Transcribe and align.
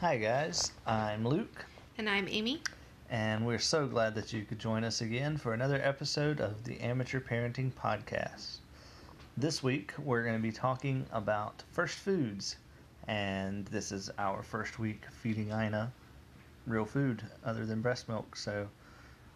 Hi, 0.00 0.16
guys. 0.16 0.72
I'm 0.86 1.26
Luke, 1.26 1.64
And 1.98 2.08
I'm 2.08 2.26
Amy. 2.28 2.62
and 3.10 3.46
we're 3.46 3.58
so 3.58 3.86
glad 3.86 4.14
that 4.14 4.32
you 4.32 4.44
could 4.44 4.58
join 4.58 4.82
us 4.84 5.00
again 5.02 5.36
for 5.36 5.52
another 5.52 5.80
episode 5.82 6.40
of 6.40 6.64
the 6.64 6.80
Amateur 6.80 7.20
Parenting 7.20 7.70
Podcast. 7.72 8.56
This 9.36 9.62
week, 9.62 9.92
we're 9.98 10.22
going 10.22 10.36
to 10.36 10.42
be 10.42 10.52
talking 10.52 11.04
about 11.12 11.62
first 11.72 11.98
foods, 11.98 12.56
and 13.08 13.66
this 13.66 13.92
is 13.92 14.10
our 14.18 14.42
first 14.42 14.78
week 14.78 15.04
feeding 15.10 15.48
Ina 15.48 15.92
real 16.66 16.84
food 16.86 17.22
other 17.44 17.66
than 17.66 17.82
breast 17.82 18.08
milk, 18.08 18.36
so 18.36 18.68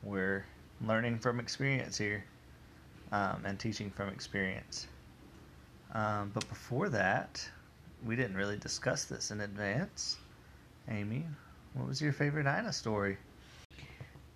we're 0.03 0.45
learning 0.81 1.19
from 1.19 1.41
experience 1.41 1.99
here 1.99 2.25
um, 3.12 3.43
and 3.45 3.59
teaching 3.59 3.91
from 3.91 4.09
experience. 4.09 4.87
Um, 5.93 6.31
but 6.33 6.49
before 6.49 6.89
that, 6.89 7.46
we 8.05 8.17
didn't 8.17 8.37
really 8.37 8.57
discuss 8.59 9.05
this 9.05 9.31
in 9.31 9.41
advance. 9.43 10.17
Amy, 10.88 11.24
what 11.74 11.88
was 11.88 12.01
your 12.01 12.12
favorite 12.12 12.47
Ina 12.47 12.73
story? 12.73 13.16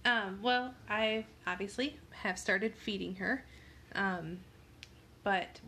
Um, 0.05 0.39
well, 0.43 0.75
I 0.89 1.27
obviously 1.47 1.99
have 2.11 2.39
started 2.39 2.75
feeding 2.75 3.17
her. 3.17 3.45
Um, 3.95 4.39
but 5.23 5.61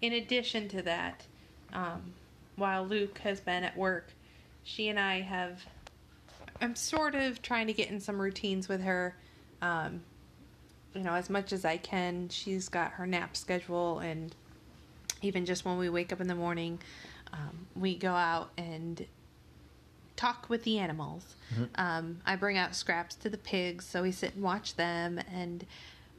in 0.00 0.12
addition 0.14 0.68
to 0.68 0.82
that, 0.82 1.24
um, 1.72 2.12
while 2.56 2.84
Luke 2.84 3.18
has 3.18 3.40
been 3.40 3.64
at 3.64 3.76
work, 3.76 4.12
she 4.64 4.88
and 4.88 4.98
I 4.98 5.20
have. 5.20 5.64
I'm 6.60 6.74
sort 6.74 7.14
of 7.14 7.42
trying 7.42 7.66
to 7.66 7.72
get 7.72 7.90
in 7.90 8.00
some 8.00 8.20
routines 8.20 8.68
with 8.68 8.82
her. 8.82 9.16
Um, 9.60 10.02
you 10.94 11.02
know, 11.02 11.14
as 11.14 11.28
much 11.28 11.52
as 11.52 11.64
I 11.64 11.76
can. 11.76 12.28
She's 12.28 12.68
got 12.68 12.92
her 12.92 13.06
nap 13.06 13.36
schedule, 13.36 13.98
and 13.98 14.34
even 15.22 15.44
just 15.44 15.64
when 15.64 15.76
we 15.76 15.88
wake 15.88 16.12
up 16.12 16.20
in 16.20 16.28
the 16.28 16.34
morning, 16.34 16.78
um, 17.32 17.66
we 17.74 17.96
go 17.96 18.12
out 18.12 18.50
and 18.56 19.04
talk 20.16 20.48
with 20.48 20.62
the 20.64 20.78
animals. 20.78 21.36
Um, 21.76 22.20
I 22.26 22.36
bring 22.36 22.56
out 22.58 22.74
scraps 22.74 23.14
to 23.16 23.28
the 23.28 23.38
pigs, 23.38 23.84
so 23.86 24.02
we 24.02 24.12
sit 24.12 24.34
and 24.34 24.42
watch 24.42 24.74
them, 24.76 25.18
and 25.32 25.66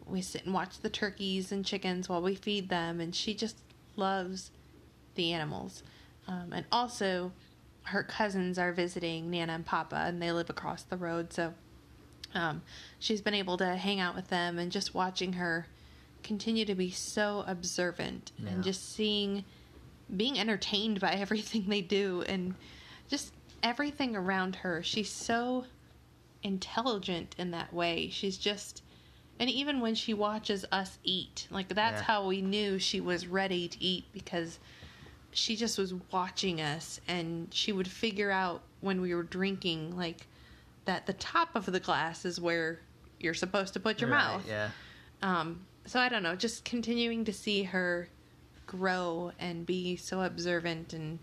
we 0.06 0.22
sit 0.22 0.46
and 0.46 0.54
watch 0.54 0.80
the 0.80 0.90
turkeys 0.90 1.52
and 1.52 1.66
chickens 1.66 2.08
while 2.10 2.22
we 2.22 2.36
feed 2.36 2.70
them. 2.70 3.00
And 3.00 3.14
she 3.16 3.34
just 3.34 3.58
loves 3.96 4.52
the 5.16 5.32
animals. 5.34 5.84
Um, 6.28 6.52
and 6.54 6.66
also, 6.72 7.32
her 7.84 8.04
cousins 8.04 8.58
are 8.58 8.72
visiting 8.74 9.30
Nana 9.30 9.54
and 9.54 9.66
Papa, 9.66 9.96
and 10.08 10.22
they 10.22 10.32
live 10.32 10.50
across 10.50 10.84
the 10.84 10.98
road, 10.98 11.32
so 11.32 11.54
um, 12.34 12.64
she's 13.00 13.22
been 13.22 13.34
able 13.36 13.56
to 13.58 13.76
hang 13.78 14.00
out 14.00 14.16
with 14.16 14.28
them 14.28 14.58
and 14.60 14.72
just 14.72 14.94
watching 14.94 15.34
her 15.34 15.68
continue 16.24 16.66
to 16.66 16.74
be 16.76 16.90
so 16.92 17.44
observant 17.48 18.32
Yeah. 18.40 18.50
and 18.50 18.64
just 18.64 18.94
seeing 18.96 19.46
being 20.18 20.38
entertained 20.40 21.00
by 21.00 21.12
everything 21.14 21.66
they 21.68 21.82
do 21.82 22.24
and 22.28 22.56
just 23.08 23.32
everything 23.66 24.16
around 24.16 24.56
her 24.58 24.82
she's 24.84 25.10
so 25.10 25.66
intelligent 26.44 27.36
in 27.40 27.50
that 27.52 27.74
way 27.74 28.08
she's 28.12 28.38
just 28.38 28.84
and 29.40 29.50
even 29.50 29.82
when 29.82 29.96
she 29.96 30.14
watches 30.14 30.64
us 30.72 31.00
eat 31.04 31.48
like 31.50 31.68
that's 31.70 32.00
Yeah. 32.02 32.06
how 32.06 32.28
we 32.28 32.42
knew 32.42 32.78
she 32.78 33.02
was 33.02 33.26
ready 33.26 33.68
to 33.68 33.84
eat 33.84 34.06
because 34.14 34.60
she 35.32 35.56
just 35.56 35.78
was 35.80 35.94
watching 36.12 36.62
us 36.62 37.02
and 37.08 37.52
she 37.54 37.72
would 37.74 37.88
figure 37.88 38.30
out 38.30 38.62
when 38.82 39.02
we 39.02 39.16
were 39.16 39.24
drinking 39.24 39.98
like 39.98 40.28
that 40.86 41.08
the 41.08 41.14
top 41.14 41.56
of 41.56 41.66
the 41.66 41.80
glass 41.80 42.24
is 42.24 42.40
where 42.40 42.80
you're 43.20 43.34
supposed 43.34 43.74
to 43.74 43.80
put 43.80 44.00
your 44.00 44.12
Right, 44.12 44.20
mouth 44.20 44.48
Yeah. 44.48 44.70
um, 45.24 45.66
so 45.88 46.00
I 46.00 46.10
don't 46.10 46.24
know, 46.24 46.36
just 46.36 46.66
continuing 46.66 47.26
to 47.26 47.34
see 47.34 47.64
her 47.64 48.10
grow 48.68 49.32
and 49.40 49.66
be 49.66 49.96
so 49.96 50.22
observant 50.22 50.94
and 50.94 51.20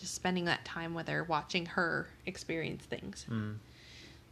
just 0.00 0.14
spending 0.14 0.46
that 0.46 0.64
time 0.64 0.94
with 0.94 1.08
her, 1.08 1.24
watching 1.24 1.66
her 1.66 2.08
experience 2.26 2.84
things. 2.84 3.26
Mm. 3.30 3.56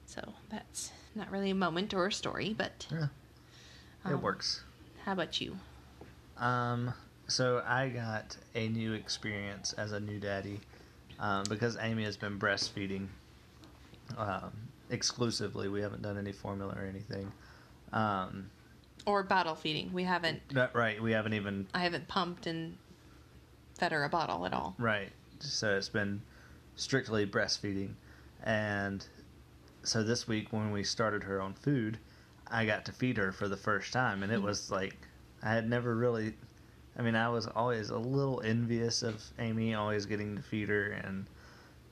So 0.06 0.32
that's 0.48 0.90
not 1.14 1.30
really 1.30 1.50
a 1.50 1.54
moment 1.54 1.92
or 1.94 2.06
a 2.06 2.12
story, 2.12 2.54
but 2.56 2.86
Yeah. 2.90 3.08
It 4.04 4.12
Um, 4.14 4.22
works. 4.22 4.62
how 5.04 5.12
about 5.12 5.40
you? 5.40 5.58
Um, 6.38 6.94
so 7.26 7.62
I 7.66 7.88
got 7.90 8.36
a 8.54 8.68
new 8.68 8.92
experience 8.94 9.72
as 9.74 9.92
a 9.92 10.00
new 10.00 10.18
daddy 10.18 10.60
um, 11.18 11.44
because 11.48 11.76
Amy 11.80 12.04
has 12.04 12.16
been 12.16 12.38
breastfeeding 12.38 13.08
um, 14.16 14.52
exclusively. 14.88 15.68
We 15.68 15.80
haven't 15.82 16.00
done 16.02 16.16
any 16.16 16.32
formula 16.32 16.74
or 16.74 16.84
anything. 16.86 17.30
Um, 17.92 18.50
Or 19.04 19.22
bottle 19.24 19.54
feeding. 19.56 19.92
We 19.92 20.04
haven't, 20.04 20.40
that, 20.54 20.74
right, 20.74 21.02
we 21.02 21.12
haven't 21.12 21.34
even 21.34 21.66
I 21.74 21.80
haven't 21.80 22.08
pumped 22.08 22.46
and 22.46 22.76
fed 23.78 23.92
her 23.92 24.04
a 24.04 24.08
bottle 24.08 24.46
at 24.46 24.52
all. 24.54 24.74
Right. 24.78 25.10
So 25.40 25.76
it's 25.76 25.88
been 25.88 26.22
strictly 26.76 27.26
breastfeeding. 27.26 27.94
And 28.42 29.06
so 29.82 30.02
this 30.02 30.28
week, 30.28 30.52
when 30.52 30.70
we 30.70 30.84
started 30.84 31.24
her 31.24 31.40
on 31.40 31.54
food, 31.54 31.98
I 32.50 32.66
got 32.66 32.84
to 32.86 32.92
feed 32.92 33.16
her 33.16 33.32
for 33.32 33.48
the 33.48 33.56
first 33.56 33.92
time. 33.92 34.22
And 34.22 34.32
it 34.32 34.42
was 34.42 34.70
like, 34.70 34.96
I 35.42 35.52
had 35.52 35.68
never 35.68 35.94
really, 35.94 36.34
I 36.96 37.02
mean, 37.02 37.14
I 37.14 37.28
was 37.28 37.46
always 37.46 37.90
a 37.90 37.98
little 37.98 38.40
envious 38.42 39.02
of 39.02 39.22
Amy 39.38 39.74
always 39.74 40.06
getting 40.06 40.36
to 40.36 40.42
feed 40.42 40.68
her. 40.68 40.90
And 40.90 41.26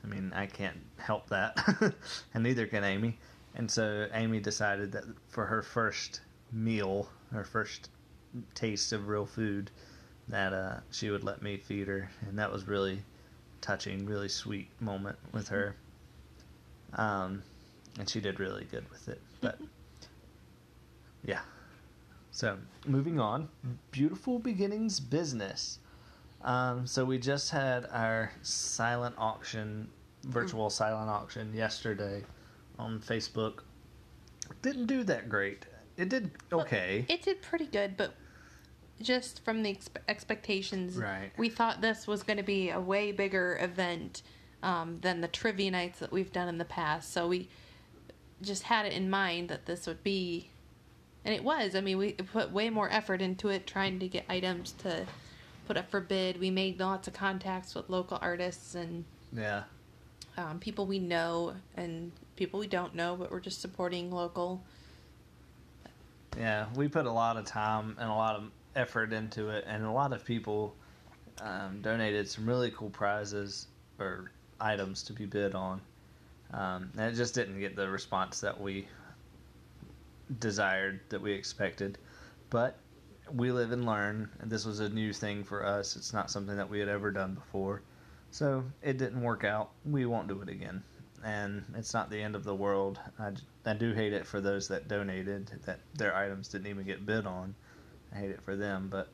I 0.04 0.06
mean, 0.06 0.32
I 0.34 0.46
can't 0.46 0.80
help 0.98 1.28
that. 1.30 1.56
and 2.34 2.42
neither 2.42 2.66
can 2.66 2.84
Amy. 2.84 3.18
And 3.54 3.70
so 3.70 4.06
Amy 4.12 4.40
decided 4.40 4.92
that 4.92 5.04
for 5.28 5.46
her 5.46 5.62
first 5.62 6.20
meal, 6.52 7.08
her 7.32 7.44
first 7.44 7.90
taste 8.54 8.92
of 8.92 9.08
real 9.08 9.26
food, 9.26 9.70
that 10.28 10.52
uh, 10.52 10.80
she 10.90 11.10
would 11.10 11.24
let 11.24 11.42
me 11.42 11.56
feed 11.56 11.88
her, 11.88 12.10
and 12.28 12.38
that 12.38 12.52
was 12.52 12.66
really 12.66 13.02
touching, 13.66 14.06
really 14.06 14.28
sweet 14.28 14.69
moment 14.81 15.19
with 15.32 15.49
her. 15.49 15.75
Um, 16.94 17.43
and 17.99 18.09
she 18.09 18.21
did 18.21 18.38
really 18.38 18.65
good 18.71 18.88
with 18.91 19.09
it. 19.09 19.21
But 19.41 19.59
yeah. 21.25 21.41
So 22.31 22.59
moving 22.87 23.19
on, 23.19 23.49
beautiful 23.91 24.38
beginnings 24.38 25.00
business. 25.00 25.78
Um, 26.43 26.87
so 26.87 27.04
we 27.04 27.19
just 27.19 27.50
had 27.50 27.87
our 27.91 28.31
silent 28.43 29.16
auction, 29.19 29.88
virtual 30.25 30.71
silent 30.71 31.10
auction 31.10 31.53
yesterday 31.54 32.22
on 32.78 33.00
Facebook. 33.00 33.60
Didn't 34.62 34.87
do 34.87 35.03
that 35.04 35.28
great. 35.28 35.66
It 35.97 36.09
did 36.09 36.31
okay. 36.53 37.04
It 37.09 37.22
did 37.22 37.43
pretty 37.43 37.66
good, 37.66 37.97
but 37.97 38.15
just 39.00 39.44
from 39.44 39.62
the 39.62 39.74
expe- 39.74 40.00
expectations, 40.08 40.96
Right. 40.96 41.30
we 41.36 41.48
thought 41.48 41.80
this 41.80 42.06
was 42.06 42.22
going 42.22 42.38
to 42.38 42.42
be 42.42 42.70
a 42.70 42.80
way 42.80 43.12
bigger 43.12 43.58
event 43.60 44.22
um, 44.62 44.98
than 45.00 45.20
the 45.20 45.28
trivia 45.28 45.70
nights 45.70 45.98
that 45.98 46.10
we've 46.10 46.32
done 46.32 46.48
in 46.48 46.58
the 46.58 46.64
past. 46.64 47.12
So 47.12 47.28
we 47.28 47.48
just 48.42 48.64
had 48.64 48.86
it 48.86 48.92
in 48.92 49.08
mind 49.10 49.48
that 49.48 49.66
this 49.66 49.86
would 49.86 50.02
be, 50.02 50.50
and 51.24 51.34
it 51.34 51.44
was. 51.44 51.74
I 51.74 51.80
mean, 51.80 51.98
we 51.98 52.12
put 52.12 52.50
way 52.50 52.70
more 52.70 52.90
effort 52.90 53.20
into 53.20 53.48
it, 53.48 53.66
trying 53.66 53.98
to 54.00 54.08
get 54.08 54.24
items 54.28 54.72
to 54.78 55.06
put 55.66 55.76
up 55.76 55.90
for 55.90 56.00
bid. 56.00 56.40
We 56.40 56.50
made 56.50 56.80
lots 56.80 57.06
of 57.08 57.14
contacts 57.14 57.74
with 57.74 57.88
local 57.90 58.18
artists 58.22 58.74
and 58.74 59.04
yeah. 59.32 59.64
um, 60.36 60.58
people 60.58 60.86
we 60.86 60.98
know 60.98 61.54
and 61.76 62.12
people 62.36 62.60
we 62.60 62.66
don't 62.66 62.94
know, 62.94 63.16
but 63.16 63.30
we're 63.30 63.40
just 63.40 63.60
supporting 63.60 64.10
local. 64.10 64.62
Yeah, 66.38 66.66
we 66.74 66.88
put 66.88 67.06
a 67.06 67.12
lot 67.12 67.36
of 67.36 67.46
time 67.46 67.96
and 67.98 68.10
a 68.10 68.14
lot 68.14 68.36
of 68.36 68.50
effort 68.76 69.12
into 69.12 69.48
it, 69.48 69.64
and 69.66 69.84
a 69.84 69.91
lot 69.91 70.12
of 70.12 70.25
people 70.25 70.75
um, 71.41 71.81
donated 71.82 72.28
some 72.28 72.47
really 72.47 72.70
cool 72.70 72.91
prizes 72.91 73.66
or 73.98 74.31
items 74.60 75.03
to 75.04 75.12
be 75.12 75.26
bid 75.26 75.54
on. 75.54 75.81
Um, 76.53 76.91
and 76.97 77.12
it 77.12 77.16
just 77.16 77.34
didn't 77.34 77.59
get 77.59 77.75
the 77.75 77.88
response 77.88 78.41
that 78.41 78.60
we 78.60 78.86
desired, 80.38 81.00
that 81.09 81.20
we 81.20 81.32
expected. 81.32 81.98
But 82.50 82.76
we 83.34 83.50
live 83.50 83.72
and 83.72 83.84
learn, 83.84 84.28
and 84.41 84.50
this 84.50 84.65
was 84.65 84.81
a 84.81 84.88
new 84.88 85.12
thing 85.12 85.42
for 85.42 85.66
us. 85.66 85.97
It's 85.97 86.12
not 86.12 86.31
something 86.31 86.56
that 86.56 86.69
we 86.69 86.78
had 86.78 86.88
ever 86.88 87.10
done 87.10 87.34
before. 87.34 87.82
So 88.31 88.65
it 88.82 88.98
didn't 88.98 89.22
work 89.22 89.45
out. 89.45 89.71
We 89.84 90.06
won't 90.06 90.28
do 90.28 90.41
it 90.42 90.48
again. 90.48 90.83
And 91.24 91.65
it's 91.74 91.95
not 91.95 92.10
the 92.10 92.21
end 92.21 92.36
of 92.36 92.45
the 92.45 92.54
world. 92.54 93.00
I, 93.18 93.33
I 93.65 93.74
do 93.74 93.92
hate 93.92 94.12
it 94.12 94.27
for 94.27 94.41
those 94.41 94.68
that 94.68 94.86
donated 94.86 95.50
that 95.65 95.80
their 95.95 96.15
items 96.15 96.48
didn't 96.48 96.68
even 96.68 96.84
get 96.84 97.06
bid 97.06 97.27
on. 97.27 97.54
I 98.14 98.18
hate 98.18 98.30
it 98.30 98.41
for 98.42 98.56
them, 98.56 98.88
but 98.91 99.08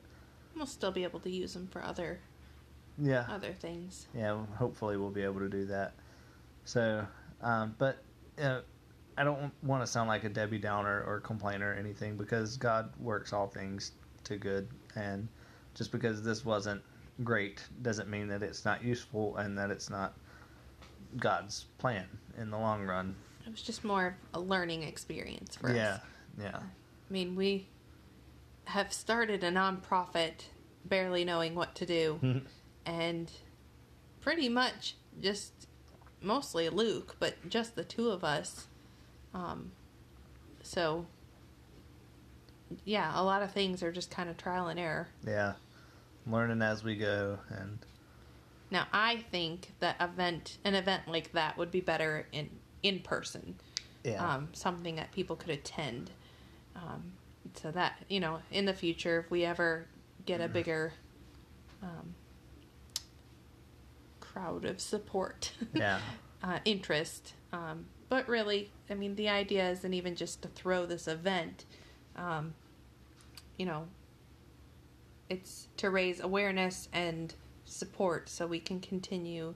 We'll 0.55 0.65
still 0.65 0.91
be 0.91 1.03
able 1.03 1.19
to 1.21 1.29
use 1.29 1.53
them 1.53 1.67
for 1.67 1.83
other 1.83 2.19
yeah, 2.97 3.25
other 3.29 3.53
things. 3.53 4.07
yeah. 4.15 4.33
well, 4.33 4.47
Hopefully, 4.57 4.97
we'll 4.97 5.09
be 5.09 5.23
able 5.23 5.39
to 5.39 5.49
do 5.49 5.65
that. 5.65 5.93
So, 6.65 7.05
um, 7.41 7.75
but 7.79 8.03
uh, 8.41 8.59
I 9.17 9.23
don't 9.23 9.51
want 9.63 9.81
to 9.83 9.87
sound 9.87 10.07
like 10.09 10.23
a 10.23 10.29
Debbie 10.29 10.59
Downer 10.59 11.03
or 11.07 11.19
complainer 11.19 11.71
or 11.71 11.73
anything 11.73 12.17
because 12.17 12.55
God 12.57 12.91
works 12.99 13.33
all 13.33 13.47
things 13.47 13.93
to 14.25 14.37
good, 14.37 14.67
and 14.95 15.27
just 15.73 15.91
because 15.91 16.23
this 16.23 16.45
wasn't 16.45 16.81
great 17.23 17.63
doesn't 17.81 18.09
mean 18.09 18.27
that 18.27 18.43
it's 18.43 18.63
not 18.65 18.83
useful 18.83 19.37
and 19.37 19.57
that 19.57 19.69
it's 19.71 19.89
not 19.89 20.13
God's 21.17 21.65
plan 21.77 22.05
in 22.37 22.49
the 22.51 22.57
long 22.57 22.85
run. 22.85 23.15
It 23.45 23.51
was 23.51 23.61
just 23.61 23.83
more 23.83 24.15
of 24.33 24.41
a 24.41 24.45
learning 24.45 24.83
experience 24.83 25.55
for 25.55 25.73
yeah, 25.73 25.95
us. 25.95 26.01
Yeah, 26.37 26.43
yeah, 26.45 26.57
I 26.57 27.13
mean, 27.13 27.35
we 27.35 27.67
have 28.65 28.93
started 28.93 29.43
a 29.43 29.51
nonprofit 29.51 30.45
barely 30.85 31.23
knowing 31.23 31.55
what 31.55 31.75
to 31.75 31.85
do 31.85 32.41
and 32.85 33.31
pretty 34.21 34.49
much 34.49 34.95
just 35.21 35.51
mostly 36.21 36.69
Luke, 36.69 37.15
but 37.19 37.35
just 37.49 37.75
the 37.75 37.83
two 37.83 38.09
of 38.09 38.23
us. 38.23 38.67
Um, 39.33 39.71
so, 40.61 41.05
yeah, 42.85 43.11
a 43.19 43.23
lot 43.23 43.41
of 43.43 43.51
things 43.51 43.83
are 43.83 43.91
just 43.91 44.09
kind 44.09 44.29
of 44.29 44.37
trial 44.37 44.67
and 44.67 44.79
error. 44.79 45.07
Yeah. 45.25 45.53
Learning 46.25 46.61
as 46.61 46.83
we 46.83 46.95
go 46.95 47.37
and 47.49 47.79
Now, 48.71 48.87
I 48.93 49.17
think 49.31 49.73
that 49.79 49.97
event, 49.99 50.57
an 50.63 50.73
event 50.73 51.03
like 51.07 51.33
that, 51.33 51.57
would 51.57 51.71
be 51.71 51.81
better 51.81 52.27
in 52.31 52.49
in 52.81 52.99
person. 52.99 53.55
yeah. 54.03 54.35
Um, 54.35 54.49
something 54.53 54.95
that 54.97 55.11
people 55.11 55.35
could 55.37 55.49
attend. 55.51 56.11
Um, 56.75 57.13
so 57.55 57.71
that 57.71 58.03
you 58.09 58.19
know, 58.19 58.39
in 58.51 58.65
the 58.65 58.73
future, 58.73 59.19
if 59.19 59.31
we 59.31 59.45
ever 59.45 59.85
get 60.25 60.41
a 60.41 60.47
bigger 60.47 60.93
um, 61.81 62.15
crowd 64.19 64.65
of 64.65 64.79
support, 64.79 65.51
yeah. 65.73 65.99
uh, 66.41 66.59
interest. 66.65 67.33
Um, 67.51 67.85
but 68.09 68.27
really, 68.27 68.71
I 68.89 68.93
mean, 68.95 69.15
the 69.15 69.29
idea 69.29 69.69
isn't 69.71 69.93
even 69.93 70.15
just 70.15 70.41
to 70.43 70.47
throw 70.47 70.85
this 70.85 71.07
event. 71.07 71.65
Um, 72.15 72.53
you 73.57 73.65
know, 73.65 73.87
it's 75.29 75.67
to 75.77 75.89
raise 75.89 76.19
awareness 76.19 76.89
and 76.93 77.33
support 77.65 78.29
so 78.29 78.45
we 78.45 78.59
can 78.59 78.79
continue 78.79 79.55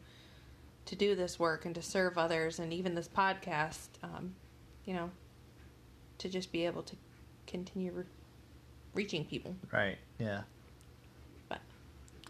to 0.86 0.96
do 0.96 1.16
this 1.16 1.38
work 1.38 1.66
and 1.66 1.76
to 1.76 1.82
serve 1.82 2.18
others 2.18 2.60
and 2.60 2.74
even 2.74 2.96
this 2.96 3.08
podcast, 3.08 3.90
um, 4.02 4.36
you 4.86 4.94
know, 4.94 5.12
to 6.18 6.30
just 6.30 6.52
be 6.52 6.66
able 6.66 6.82
to 6.82 6.96
continue 7.48 7.92
re- 7.92 8.04
reaching 8.94 9.26
people. 9.26 9.56
Right. 9.72 9.98
Yeah. 10.20 10.42
But 11.50 11.60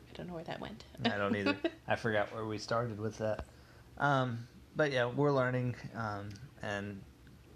I 0.10 0.14
don't 0.14 0.28
know 0.28 0.36
where 0.36 0.44
that 0.46 0.62
went. 0.62 0.86
I 1.04 1.18
don't 1.18 1.36
either. 1.36 1.58
I 1.88 1.96
forgot 1.96 2.34
where 2.34 2.46
we 2.46 2.58
started 2.58 3.00
with 3.00 3.18
that. 3.18 3.46
Um, 3.98 4.48
but 4.76 4.92
yeah, 4.92 5.08
we're 5.08 5.32
learning, 5.32 5.76
um, 5.96 6.30
and 6.62 7.02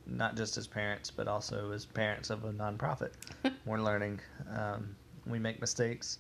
not 0.08 0.36
just 0.36 0.58
as 0.58 0.68
parents, 0.68 1.12
but 1.12 1.28
also 1.28 1.72
as 1.72 1.86
parents 1.86 2.30
of 2.30 2.44
a 2.44 2.52
nonprofit. 2.52 3.12
we're 3.66 3.82
learning. 3.82 4.20
Um, 4.56 4.96
we 5.28 5.40
make 5.40 5.62
mistakes, 5.62 6.20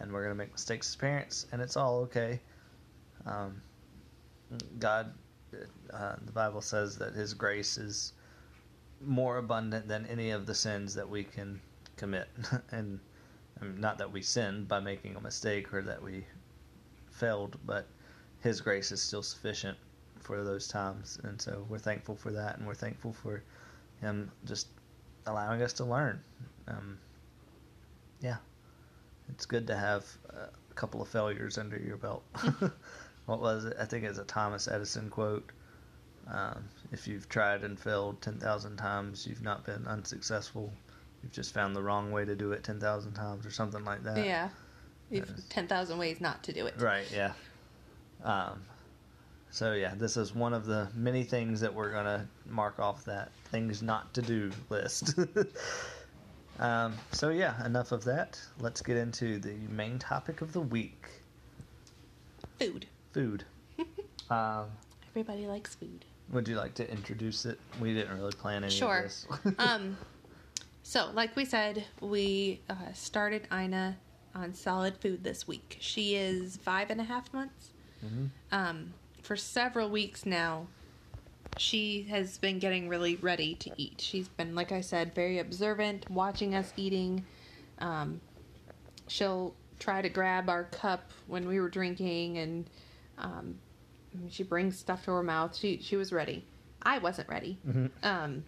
and 0.00 0.12
we're 0.12 0.22
going 0.22 0.34
to 0.34 0.38
make 0.38 0.52
mistakes 0.52 0.90
as 0.90 0.96
parents, 0.96 1.46
and 1.52 1.62
it's 1.62 1.76
all 1.76 2.00
okay. 2.00 2.40
Um, 3.26 3.62
God, 4.80 5.12
uh, 5.92 6.16
the 6.24 6.32
Bible 6.32 6.60
says 6.60 6.98
that 6.98 7.14
His 7.14 7.32
grace 7.32 7.78
is 7.78 8.12
more 9.00 9.38
abundant 9.38 9.88
than 9.88 10.06
any 10.06 10.30
of 10.30 10.46
the 10.46 10.54
sins 10.54 10.94
that 10.94 11.08
we 11.08 11.24
can 11.24 11.60
commit, 11.96 12.28
and 12.70 13.00
I 13.60 13.64
mean, 13.64 13.80
not 13.80 13.98
that 13.98 14.12
we 14.12 14.22
sinned 14.22 14.68
by 14.68 14.80
making 14.80 15.16
a 15.16 15.20
mistake 15.20 15.72
or 15.72 15.82
that 15.82 16.02
we 16.02 16.24
failed, 17.10 17.58
but 17.64 17.86
His 18.40 18.60
grace 18.60 18.92
is 18.92 19.02
still 19.02 19.22
sufficient 19.22 19.76
for 20.18 20.42
those 20.44 20.68
times, 20.68 21.18
and 21.24 21.40
so 21.40 21.64
we're 21.68 21.78
thankful 21.78 22.16
for 22.16 22.32
that, 22.32 22.58
and 22.58 22.66
we're 22.66 22.74
thankful 22.74 23.12
for 23.12 23.42
Him 24.00 24.30
just 24.44 24.68
allowing 25.26 25.62
us 25.62 25.72
to 25.74 25.84
learn. 25.84 26.20
Um, 26.68 26.98
yeah, 28.20 28.36
it's 29.28 29.46
good 29.46 29.66
to 29.66 29.76
have 29.76 30.04
a 30.30 30.74
couple 30.74 31.00
of 31.00 31.08
failures 31.08 31.58
under 31.58 31.78
your 31.78 31.96
belt. 31.96 32.22
what 33.26 33.40
was 33.40 33.64
it? 33.64 33.76
I 33.78 33.84
think 33.84 34.04
it's 34.04 34.18
a 34.18 34.24
Thomas 34.24 34.68
Edison 34.68 35.08
quote. 35.08 35.50
Um, 36.28 36.64
if 36.92 37.06
you've 37.06 37.28
tried 37.28 37.62
and 37.64 37.78
failed 37.78 38.20
10,000 38.22 38.76
times, 38.76 39.26
you've 39.26 39.42
not 39.42 39.64
been 39.64 39.86
unsuccessful. 39.86 40.72
You've 41.22 41.32
just 41.32 41.54
found 41.54 41.76
the 41.76 41.82
wrong 41.82 42.10
way 42.10 42.24
to 42.24 42.34
do 42.34 42.52
it 42.52 42.64
10,000 42.64 43.12
times 43.12 43.46
or 43.46 43.50
something 43.50 43.84
like 43.84 44.02
that. 44.04 44.24
yeah. 44.24 44.48
You've 45.10 45.32
10,000 45.48 45.98
ways 45.98 46.20
not 46.20 46.42
to 46.44 46.52
do 46.52 46.66
it. 46.66 46.74
Right, 46.78 47.04
yeah. 47.12 47.32
Um, 48.22 48.62
so, 49.50 49.72
yeah, 49.72 49.94
this 49.96 50.16
is 50.16 50.34
one 50.34 50.54
of 50.54 50.66
the 50.66 50.88
many 50.94 51.24
things 51.24 51.60
that 51.60 51.74
we're 51.74 51.90
going 51.90 52.04
to 52.04 52.26
mark 52.46 52.78
off 52.78 53.04
that 53.06 53.32
things 53.46 53.82
not 53.82 54.14
to 54.14 54.22
do 54.22 54.52
list. 54.68 55.18
um, 56.60 56.94
so, 57.10 57.30
yeah, 57.30 57.64
enough 57.66 57.90
of 57.90 58.04
that. 58.04 58.40
Let's 58.60 58.82
get 58.82 58.96
into 58.96 59.40
the 59.40 59.56
main 59.68 59.98
topic 59.98 60.42
of 60.42 60.52
the 60.52 60.60
week 60.60 61.08
Food. 62.60 62.86
food. 63.12 63.44
um, 64.30 64.66
Everybody 65.08 65.48
likes 65.48 65.74
food. 65.74 66.04
Would 66.30 66.48
you 66.48 66.56
like 66.56 66.74
to 66.74 66.90
introduce 66.90 67.44
it? 67.44 67.58
We 67.80 67.94
didn't 67.94 68.16
really 68.16 68.32
plan 68.32 68.64
any 68.64 68.72
Sure. 68.72 68.98
of 68.98 69.02
this. 69.04 69.26
um, 69.58 69.96
so, 70.82 71.10
like 71.14 71.36
we 71.36 71.44
said, 71.44 71.84
we 72.00 72.60
uh, 72.68 72.74
started 72.94 73.46
Ina 73.52 73.96
on 74.34 74.54
solid 74.54 74.96
food 74.98 75.24
this 75.24 75.46
week. 75.46 75.76
She 75.80 76.14
is 76.14 76.56
five 76.56 76.90
and 76.90 77.00
a 77.00 77.04
half 77.04 77.32
months. 77.32 77.70
Mhm. 78.04 78.30
Um, 78.52 78.94
for 79.22 79.36
several 79.36 79.90
weeks 79.90 80.24
now, 80.24 80.68
she 81.56 82.04
has 82.04 82.38
been 82.38 82.58
getting 82.58 82.88
really 82.88 83.16
ready 83.16 83.54
to 83.56 83.70
eat. 83.76 84.00
She's 84.00 84.28
been, 84.28 84.54
like 84.54 84.72
I 84.72 84.80
said, 84.80 85.14
very 85.14 85.38
observant, 85.38 86.06
watching 86.08 86.54
us 86.54 86.72
eating. 86.76 87.24
Um, 87.78 88.20
she'll 89.08 89.54
try 89.78 90.00
to 90.00 90.08
grab 90.08 90.48
our 90.48 90.64
cup 90.64 91.10
when 91.26 91.46
we 91.46 91.60
were 91.60 91.68
drinking, 91.68 92.38
and 92.38 92.70
um, 93.18 93.58
she 94.28 94.42
brings 94.42 94.78
stuff 94.78 95.04
to 95.04 95.12
her 95.12 95.22
mouth. 95.22 95.56
She 95.56 95.80
she 95.82 95.96
was 95.96 96.12
ready. 96.12 96.44
I 96.82 96.98
wasn't 96.98 97.28
ready. 97.28 97.58
Um, 98.02 98.44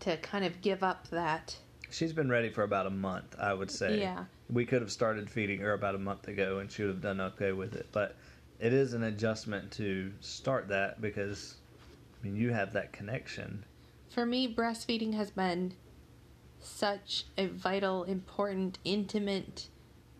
to 0.00 0.16
kind 0.18 0.44
of 0.44 0.60
give 0.60 0.82
up 0.82 1.08
that. 1.08 1.56
She's 1.90 2.12
been 2.12 2.28
ready 2.28 2.50
for 2.50 2.62
about 2.62 2.86
a 2.86 2.90
month, 2.90 3.36
I 3.38 3.54
would 3.54 3.70
say. 3.70 4.00
Yeah. 4.00 4.24
We 4.50 4.64
could 4.66 4.82
have 4.82 4.92
started 4.92 5.30
feeding 5.30 5.60
her 5.60 5.72
about 5.72 5.94
a 5.94 5.98
month 5.98 6.28
ago 6.28 6.58
and 6.58 6.70
she 6.70 6.82
would 6.82 6.92
have 6.92 7.00
done 7.00 7.20
okay 7.20 7.52
with 7.52 7.74
it. 7.74 7.86
But 7.92 8.16
it 8.60 8.72
is 8.72 8.92
an 8.92 9.04
adjustment 9.04 9.70
to 9.72 10.12
start 10.20 10.68
that 10.68 11.00
because, 11.00 11.56
I 12.20 12.26
mean, 12.26 12.36
you 12.36 12.52
have 12.52 12.72
that 12.74 12.92
connection. 12.92 13.64
For 14.10 14.26
me, 14.26 14.52
breastfeeding 14.52 15.14
has 15.14 15.30
been 15.30 15.74
such 16.60 17.24
a 17.36 17.46
vital, 17.46 18.04
important, 18.04 18.78
intimate 18.84 19.68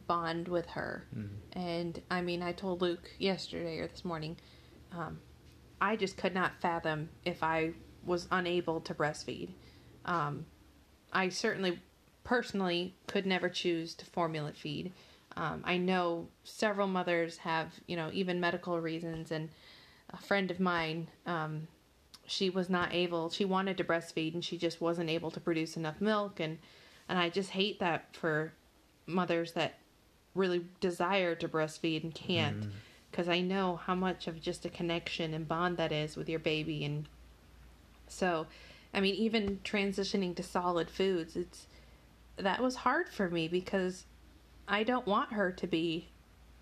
bond 0.08 0.48
with 0.48 0.66
her. 0.70 1.06
And 1.52 2.02
I 2.10 2.20
mean, 2.22 2.42
I 2.42 2.52
told 2.52 2.82
Luke 2.82 3.10
yesterday 3.18 3.78
or 3.78 3.86
this 3.86 4.04
morning, 4.04 4.36
um, 4.90 5.20
I 5.80 5.94
just 5.94 6.16
could 6.16 6.34
not 6.34 6.60
fathom 6.60 7.10
if 7.24 7.44
I 7.44 7.74
was 8.04 8.26
unable 8.32 8.80
to 8.80 8.94
breastfeed. 8.94 9.50
Um, 10.04 10.46
I 11.12 11.28
certainly, 11.28 11.80
personally, 12.24 12.96
could 13.06 13.26
never 13.26 13.48
choose 13.48 13.94
to 13.96 14.06
formula 14.06 14.52
feed. 14.52 14.92
Um, 15.36 15.62
I 15.64 15.76
know 15.76 16.28
several 16.42 16.88
mothers 16.88 17.38
have, 17.38 17.72
you 17.86 17.94
know, 17.94 18.10
even 18.12 18.40
medical 18.40 18.80
reasons, 18.80 19.30
and 19.30 19.50
a 20.10 20.16
friend 20.16 20.50
of 20.50 20.58
mine, 20.58 21.08
um, 21.26 21.68
she 22.26 22.50
was 22.50 22.68
not 22.68 22.92
able. 22.92 23.30
She 23.30 23.44
wanted 23.44 23.76
to 23.76 23.84
breastfeed, 23.84 24.34
and 24.34 24.44
she 24.44 24.58
just 24.58 24.80
wasn't 24.80 25.10
able 25.10 25.30
to 25.30 25.40
produce 25.40 25.76
enough 25.76 26.00
milk, 26.00 26.40
and 26.40 26.58
and 27.08 27.18
I 27.18 27.28
just 27.28 27.50
hate 27.50 27.78
that 27.78 28.16
for 28.16 28.52
mothers 29.06 29.52
that 29.52 29.78
really 30.38 30.64
desire 30.80 31.34
to 31.34 31.48
breastfeed 31.48 32.02
and 32.04 32.14
can't, 32.14 32.64
because 33.10 33.28
I 33.28 33.40
know 33.40 33.76
how 33.76 33.94
much 33.94 34.26
of 34.26 34.40
just 34.40 34.64
a 34.64 34.70
connection 34.70 35.34
and 35.34 35.46
bond 35.46 35.76
that 35.76 35.92
is 35.92 36.16
with 36.16 36.28
your 36.28 36.38
baby, 36.38 36.84
and 36.84 37.06
so, 38.06 38.46
I 38.94 39.00
mean, 39.00 39.14
even 39.14 39.60
transitioning 39.64 40.34
to 40.36 40.42
solid 40.42 40.90
foods, 40.90 41.36
it's 41.36 41.66
that 42.36 42.62
was 42.62 42.76
hard 42.76 43.08
for 43.08 43.28
me 43.28 43.48
because 43.48 44.04
I 44.68 44.84
don't 44.84 45.06
want 45.06 45.32
her 45.32 45.50
to 45.52 45.66
be 45.66 46.08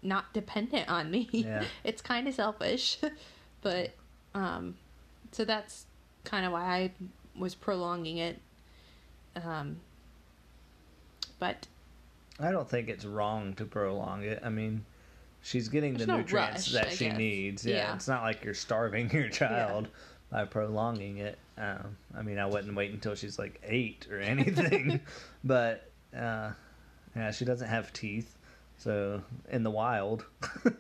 not 0.03 0.33
dependent 0.33 0.89
on 0.89 1.11
me. 1.11 1.29
Yeah. 1.33 1.65
it's 1.85 2.03
kind 2.03 2.27
of 2.29 2.35
selfish, 2.35 2.99
but 3.63 3.91
um, 4.35 4.77
so 5.33 5.45
that's 5.45 5.87
kind 6.25 6.47
of 6.47 6.53
why 6.53 6.65
I 6.65 6.91
was 7.39 7.55
prolonging 7.55 8.19
it. 8.19 8.41
Um, 9.37 9.81
but 11.39 11.67
I 12.39 12.51
don't 12.51 12.69
think 12.69 12.89
it's 12.89 13.05
wrong 13.05 13.55
to 13.55 13.65
prolong 13.65 14.23
it. 14.23 14.41
I 14.45 14.49
mean, 14.51 14.85
she's 15.43 15.69
getting 15.69 15.95
There's 15.95 16.07
the 16.07 16.13
no 16.13 16.19
nutrients 16.19 16.73
rush, 16.73 16.83
that 16.83 16.93
I 16.93 16.95
she 16.95 17.07
guess. 17.07 17.19
needs. 17.19 17.67
Yeah, 17.67 17.77
Yeah. 17.77 17.95
It's 17.95 18.09
not 18.09 18.23
like 18.23 18.45
you're 18.45 18.55
starving 18.55 19.11
your 19.13 19.29
child 19.29 19.89
by 20.31 20.45
prolonging 20.45 21.19
it. 21.19 21.39
Um, 21.57 21.97
I 22.17 22.23
mean, 22.23 22.39
I 22.39 22.47
wouldn't 22.47 22.75
wait 22.77 22.93
until 22.93 23.15
she's 23.15 23.39
like 23.39 23.61
eight 23.65 24.07
or 24.11 24.19
anything. 24.21 25.01
but, 25.45 25.91
uh, 26.15 26.51
yeah, 27.15 27.31
she 27.31 27.45
doesn't 27.45 27.69
have 27.69 27.93
teeth. 27.93 28.37
So, 28.79 29.23
in 29.51 29.63
the 29.63 29.71
wild, 29.71 30.27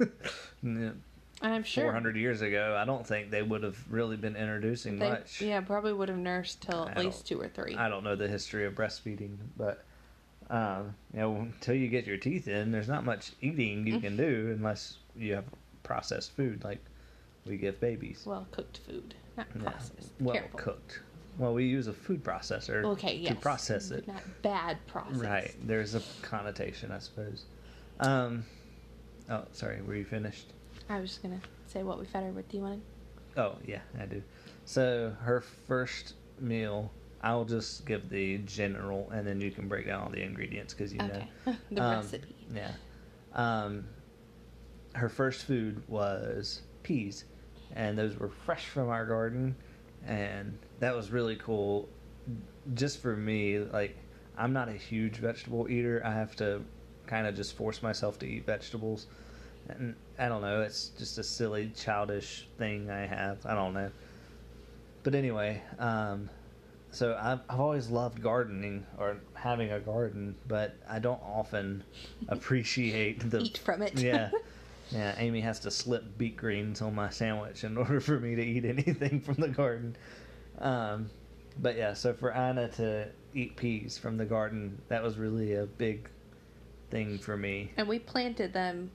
and 0.62 1.00
I'm 1.40 1.62
sure 1.64 1.84
400 1.84 2.14
years 2.14 2.42
ago, 2.42 2.76
I 2.78 2.84
don't 2.84 3.06
think 3.06 3.30
they 3.30 3.42
would 3.42 3.62
have 3.62 3.78
really 3.90 4.18
been 4.18 4.36
introducing 4.36 4.98
they, 4.98 5.08
much. 5.08 5.40
yeah, 5.40 5.62
probably 5.62 5.94
would 5.94 6.10
have 6.10 6.18
nursed 6.18 6.60
till 6.60 6.82
I 6.82 6.90
at 6.90 6.98
least 6.98 7.26
two 7.26 7.40
or 7.40 7.48
three. 7.48 7.75
I 7.75 7.88
don't 7.88 8.04
know 8.04 8.14
the 8.14 8.28
history 8.28 8.66
of 8.66 8.75
breastfeeding, 8.75 9.38
but 9.56 9.85
um, 10.50 10.94
you 11.12 11.20
know, 11.20 11.36
until 11.36 11.74
you 11.74 11.88
get 11.88 12.06
your 12.06 12.16
teeth 12.16 12.48
in, 12.48 12.70
there's 12.72 12.88
not 12.88 13.04
much 13.04 13.32
eating 13.40 13.86
you 13.86 14.00
can 14.00 14.16
do 14.16 14.54
unless 14.56 14.98
you 15.16 15.34
have 15.34 15.44
processed 15.82 16.32
food 16.36 16.62
like 16.64 16.84
we 17.46 17.56
give 17.56 17.80
babies. 17.80 18.22
well 18.26 18.46
cooked 18.50 18.78
food, 18.86 19.14
not 19.36 19.46
Yeah. 19.54 19.62
processed. 19.70 20.12
Well 20.20 20.34
Careful. 20.34 20.58
cooked. 20.58 21.00
Well, 21.38 21.52
we 21.52 21.64
use 21.64 21.86
a 21.86 21.92
food 21.92 22.24
processor 22.24 22.82
Okay, 22.84 23.16
yes. 23.16 23.34
to 23.34 23.40
process 23.40 23.90
it. 23.90 24.08
Not 24.08 24.22
bad 24.42 24.78
process. 24.86 25.16
Right. 25.18 25.54
There's 25.66 25.94
a 25.94 26.02
connotation, 26.22 26.90
I 26.90 26.98
suppose. 26.98 27.44
Um, 28.00 28.44
oh, 29.30 29.44
sorry. 29.52 29.82
Were 29.82 29.94
you 29.96 30.04
finished? 30.04 30.52
I 30.88 30.98
was 31.00 31.10
just 31.10 31.22
gonna 31.22 31.40
say 31.66 31.82
what 31.82 31.98
we 31.98 32.06
fed 32.06 32.24
her 32.24 32.30
with. 32.30 32.48
Do 32.48 32.56
you 32.56 32.62
want 32.62 32.82
to? 33.34 33.42
Oh 33.42 33.56
yeah, 33.66 33.80
I 34.00 34.06
do. 34.06 34.22
So 34.64 35.14
her 35.20 35.42
first 35.42 36.14
meal, 36.40 36.90
I'll 37.23 37.44
just 37.44 37.87
give 37.87 38.08
the 38.08 38.38
general, 38.38 39.11
and 39.11 39.26
then 39.26 39.40
you 39.40 39.50
can 39.50 39.68
break 39.68 39.87
down 39.87 40.02
all 40.02 40.11
the 40.11 40.23
ingredients 40.23 40.75
because 40.75 40.92
you 40.92 41.02
Okay. 41.02 41.28
know 41.46 41.54
the 41.70 41.82
Um, 41.82 41.96
recipe. 41.96 42.35
Yeah. 42.54 42.73
Um, 43.32 43.87
her 44.94 45.08
first 45.08 45.44
food 45.44 45.82
was 45.88 46.62
peas, 46.82 47.25
and 47.75 47.99
those 47.99 48.16
were 48.18 48.28
fresh 48.28 48.66
from 48.66 48.88
our 48.88 49.04
garden, 49.06 49.56
and 50.06 50.58
that 50.80 50.94
was 50.94 51.11
really 51.11 51.37
cool. 51.37 51.88
Just 52.75 53.00
for 53.00 53.16
me, 53.16 53.58
like 53.58 53.96
I'm 54.37 54.52
not 54.52 54.68
a 54.68 54.73
huge 54.73 55.16
vegetable 55.16 55.68
eater. 55.70 56.02
I 56.04 56.12
have 56.12 56.37
to 56.37 56.62
kind 57.06 57.26
of 57.26 57.35
just 57.37 57.56
force 57.56 57.82
myself 57.82 58.18
to 58.20 58.26
eat 58.26 58.46
vegetables, 58.46 59.06
and 59.68 59.94
I 60.18 60.28
don't 60.28 60.42
know. 60.42 60.62
It's 60.62 60.88
just 60.99 61.18
a 61.18 61.25
silly, 61.25 61.73
childish 61.76 62.49
thing 62.58 62.90
I 62.90 63.06
have. 63.06 63.44
I 63.46 63.54
don't 63.54 63.75
know. 63.75 63.90
But 65.02 65.14
anyway, 65.14 65.62
um, 65.78 66.30
so 66.90 67.18
I've, 67.20 67.40
I've 67.48 67.60
always 67.60 67.88
loved 67.88 68.22
gardening 68.22 68.86
or 68.98 69.18
having 69.34 69.72
a 69.72 69.80
garden, 69.80 70.34
but 70.48 70.76
I 70.88 70.98
don't 70.98 71.20
often 71.22 71.84
appreciate 72.28 73.30
the 73.30 73.40
Eat 73.40 73.58
from 73.58 73.82
it. 73.82 73.98
yeah, 73.98 74.30
yeah. 74.90 75.14
Amy 75.18 75.40
has 75.40 75.60
to 75.60 75.70
slip 75.70 76.16
beet 76.18 76.36
greens 76.36 76.80
on 76.82 76.94
my 76.94 77.10
sandwich 77.10 77.64
in 77.64 77.76
order 77.76 78.00
for 78.00 78.18
me 78.18 78.34
to 78.34 78.42
eat 78.42 78.64
anything 78.64 79.20
from 79.20 79.34
the 79.34 79.48
garden. 79.48 79.96
Um, 80.58 81.10
but 81.58 81.76
yeah, 81.76 81.94
so 81.94 82.14
for 82.14 82.32
Anna 82.32 82.68
to 82.68 83.08
eat 83.34 83.56
peas 83.56 83.98
from 83.98 84.16
the 84.16 84.24
garden, 84.24 84.80
that 84.88 85.02
was 85.02 85.16
really 85.16 85.54
a 85.54 85.66
big 85.66 86.08
thing 86.90 87.18
for 87.18 87.36
me. 87.36 87.72
And 87.76 87.88
we 87.88 87.98
planted 87.98 88.52
them 88.52 88.90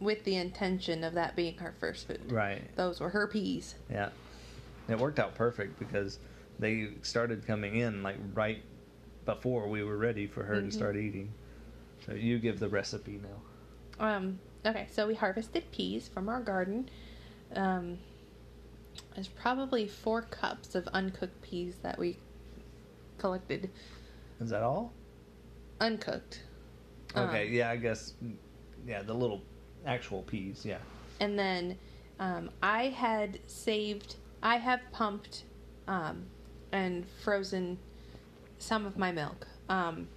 with 0.00 0.24
the 0.24 0.36
intention 0.36 1.04
of 1.04 1.14
that 1.14 1.36
being 1.36 1.56
her 1.58 1.74
first 1.80 2.06
food. 2.06 2.30
Right. 2.30 2.62
Those 2.76 3.00
were 3.00 3.08
her 3.10 3.26
peas. 3.26 3.76
Yeah. 3.90 4.10
It 4.88 4.98
worked 4.98 5.18
out 5.18 5.34
perfect 5.34 5.78
because 5.78 6.18
they 6.58 6.90
started 7.02 7.46
coming 7.46 7.76
in 7.76 8.02
like 8.02 8.16
right 8.34 8.62
before 9.24 9.68
we 9.68 9.82
were 9.82 9.96
ready 9.96 10.26
for 10.26 10.44
her 10.44 10.56
Mhm. 10.56 10.66
to 10.66 10.70
start 10.72 10.96
eating. 10.96 11.32
So 12.04 12.12
you 12.14 12.38
give 12.38 12.58
the 12.60 12.68
recipe 12.68 13.20
now. 13.22 14.04
Um, 14.04 14.38
okay, 14.64 14.86
so 14.90 15.06
we 15.06 15.14
harvested 15.14 15.70
peas 15.72 16.08
from 16.08 16.28
our 16.28 16.40
garden. 16.40 16.88
Um, 17.54 17.98
there's 19.14 19.28
probably 19.28 19.88
four 19.88 20.22
cups 20.22 20.74
of 20.74 20.86
uncooked 20.88 21.40
peas 21.42 21.76
that 21.82 21.98
we 21.98 22.18
collected. 23.18 23.70
Is 24.40 24.50
that 24.50 24.62
all? 24.62 24.92
Uncooked. 25.80 26.42
Okay, 27.16 27.48
Um, 27.48 27.52
yeah, 27.52 27.70
I 27.70 27.76
guess 27.76 28.14
yeah, 28.86 29.02
the 29.02 29.14
little 29.14 29.42
actual 29.86 30.22
peas, 30.22 30.64
yeah. 30.64 30.78
And 31.20 31.38
then 31.38 31.78
um, 32.20 32.50
I 32.62 32.84
had 32.88 33.40
saved, 33.46 34.16
I 34.42 34.56
have 34.58 34.80
pumped 34.92 35.44
um, 35.88 36.26
and 36.72 37.04
frozen 37.22 37.78
some 38.58 38.86
of 38.86 38.96
my 38.96 39.12
milk, 39.12 39.46
um, 39.68 40.08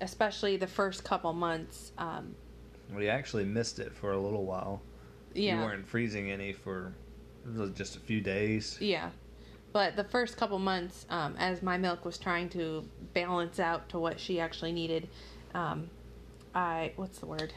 especially 0.00 0.56
the 0.56 0.66
first 0.66 1.04
couple 1.04 1.32
months. 1.32 1.92
Um, 1.98 2.34
We 2.94 3.08
actually 3.08 3.44
missed 3.44 3.78
it 3.78 3.92
for 3.92 4.12
a 4.12 4.18
little 4.18 4.44
while. 4.44 4.80
yeah. 5.34 5.58
You 5.60 5.64
weren't 5.64 5.86
freezing 5.86 6.30
any 6.30 6.52
for 6.52 6.92
just 7.74 7.96
a 7.96 8.00
few 8.00 8.20
days. 8.20 8.76
Yeah. 8.80 9.10
But 9.72 9.94
the 9.96 10.04
first 10.04 10.36
couple 10.38 10.58
months, 10.58 11.04
um, 11.10 11.36
as 11.38 11.62
my 11.62 11.76
milk 11.76 12.04
was 12.04 12.16
trying 12.16 12.48
to 12.50 12.88
balance 13.12 13.60
out 13.60 13.88
to 13.90 13.98
what 13.98 14.18
she 14.18 14.40
actually 14.40 14.72
needed, 14.72 15.08
um, 15.54 15.90
I 16.54 16.92
what's 16.96 17.18
the 17.18 17.26
word? 17.26 17.52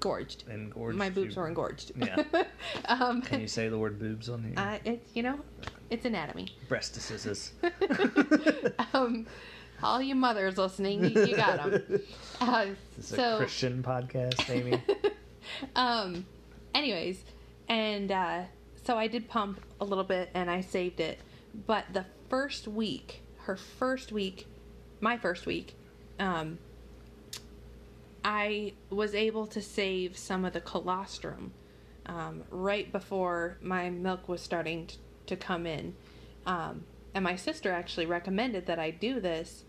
Gorged. 0.00 0.44
Engorged. 0.48 0.96
my 0.98 1.08
boobs 1.10 1.34
you- 1.34 1.40
were 1.40 1.48
engorged. 1.48 1.92
Yeah. 1.96 2.22
um, 2.86 3.22
Can 3.22 3.40
you 3.40 3.48
say 3.48 3.68
the 3.68 3.78
word 3.78 3.98
boobs 3.98 4.28
on 4.28 4.42
here? 4.44 4.54
I, 4.56 4.80
it's 4.84 5.10
you 5.16 5.22
know, 5.22 5.40
it's 5.90 6.04
anatomy. 6.04 6.48
Breastises. 6.68 7.50
um, 8.94 9.26
all 9.82 10.00
you 10.00 10.14
mothers 10.14 10.56
listening, 10.58 11.04
you, 11.04 11.26
you 11.26 11.36
got 11.36 11.56
them. 11.70 12.00
Uh, 12.40 12.66
This 12.96 13.06
is 13.06 13.12
a 13.12 13.16
so, 13.16 13.36
Christian 13.38 13.82
podcast, 13.82 14.50
Amy. 14.50 14.82
um, 15.76 16.26
anyways, 16.74 17.22
and 17.68 18.10
uh, 18.10 18.42
so 18.84 18.98
I 18.98 19.06
did 19.06 19.28
pump 19.28 19.60
a 19.80 19.84
little 19.84 20.04
bit 20.04 20.30
and 20.34 20.50
I 20.50 20.60
saved 20.60 20.98
it. 21.00 21.20
But 21.66 21.84
the 21.92 22.04
first 22.28 22.66
week, 22.66 23.22
her 23.42 23.56
first 23.56 24.10
week, 24.10 24.46
my 25.00 25.16
first 25.16 25.46
week, 25.46 25.76
um, 26.18 26.58
I 28.24 28.72
was 28.90 29.14
able 29.14 29.46
to 29.48 29.60
save 29.62 30.16
some 30.16 30.44
of 30.44 30.52
the 30.54 30.60
colostrum 30.60 31.52
um, 32.06 32.42
right 32.50 32.90
before 32.90 33.58
my 33.62 33.90
milk 33.90 34.28
was 34.28 34.40
starting 34.40 34.86
t- 34.86 34.96
to 35.26 35.36
come 35.36 35.66
in. 35.66 35.94
Um, 36.46 36.84
and 37.14 37.22
my 37.24 37.36
sister 37.36 37.70
actually 37.70 38.06
recommended 38.06 38.66
that 38.66 38.78
I 38.78 38.90
do 38.90 39.20
this. 39.20 39.64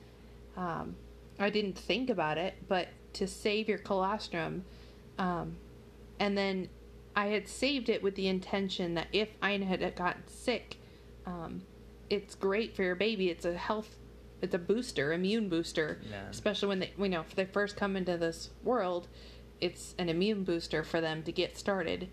Um, 0.57 0.95
I 1.39 1.49
didn't 1.49 1.77
think 1.77 2.09
about 2.09 2.37
it, 2.37 2.55
but 2.67 2.87
to 3.13 3.27
save 3.27 3.67
your 3.69 3.77
colostrum, 3.77 4.65
um, 5.17 5.57
and 6.19 6.37
then 6.37 6.69
I 7.15 7.27
had 7.27 7.47
saved 7.47 7.89
it 7.89 8.01
with 8.03 8.15
the 8.15 8.27
intention 8.27 8.93
that 8.95 9.07
if 9.13 9.29
Ina 9.43 9.65
had 9.65 9.95
gotten 9.95 10.27
sick, 10.27 10.77
um, 11.25 11.61
it's 12.09 12.35
great 12.35 12.75
for 12.75 12.83
your 12.83 12.95
baby. 12.95 13.29
It's 13.29 13.45
a 13.45 13.55
health, 13.55 13.95
it's 14.41 14.53
a 14.53 14.57
booster, 14.59 15.13
immune 15.13 15.49
booster, 15.49 16.01
Yeah. 16.09 16.29
especially 16.29 16.67
when 16.69 16.79
they, 16.79 16.91
you 16.97 17.09
know, 17.09 17.21
if 17.21 17.35
they 17.35 17.45
first 17.45 17.75
come 17.77 17.95
into 17.95 18.17
this 18.17 18.49
world, 18.63 19.07
it's 19.61 19.95
an 19.97 20.09
immune 20.09 20.43
booster 20.43 20.83
for 20.83 20.99
them 20.99 21.23
to 21.23 21.31
get 21.31 21.57
started. 21.57 22.09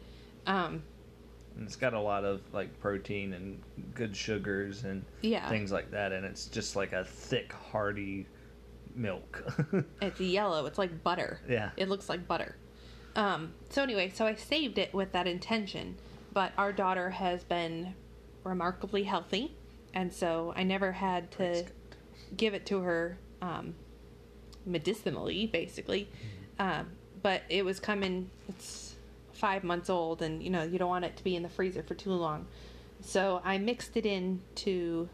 Um, 0.46 0.84
And 1.56 1.66
it's 1.66 1.76
got 1.76 1.92
a 1.94 2.00
lot 2.00 2.24
of 2.24 2.40
like 2.52 2.78
protein 2.80 3.32
and 3.34 3.60
good 3.94 4.16
sugars 4.16 4.84
and 4.84 5.04
Yeah. 5.20 5.48
things 5.48 5.70
like 5.72 5.90
that, 5.90 6.12
and 6.12 6.24
it's 6.24 6.46
just 6.46 6.76
like 6.76 6.92
a 6.92 7.04
thick, 7.04 7.52
hearty 7.52 8.26
milk. 8.94 9.44
It's 10.02 10.20
yellow. 10.20 10.66
It's 10.66 10.78
like 10.78 11.02
butter. 11.02 11.40
Yeah. 11.48 11.70
It 11.76 11.88
looks 11.88 12.08
like 12.08 12.26
butter. 12.26 12.56
Um, 13.16 13.52
so 13.70 13.82
anyway, 13.82 14.10
so 14.14 14.26
I 14.26 14.34
saved 14.34 14.78
it 14.78 14.92
with 14.94 15.12
that 15.12 15.26
intention. 15.26 15.96
But 16.32 16.52
our 16.56 16.72
daughter 16.72 17.10
has 17.10 17.44
been 17.44 17.94
remarkably 18.42 19.02
healthy, 19.04 19.54
and 19.92 20.10
so 20.12 20.52
I 20.56 20.62
never 20.62 20.92
had 20.92 21.30
to 21.32 21.66
give 22.36 22.54
it 22.54 22.64
to 22.66 22.80
her 22.80 23.18
um, 23.42 23.74
medicinally, 24.64 25.46
basically. 25.46 26.08
Um, 26.58 26.88
but 27.22 27.42
it 27.48 27.64
was 27.64 27.80
coming. 27.80 28.30
It's 28.48 28.91
five 29.42 29.64
months 29.64 29.90
old, 29.90 30.22
and 30.22 30.40
you 30.40 30.50
know 30.50 30.62
you 30.62 30.78
don't 30.78 30.88
want 30.88 31.04
it 31.04 31.16
to 31.16 31.24
be 31.24 31.34
in 31.34 31.42
the 31.42 31.48
freezer 31.48 31.82
for 31.82 31.94
too 31.94 32.12
long. 32.12 32.46
So 33.00 33.42
I 33.44 33.58
mixed 33.58 33.96
it 33.96 34.06
into 34.06 35.08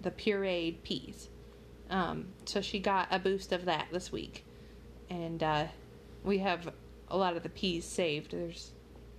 the 0.00 0.12
pureed 0.12 0.84
peas. 0.84 1.28
Um, 1.90 2.28
so 2.44 2.60
she 2.60 2.78
got 2.78 3.08
a 3.10 3.18
boost 3.18 3.50
of 3.50 3.64
that 3.64 3.88
this 3.90 4.12
week, 4.12 4.46
and 5.10 5.42
uh, 5.42 5.64
we 6.22 6.38
have 6.38 6.72
a 7.08 7.16
lot 7.16 7.36
of 7.36 7.42
the 7.42 7.48
peas 7.48 7.84
saved. 7.84 8.30
There's 8.30 8.70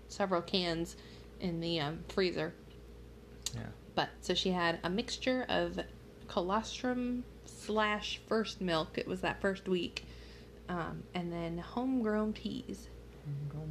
several 0.07 0.41
cans 0.41 0.95
in 1.41 1.59
the 1.59 1.81
um, 1.81 1.99
freezer. 2.07 2.53
yeah. 3.53 3.63
But 3.95 4.09
so 4.21 4.33
she 4.33 4.51
had 4.51 4.79
a 4.83 4.89
mixture 4.89 5.45
of 5.49 5.77
colostrum 6.29 7.25
slash 7.45 8.21
first 8.27 8.61
milk. 8.61 8.97
It 8.97 9.07
was 9.07 9.19
that 9.21 9.41
first 9.41 9.67
week, 9.67 10.05
um, 10.69 11.03
and 11.13 11.33
then 11.33 11.57
homegrown 11.57 12.31
peas, 12.31 12.87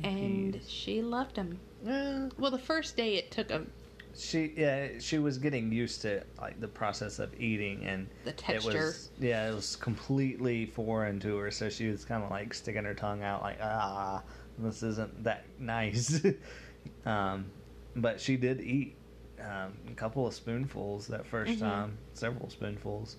and 0.02 0.60
she 0.66 1.02
loved 1.02 1.36
him. 1.36 1.60
Yeah. 1.84 2.28
Well, 2.38 2.50
the 2.50 2.58
first 2.58 2.96
day 2.96 3.14
it 3.16 3.30
took 3.30 3.50
him. 3.50 3.70
She 4.14 4.52
yeah 4.56 4.98
she 4.98 5.18
was 5.18 5.38
getting 5.38 5.72
used 5.72 6.02
to 6.02 6.22
like 6.38 6.60
the 6.60 6.68
process 6.68 7.18
of 7.18 7.32
eating 7.40 7.84
and 7.86 8.08
The 8.24 8.30
It 8.30 8.36
texture. 8.38 8.84
was, 8.86 9.10
yeah, 9.18 9.50
it 9.50 9.54
was 9.54 9.74
completely 9.76 10.66
foreign 10.66 11.18
to 11.20 11.36
her, 11.38 11.50
so 11.50 11.70
she 11.70 11.88
was 11.88 12.04
kind 12.04 12.22
of 12.22 12.30
like 12.30 12.52
sticking 12.52 12.84
her 12.84 12.94
tongue 12.94 13.22
out, 13.22 13.42
like 13.42 13.58
ah, 13.62 14.22
this 14.58 14.82
isn't 14.82 15.24
that 15.24 15.44
nice. 15.58 16.22
um, 17.06 17.50
but 17.96 18.20
she 18.20 18.36
did 18.36 18.60
eat 18.60 18.96
um, 19.40 19.78
a 19.90 19.94
couple 19.94 20.26
of 20.26 20.34
spoonfuls 20.34 21.06
that 21.08 21.24
1st 21.24 21.56
Mhm. 21.56 21.60
time, 21.60 21.98
several 22.12 22.50
spoonfuls, 22.50 23.16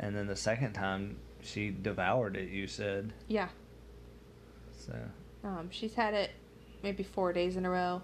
and 0.00 0.16
then 0.16 0.26
the 0.26 0.36
second 0.36 0.72
time 0.72 1.18
she 1.40 1.70
devoured 1.70 2.36
it. 2.36 2.48
You 2.48 2.66
said 2.66 3.12
yeah. 3.28 3.48
so. 4.76 4.92
Um, 5.46 5.68
she's 5.70 5.94
had 5.94 6.12
it 6.12 6.32
maybe 6.82 7.04
four 7.04 7.32
days 7.32 7.56
in 7.56 7.64
a 7.64 7.70
row. 7.70 8.02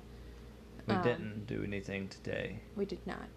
We 0.86 0.94
Um, 0.94 1.02
didn't 1.02 1.46
do 1.46 1.64
anything 1.64 2.08
today. 2.08 2.60
We 2.76 2.84
did 2.86 3.04
not. 3.06 3.28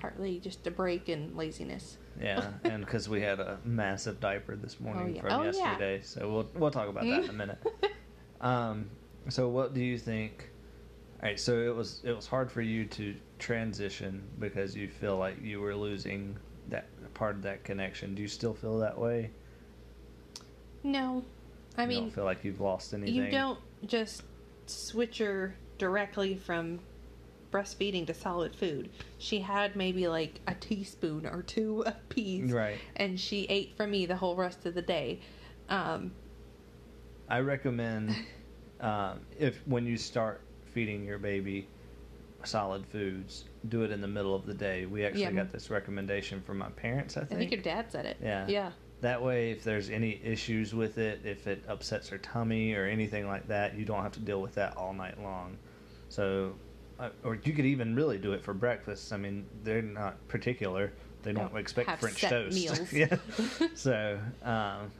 Partly 0.00 0.40
just 0.40 0.66
a 0.66 0.70
break 0.70 1.08
and 1.08 1.36
laziness. 1.36 1.96
Yeah, 2.20 2.52
and 2.64 2.84
because 2.84 3.08
we 3.08 3.20
had 3.20 3.38
a 3.38 3.58
massive 3.64 4.18
diaper 4.20 4.56
this 4.56 4.80
morning 4.80 5.14
yeah. 5.16 5.22
from 5.22 5.32
Oh, 5.32 5.42
yeah. 5.44 5.52
yesterday, 5.52 6.00
so 6.02 6.28
we'll 6.32 6.50
we'll 6.54 6.70
talk 6.72 6.88
about 6.88 7.04
that 7.04 7.24
in 7.24 7.30
a 7.30 7.32
minute. 7.32 7.58
Um, 8.40 8.90
so 9.28 9.48
what 9.48 9.74
do 9.74 9.80
you 9.80 9.98
think? 9.98 10.48
All 11.20 11.28
right, 11.28 11.40
so 11.40 11.58
it 11.58 11.74
was 11.74 12.00
it 12.04 12.12
was 12.12 12.28
hard 12.28 12.52
for 12.52 12.62
you 12.62 12.84
to 12.84 13.16
transition 13.40 14.22
because 14.38 14.76
you 14.76 14.86
feel 14.86 15.16
like 15.16 15.42
you 15.42 15.60
were 15.60 15.74
losing 15.74 16.38
that 16.68 16.86
part 17.14 17.34
of 17.34 17.42
that 17.42 17.64
connection. 17.64 18.14
Do 18.14 18.22
you 18.22 18.28
still 18.28 18.54
feel 18.54 18.78
that 18.78 18.96
way? 18.96 19.30
no, 20.84 21.24
I 21.78 21.86
mean 21.86 22.02
don't 22.04 22.10
feel 22.10 22.24
like 22.24 22.44
you've 22.44 22.60
lost 22.60 22.92
anything. 22.94 23.14
you 23.14 23.30
don't 23.30 23.58
just 23.86 24.22
switch 24.66 25.20
your 25.20 25.54
directly 25.78 26.36
from 26.36 26.80
breastfeeding 27.50 28.06
to 28.06 28.12
solid 28.14 28.54
food. 28.54 28.90
She 29.18 29.40
had 29.40 29.74
maybe 29.76 30.06
like 30.08 30.40
a 30.46 30.54
teaspoon 30.54 31.24
or 31.26 31.42
two 31.42 31.82
of 31.86 32.08
peas, 32.08 32.52
Right. 32.52 32.78
and 32.96 33.18
she 33.18 33.44
ate 33.44 33.76
from 33.76 33.90
me 33.92 34.04
the 34.06 34.16
whole 34.16 34.36
rest 34.36 34.66
of 34.66 34.74
the 34.74 34.82
day. 34.82 35.20
Um, 35.68 36.12
I 37.28 37.40
recommend 37.40 38.14
um, 38.80 39.20
if 39.38 39.60
when 39.66 39.86
you 39.86 39.96
start 39.96 40.42
feeding 40.72 41.04
your 41.04 41.18
baby 41.18 41.68
solid 42.44 42.86
foods, 42.86 43.44
do 43.68 43.82
it 43.82 43.90
in 43.90 44.00
the 44.00 44.08
middle 44.08 44.34
of 44.34 44.46
the 44.46 44.54
day. 44.54 44.86
We 44.86 45.04
actually 45.04 45.22
Yeah. 45.22 45.32
got 45.32 45.50
this 45.50 45.70
recommendation 45.70 46.40
from 46.42 46.58
my 46.58 46.68
parents. 46.70 47.16
I 47.16 47.20
think. 47.20 47.32
I 47.32 47.36
think 47.36 47.50
your 47.52 47.62
dad 47.62 47.90
said 47.90 48.06
it. 48.06 48.16
Yeah. 48.22 48.46
Yeah. 48.48 48.70
That 49.00 49.22
way, 49.22 49.52
if 49.52 49.62
there's 49.62 49.90
any 49.90 50.20
issues 50.24 50.74
with 50.74 50.98
it, 50.98 51.20
if 51.24 51.46
it 51.46 51.62
upsets 51.68 52.08
her 52.08 52.18
tummy 52.18 52.74
or 52.74 52.84
anything 52.86 53.28
like 53.28 53.46
that, 53.48 53.76
you 53.76 53.84
don't 53.84 54.02
have 54.02 54.12
to 54.12 54.20
deal 54.20 54.40
with 54.42 54.54
that 54.56 54.76
all 54.76 54.92
night 54.92 55.22
long. 55.22 55.56
So, 56.08 56.54
uh, 56.98 57.10
or 57.22 57.36
you 57.36 57.52
could 57.52 57.64
even 57.66 57.94
really 57.94 58.18
do 58.18 58.32
it 58.32 58.42
for 58.42 58.52
breakfast. 58.54 59.12
I 59.12 59.16
mean, 59.16 59.46
they're 59.62 59.82
not 59.82 60.26
particular. 60.26 60.92
They 61.22 61.32
don't 61.32 61.50
Don't 61.52 61.60
expect 61.60 61.88
have 61.88 62.00
French 62.00 62.20
set 62.20 62.30
toast. 62.30 62.54
meals. 62.56 62.92
yeah. 62.92 63.16
So, 63.74 64.18
um, 64.42 64.90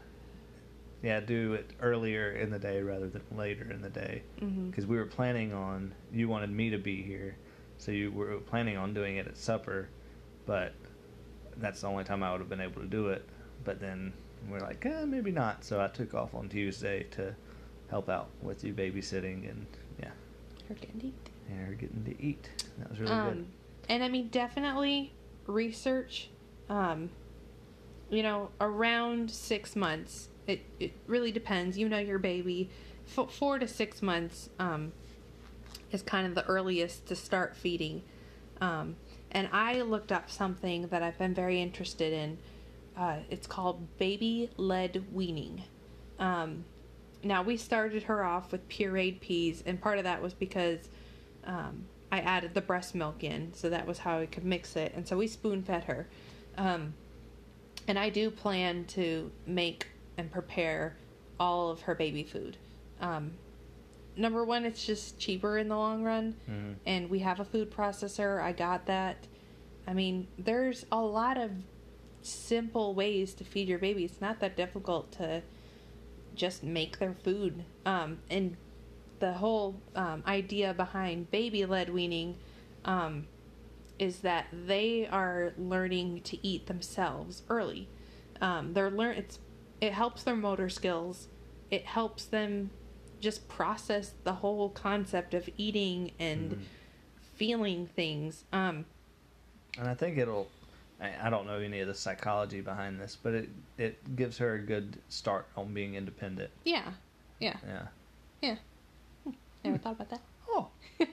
yeah, 1.03 1.19
do 1.21 1.55
it 1.55 1.71
earlier 1.81 2.33
in 2.33 2.51
the 2.51 2.59
day 2.59 2.83
rather 2.83 3.09
than 3.09 3.23
later 3.37 3.69
in 3.71 3.83
the 3.83 3.91
day. 3.91 4.23
Because 4.71 4.87
we 4.87 4.97
were 4.97 5.07
planning 5.07 5.53
on, 5.53 5.93
you 6.13 6.29
wanted 6.29 6.51
me 6.51 6.71
to 6.71 6.79
be 6.79 7.03
here, 7.03 7.37
so 7.79 7.91
you 7.93 8.13
were 8.13 8.37
planning 8.39 8.77
on 8.77 8.95
doing 8.95 9.17
it 9.17 9.27
at 9.27 9.37
supper, 9.37 9.89
but 10.47 10.73
that's 11.57 11.81
the 11.81 11.87
only 11.89 12.05
time 12.05 12.23
I 12.23 12.31
would 12.33 12.41
have 12.41 12.49
been 12.49 12.61
able 12.61 12.81
to 12.83 12.89
do 12.89 13.09
it. 13.09 13.29
But 13.65 13.81
then 13.81 14.13
we're 14.49 14.61
like, 14.61 14.85
eh, 14.87 15.05
maybe 15.05 15.31
not. 15.31 15.65
So 15.65 15.81
I 15.81 15.89
took 15.89 16.15
off 16.15 16.35
on 16.35 16.49
Tuesday 16.49 17.05
to 17.13 17.35
help 17.91 18.09
out 18.09 18.29
with 18.43 18.65
you 18.65 18.73
babysitting 18.73 19.49
and 19.51 19.67
yeah, 20.01 20.11
Her 20.69 20.75
candy. 20.75 21.13
and 21.51 21.67
her 21.67 21.75
getting 21.75 22.05
to 22.05 22.23
eat. 22.23 22.49
That 22.79 22.91
was 22.91 23.01
really 23.01 23.13
um, 23.13 23.29
good. 23.29 23.47
And 23.89 24.05
I 24.05 24.09
mean, 24.09 24.29
definitely 24.29 25.13
research. 25.47 26.31
Um, 26.69 27.11
you 28.11 28.23
know, 28.23 28.51
around 28.61 29.31
six 29.31 29.75
months. 29.77 30.29
It 30.47 30.61
it 30.81 30.93
really 31.07 31.33
depends. 31.33 31.77
You 31.77 31.89
know 31.89 31.99
your 31.99 32.19
baby. 32.19 32.71
F- 33.17 33.31
four 33.31 33.59
to 33.59 33.67
six 33.69 34.03
months 34.03 34.51
um, 34.59 34.93
is 35.93 36.03
kind 36.03 36.27
of 36.27 36.35
the 36.35 36.45
earliest 36.47 37.07
to 37.07 37.17
start 37.17 37.57
feeding. 37.57 38.03
Um, 38.61 38.97
and 39.31 39.49
I 39.53 39.83
looked 39.83 40.11
up 40.13 40.31
something 40.31 40.89
that 40.89 41.03
I've 41.03 41.19
been 41.19 41.35
very 41.35 41.61
interested 41.61 42.13
in. 42.13 42.39
Uh, 42.99 43.19
it's 43.31 43.47
called 43.47 43.97
baby 43.99 44.51
led 44.57 45.05
weaning. 45.13 45.63
Um, 46.19 46.65
now 47.23 47.43
we 47.43 47.57
started 47.57 48.03
her 48.05 48.25
off 48.25 48.51
with 48.51 48.69
pureed 48.69 49.21
peas, 49.21 49.63
and 49.65 49.81
part 49.81 49.99
of 49.99 50.05
that 50.05 50.21
was 50.21 50.35
because 50.35 50.89
um, 51.45 51.85
I 52.11 52.21
added 52.21 52.55
the 52.55 52.61
breast 52.61 52.97
milk 52.97 53.23
in, 53.23 53.53
so 53.55 53.71
that 53.71 53.87
was 53.87 53.99
how 53.99 54.19
I 54.19 54.27
could 54.27 54.45
mix 54.45 54.75
it, 54.75 54.93
and 54.97 55.07
so 55.07 55.17
we 55.17 55.29
spoon 55.29 55.63
fed 55.63 55.85
her. 55.85 56.09
Um, 56.57 56.95
and 57.87 57.99
I 57.99 58.11
do 58.11 58.31
plan 58.31 58.85
to 58.87 59.31
make 59.47 59.87
and 60.17 60.31
prepare 60.31 60.97
all 61.39 61.71
of 61.71 61.83
her 61.83 61.95
baby 61.95 62.25
food. 62.25 62.57
Um, 63.01 63.31
number 64.17 64.45
one, 64.45 64.65
it's 64.65 64.85
just 64.85 65.21
cheaper 65.21 65.57
in 65.59 65.69
the 65.69 65.77
long 65.77 66.03
run, 66.03 66.35
Mhm. 66.51 66.75
and 66.85 67.09
we 67.11 67.21
have 67.21 67.39
a 67.39 67.45
food 67.45 67.71
processor. 67.71 68.41
I 68.43 68.51
got 68.51 68.87
that. 68.87 69.29
I 69.87 69.95
mean, 69.95 70.27
there's 70.37 70.85
a 70.91 71.01
lot 71.01 71.39
of 71.39 71.53
simple 72.23 72.95
ways 72.95 73.35
to 73.35 73.45
feed 73.45 73.69
your 73.69 73.79
baby. 73.79 74.05
It's 74.05 74.21
not 74.21 74.41
that 74.41 74.57
difficult 74.57 75.13
to 75.13 75.43
just 76.35 76.63
make 76.63 76.99
their 76.99 77.15
food. 77.15 77.65
Um, 77.87 78.19
and 78.31 78.57
the 79.19 79.33
whole 79.35 79.81
um, 79.97 80.23
idea 80.27 80.73
behind 80.75 81.31
baby 81.31 81.65
led 81.67 81.91
weaning 81.93 82.37
um, 82.85 83.27
is 83.99 84.21
that 84.21 84.47
they 84.53 85.07
are 85.09 85.53
learning 85.59 86.21
to 86.23 86.47
eat 86.47 86.67
themselves 86.67 87.43
early. 87.49 87.89
Um, 88.41 88.73
they're 88.75 88.91
learn 88.91 89.17
it's 89.17 89.39
it 89.81 89.93
helps 89.93 90.23
their 90.25 90.37
motor 90.37 90.69
skills. 90.69 91.29
It 91.71 91.85
helps 91.85 92.25
them 92.25 92.71
just 93.21 93.49
process 93.49 94.13
the 94.25 94.35
whole 94.35 94.71
concept 94.71 95.35
of 95.35 95.49
eating 95.57 96.13
and 96.19 96.53
Mhm. 96.53 96.59
feeling 97.35 97.87
things. 97.87 98.45
Um, 98.53 98.87
And 99.77 99.89
I 99.89 99.95
think 99.95 100.19
it'll. 100.19 100.49
I 101.01 101.13
I 101.27 101.31
don't 101.31 101.47
know 101.47 101.59
any 101.59 101.81
of 101.81 101.89
the 101.89 101.95
psychology 101.95 102.61
behind 102.61 103.01
this, 103.01 103.17
but 103.23 103.35
it 103.35 103.49
it 103.77 104.17
gives 104.17 104.39
her 104.39 104.55
a 104.55 104.59
good 104.61 104.99
start 105.09 105.47
on 105.57 105.73
being 105.75 105.95
independent. 105.95 106.51
yeah, 106.65 106.93
yeah, 107.41 107.57
Yeah. 107.67 107.87
yeah. 108.43 108.57
Hmm, 109.25 109.31
Never 109.65 109.79
thought 109.79 109.93
about 109.93 110.11
that. 110.11 110.21
Oh. 110.51 110.69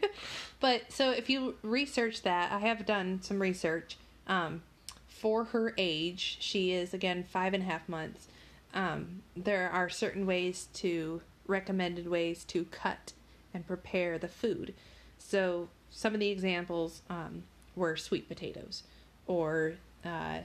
but 0.62 0.92
so 0.92 1.12
if 1.12 1.30
you 1.30 1.56
research 1.62 2.22
that, 2.24 2.52
I 2.54 2.60
have 2.60 2.86
done 2.86 3.22
some 3.22 3.42
research. 3.42 3.98
Um, 4.28 4.64
for 5.08 5.44
her 5.46 5.74
age, 5.78 6.38
she 6.40 6.72
is 6.72 6.94
again 6.94 7.24
five 7.24 7.54
and 7.54 7.62
a 7.64 7.66
half 7.66 7.88
months. 7.90 8.28
Um, 8.74 9.22
there 9.36 9.70
are 9.70 9.90
certain 9.90 10.26
ways 10.26 10.70
to 10.76 11.22
recommended 11.48 12.08
ways 12.08 12.44
to 12.46 12.64
cut 12.66 13.12
and 13.54 13.68
prepare 13.68 14.18
the 14.18 14.28
food. 14.30 14.74
So 15.18 15.68
some 15.92 16.14
of 16.14 16.20
the 16.22 16.30
examples 16.30 17.02
um, 17.10 17.44
were 17.76 17.96
sweet 17.98 18.28
potatoes, 18.28 18.84
or 19.28 19.74
uh, 20.04 20.40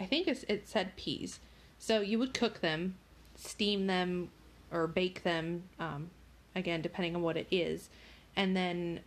I 0.00 0.06
think 0.06 0.28
it 0.28 0.68
said 0.68 0.96
peas. 0.96 1.40
So 1.78 2.00
you 2.00 2.18
would 2.18 2.34
cook 2.34 2.60
them, 2.60 2.96
steam 3.36 3.86
them, 3.86 4.30
or 4.70 4.86
bake 4.86 5.22
them. 5.22 5.64
Um, 5.78 6.10
again, 6.54 6.82
depending 6.82 7.14
on 7.14 7.22
what 7.22 7.36
it 7.36 7.46
is, 7.50 7.88
and 8.36 8.56
then 8.56 9.00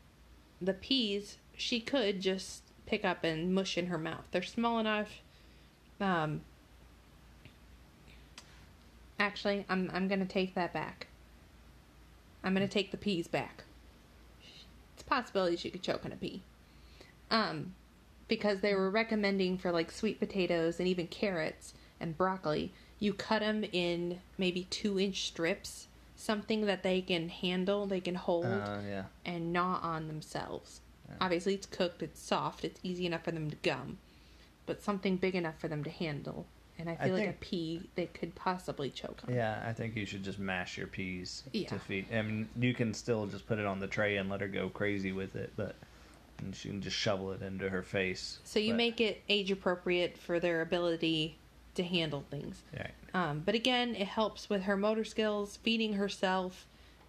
the 0.61 0.73
peas 0.73 1.37
she 1.55 1.79
could 1.79 2.21
just 2.21 2.63
pick 2.85 3.05
up 3.05 3.23
and 3.23 3.53
mush 3.53 3.77
in 3.77 3.87
her 3.87 3.97
mouth. 3.97 4.23
They're 4.31 4.41
small 4.41 4.79
enough. 4.79 5.21
Um, 5.99 6.41
actually, 9.19 9.65
I'm 9.69 9.91
I'm 9.93 10.07
gonna 10.07 10.25
take 10.25 10.55
that 10.55 10.73
back. 10.73 11.07
I'm 12.43 12.53
gonna 12.53 12.67
take 12.67 12.91
the 12.91 12.97
peas 12.97 13.27
back. 13.27 13.63
It's 14.93 15.03
a 15.03 15.05
possibility 15.05 15.55
she 15.55 15.69
could 15.69 15.83
choke 15.83 16.05
on 16.05 16.11
a 16.11 16.15
pea. 16.15 16.41
Um, 17.29 17.73
because 18.31 18.61
they 18.61 18.73
were 18.73 18.89
recommending 18.89 19.57
for 19.57 19.73
like 19.73 19.91
sweet 19.91 20.17
potatoes 20.17 20.79
and 20.79 20.87
even 20.87 21.05
carrots 21.05 21.73
and 21.99 22.17
broccoli, 22.17 22.71
you 22.97 23.13
cut 23.13 23.41
them 23.41 23.65
in 23.73 24.21
maybe 24.37 24.63
two 24.69 24.97
inch 24.97 25.27
strips, 25.27 25.87
something 26.15 26.65
that 26.65 26.81
they 26.81 27.01
can 27.01 27.27
handle, 27.27 27.85
they 27.85 27.99
can 27.99 28.15
hold 28.15 28.45
Uh, 28.45 28.79
yeah. 28.87 29.03
and 29.25 29.51
gnaw 29.51 29.81
on 29.83 30.07
themselves. 30.07 30.79
Yeah. 31.09 31.15
Obviously, 31.19 31.53
it's 31.55 31.65
cooked, 31.65 32.01
it's 32.01 32.21
soft, 32.21 32.63
it's 32.63 32.79
easy 32.83 33.05
enough 33.05 33.25
for 33.25 33.31
them 33.31 33.49
to 33.49 33.57
gum, 33.63 33.97
but 34.65 34.81
something 34.81 35.17
big 35.17 35.35
enough 35.35 35.59
for 35.59 35.67
them 35.67 35.83
to 35.83 35.89
handle. 35.89 36.45
And 36.79 36.89
I 36.89 36.93
I 37.01 37.03
feel 37.07 37.15
like 37.17 37.27
a 37.27 37.33
pea 37.33 37.81
they 37.95 38.05
could 38.05 38.33
possibly 38.33 38.89
choke 38.91 39.19
on. 39.27 39.33
Yeah, 39.35 39.61
I 39.67 39.73
think 39.73 39.97
you 39.97 40.05
should 40.05 40.23
just 40.23 40.39
mash 40.39 40.77
your 40.77 40.87
peas 40.87 41.43
Yeah. 41.51 41.67
to 41.67 41.79
feed. 41.79 42.05
I 42.13 42.21
mean, 42.21 42.47
you 42.57 42.73
can 42.73 42.93
still 42.93 43.27
just 43.27 43.45
put 43.45 43.59
it 43.59 43.65
on 43.65 43.81
the 43.81 43.87
tray 43.87 44.15
and 44.15 44.29
let 44.29 44.39
her 44.39 44.47
go 44.47 44.69
crazy 44.69 45.11
with 45.11 45.35
it, 45.35 45.51
but 45.57 45.75
and 46.41 46.55
she 46.55 46.69
can 46.69 46.81
just 46.81 46.95
shovel 46.97 47.31
it 47.31 47.41
into 47.41 47.69
her 47.69 47.81
face. 47.83 48.39
So 48.43 48.59
you 48.59 48.73
But- 48.73 48.77
make 48.77 49.01
it 49.01 49.21
age 49.29 49.51
appropriate 49.51 50.17
for 50.17 50.39
their 50.39 50.61
ability 50.61 51.37
to 51.75 51.83
handle 51.83 52.25
things. 52.29 52.61
Right. 52.77 52.91
Um, 53.13 53.39
but 53.45 53.55
again, 53.55 53.95
it 53.95 54.07
helps 54.07 54.49
with 54.49 54.63
her 54.63 54.75
motor 54.75 55.03
skills, 55.05 55.57
feeding 55.57 55.93
herself, 55.93 56.65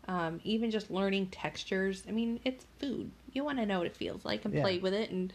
um, 0.08 0.40
even 0.44 0.70
just 0.70 0.90
learning 0.90 1.28
textures. 1.28 2.04
I 2.08 2.12
mean, 2.12 2.40
it's 2.44 2.64
food. 2.78 3.10
You 3.32 3.44
want 3.44 3.58
to 3.58 3.66
know 3.66 3.78
what 3.78 3.86
it 3.86 3.96
feels 3.96 4.24
like 4.24 4.44
and 4.44 4.54
Yeah. 4.54 4.60
play 4.62 4.78
with 4.78 4.94
it 4.94 5.10
and 5.10 5.32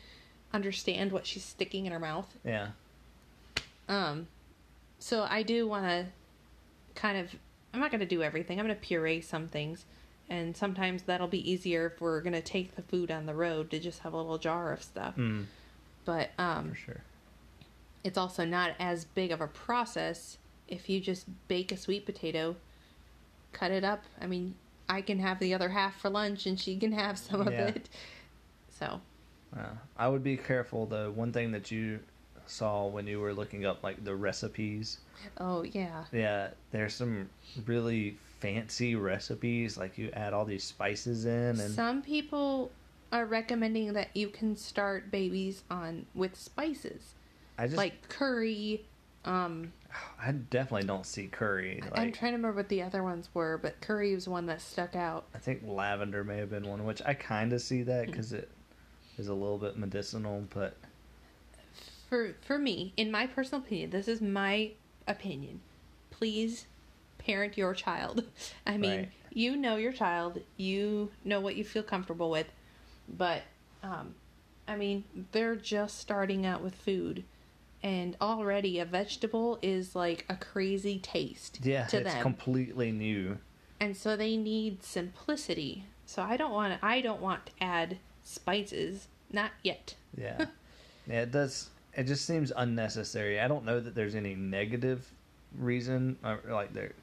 understand 0.54 1.12
what 1.12 1.26
she's 1.26 1.44
sticking 1.44 1.86
in 1.86 1.92
her 1.92 2.00
mouth. 2.00 2.38
Yeah. 2.46 2.70
Um, 3.90 4.28
so 5.00 5.26
I 5.30 5.44
do 5.44 5.68
want 5.68 5.86
to 5.86 6.06
kind 6.96 7.18
of. 7.18 7.36
I'm 7.74 7.80
not 7.82 7.92
going 7.92 8.00
to 8.00 8.06
do 8.08 8.24
everything. 8.24 8.60
I'm 8.60 8.66
going 8.66 8.78
to 8.78 8.82
puree 8.82 9.22
some 9.22 9.48
things, 9.50 9.86
and 10.30 10.56
sometimes 10.58 11.04
that'll 11.04 11.28
be 11.28 11.50
easier 11.50 11.88
if 11.88 12.02
we're 12.02 12.22
going 12.22 12.34
to 12.34 12.42
take 12.42 12.76
the 12.76 12.82
food 12.82 13.12
on 13.12 13.26
the 13.26 13.34
road 13.34 13.70
to 13.72 13.80
just 13.80 14.00
have 14.00 14.13
a 14.13 14.18
little 14.18 14.38
jar 14.38 14.72
of 14.74 14.84
stuff. 14.84 15.16
Mm, 15.16 15.46
But 16.06 16.32
um, 16.38 16.70
for 16.72 16.76
sure. 16.76 17.02
it's 18.04 18.18
also 18.18 18.46
not 18.46 18.72
as 18.80 19.06
big 19.06 19.32
of 19.32 19.42
a 19.42 19.48
process 19.48 20.38
if 20.68 20.90
you 20.90 21.00
just 21.00 21.26
bake 21.48 21.72
a 21.72 21.78
sweet 21.78 22.06
potato, 22.06 22.56
cut 23.54 23.72
it 23.72 23.84
up. 23.86 24.04
I 24.22 24.28
mean, 24.28 24.56
I 24.90 25.02
can 25.02 25.20
have 25.20 25.40
the 25.40 25.54
other 25.54 25.70
half 25.70 26.00
for 26.00 26.10
lunch, 26.10 26.46
and 26.46 26.60
she 26.60 26.76
can 26.78 26.92
have 26.92 27.18
some 27.18 27.42
of 27.42 27.48
it. 27.54 27.90
So 28.70 29.02
Uh, 29.56 29.63
I 29.98 30.08
would 30.10 30.24
be 30.24 30.36
careful. 30.38 30.86
The 30.86 31.10
one 31.16 31.32
thing 31.32 31.52
that 31.54 31.72
you 31.72 32.00
saw 32.46 32.86
when 32.86 33.08
you 33.08 33.20
were 33.20 33.34
looking 33.34 33.66
up 33.66 33.82
like 33.84 34.04
the 34.04 34.16
recipes. 34.16 35.00
Oh 35.38 35.63
yeah. 35.63 36.04
Yeah, 36.12 36.50
there's 36.72 36.94
some 36.94 37.30
really 37.66 38.18
fancy 38.39 38.95
recipes. 38.95 39.78
Like 39.78 39.97
you 39.97 40.10
add 40.13 40.34
all 40.34 40.45
these 40.45 40.63
spices 40.63 41.26
in, 41.26 41.60
and 41.60 41.73
Some 41.73 42.02
people 42.02 42.71
are 43.12 43.26
recommending 43.26 43.93
that 43.93 44.10
you 44.15 44.28
can 44.28 44.56
start 44.56 45.10
babies 45.10 45.63
on 45.71 46.06
with 46.13 46.36
spices 46.36 47.15
I 47.58 47.65
just 47.65 47.78
like 47.78 48.08
curry. 48.10 48.86
Um, 49.26 49.73
I 50.21 50.32
definitely 50.32 50.88
don't 50.88 51.06
see 51.06 51.28
curry. 51.28 51.82
I'm 51.93 52.12
trying 52.12 52.32
to 52.32 52.38
remember 52.38 52.58
what 52.58 52.69
the 52.69 52.82
other 52.82 53.04
ones 53.04 53.30
were, 53.34 53.58
but 53.58 53.80
curry 53.82 54.13
was 54.13 54.28
one 54.28 54.45
that 54.47 54.62
stuck 54.62 54.95
out. 54.95 55.26
I 55.34 55.39
think 55.39 55.62
lavender 55.65 56.23
may 56.23 56.38
have 56.38 56.50
been 56.50 56.67
one, 56.67 56.86
which 56.86 57.02
I 57.06 57.13
kind 57.13 57.54
of 57.54 57.62
see 57.62 57.84
that 57.84 58.08
because 58.08 58.34
it 58.34 58.50
is 59.17 59.28
a 59.28 59.34
little 59.34 59.58
bit 59.58 59.78
medicinal, 59.78 60.45
but 60.54 60.78
For 62.10 62.36
for 62.41 62.58
me, 62.58 62.93
in 62.97 63.12
my 63.12 63.28
personal 63.28 63.62
opinion, 63.63 63.89
this 63.89 64.08
is 64.08 64.21
my 64.21 64.71
opinion. 65.08 65.62
Please 66.12 66.67
parent 67.28 67.58
your 67.58 67.74
child. 67.76 68.24
I 68.66 68.78
mean, 68.78 68.98
Right. 69.00 69.10
you 69.32 69.56
know 69.58 69.76
your 69.76 69.92
child, 69.92 70.40
you 70.56 71.12
know 71.26 71.40
what 71.42 71.56
you 71.58 71.63
feel 71.63 71.84
comfortable 71.84 72.30
with, 72.32 72.48
but 73.08 73.42
um 73.84 74.16
I 74.70 74.76
mean, 74.76 75.04
they're 75.32 75.56
just 75.56 75.98
starting 76.00 76.46
out 76.46 76.62
with 76.62 76.76
food 76.76 77.24
and 77.84 78.18
already 78.20 78.80
a 78.80 78.86
vegetable 78.86 79.60
is 79.62 79.96
like 79.96 80.26
a 80.30 80.36
crazy 80.36 81.00
taste 81.00 81.60
yeah, 81.63 81.86
to 81.88 81.98
it's 81.98 82.12
them. 82.13 82.22
completely 82.22 82.92
new. 82.92 83.38
and 83.80 83.96
so 83.96 84.16
they 84.18 84.36
need 84.36 84.82
simplicity. 84.84 85.86
So 86.06 86.22
I 86.24 86.38
don't 86.38 86.52
want 86.52 86.80
to 86.80 86.86
I 86.86 87.02
don't 87.02 87.22
want 87.22 87.46
to 87.48 87.52
add 87.62 87.98
spices, 88.24 89.08
not 89.32 89.52
yet. 89.63 89.96
Yeah. 90.18 90.46
yeah, 91.08 91.22
it 91.22 91.32
does. 91.32 91.70
It 91.96 92.06
just 92.06 92.26
seems 92.26 92.52
unnecessary. 92.56 93.40
I 93.40 93.48
don't 93.48 93.66
know 93.66 93.80
that 93.80 93.94
there's 93.94 94.16
any 94.16 94.34
negative 94.36 95.12
reason, 95.58 96.18
or 96.24 96.40
like 96.50 96.74
there. 96.74 96.94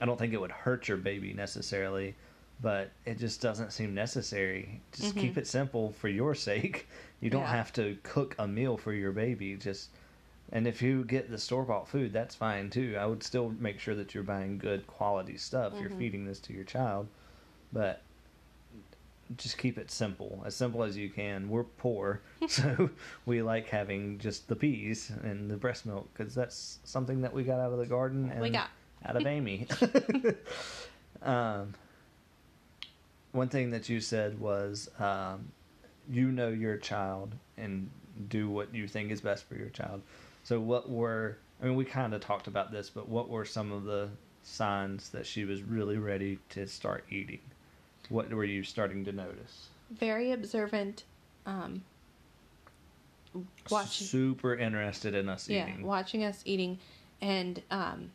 I 0.00 0.04
don't 0.04 0.18
think 0.18 0.32
it 0.34 0.40
would 0.40 0.52
hurt 0.52 0.88
your 0.88 0.96
baby 0.98 1.32
necessarily, 1.32 2.14
but 2.60 2.90
it 3.04 3.18
just 3.18 3.40
doesn't 3.40 3.72
seem 3.72 3.94
necessary. 3.94 4.80
Just 4.92 5.14
Mhm. 5.14 5.20
keep 5.20 5.38
it 5.38 5.46
simple 5.46 5.92
for 5.92 6.08
your 6.08 6.34
sake. 6.34 6.86
You 7.20 7.30
don't 7.30 7.42
Yeah. 7.42 7.56
have 7.56 7.72
to 7.74 7.96
cook 8.02 8.34
a 8.38 8.46
meal 8.46 8.76
for 8.76 8.92
your 8.92 9.12
baby. 9.12 9.56
Just 9.56 9.90
and 10.52 10.68
if 10.68 10.80
you 10.80 11.02
get 11.04 11.28
the 11.28 11.38
store 11.38 11.64
bought 11.64 11.88
food, 11.88 12.12
that's 12.12 12.34
fine 12.36 12.70
too. 12.70 12.96
I 12.96 13.04
would 13.06 13.22
still 13.24 13.50
make 13.58 13.80
sure 13.80 13.96
that 13.96 14.14
you're 14.14 14.22
buying 14.22 14.58
good 14.58 14.86
quality 14.86 15.36
stuff. 15.38 15.72
You're 15.80 15.90
Mhm. 15.90 15.98
feeding 15.98 16.24
this 16.24 16.38
to 16.40 16.52
your 16.52 16.62
child, 16.62 17.08
but 17.72 18.00
just 19.36 19.58
keep 19.58 19.76
it 19.76 19.90
simple, 19.90 20.40
as 20.46 20.54
simple 20.54 20.84
as 20.84 20.96
you 20.96 21.10
can. 21.10 21.48
We're 21.48 21.64
poor, 21.64 22.20
so 22.48 22.90
we 23.24 23.42
like 23.42 23.66
having 23.68 24.18
just 24.18 24.46
the 24.46 24.54
peas 24.54 25.10
and 25.24 25.50
the 25.50 25.56
breast 25.56 25.84
milk 25.84 26.08
because 26.14 26.32
that's 26.34 26.78
something 26.84 27.22
that 27.22 27.32
we 27.32 27.42
got 27.42 27.58
out 27.58 27.72
of 27.72 27.78
the 27.78 27.86
garden 27.86 28.30
and 28.30 28.40
We 28.40 28.50
got. 28.50 28.70
Out 29.06 29.16
of 29.16 29.26
Amy. 29.26 29.66
um, 31.22 31.74
one 33.32 33.48
thing 33.48 33.70
that 33.70 33.88
you 33.88 34.00
said 34.00 34.38
was 34.40 34.90
um, 34.98 35.48
you 36.10 36.30
know 36.30 36.48
your 36.48 36.76
child 36.76 37.34
and 37.56 37.90
do 38.28 38.48
what 38.48 38.74
you 38.74 38.88
think 38.88 39.10
is 39.10 39.20
best 39.20 39.44
for 39.48 39.54
your 39.56 39.68
child. 39.68 40.02
So, 40.44 40.60
what 40.60 40.88
were, 40.88 41.36
I 41.60 41.66
mean, 41.66 41.76
we 41.76 41.84
kind 41.84 42.14
of 42.14 42.20
talked 42.20 42.46
about 42.46 42.70
this, 42.70 42.88
but 42.88 43.08
what 43.08 43.28
were 43.28 43.44
some 43.44 43.72
of 43.72 43.84
the 43.84 44.08
signs 44.42 45.10
that 45.10 45.26
she 45.26 45.44
was 45.44 45.62
really 45.62 45.98
ready 45.98 46.38
to 46.50 46.66
start 46.66 47.04
eating? 47.10 47.40
What 48.08 48.30
were 48.32 48.44
you 48.44 48.62
starting 48.62 49.04
to 49.06 49.12
notice? 49.12 49.68
Very 49.90 50.32
observant 50.32 51.04
um 51.46 51.82
watching 53.70 54.06
Super 54.06 54.54
interested 54.56 55.14
in 55.14 55.28
us 55.28 55.48
yeah, 55.48 55.68
eating. 55.68 55.86
watching 55.86 56.24
us 56.24 56.42
eating. 56.44 56.78
And 57.20 57.62
um, 57.70 58.10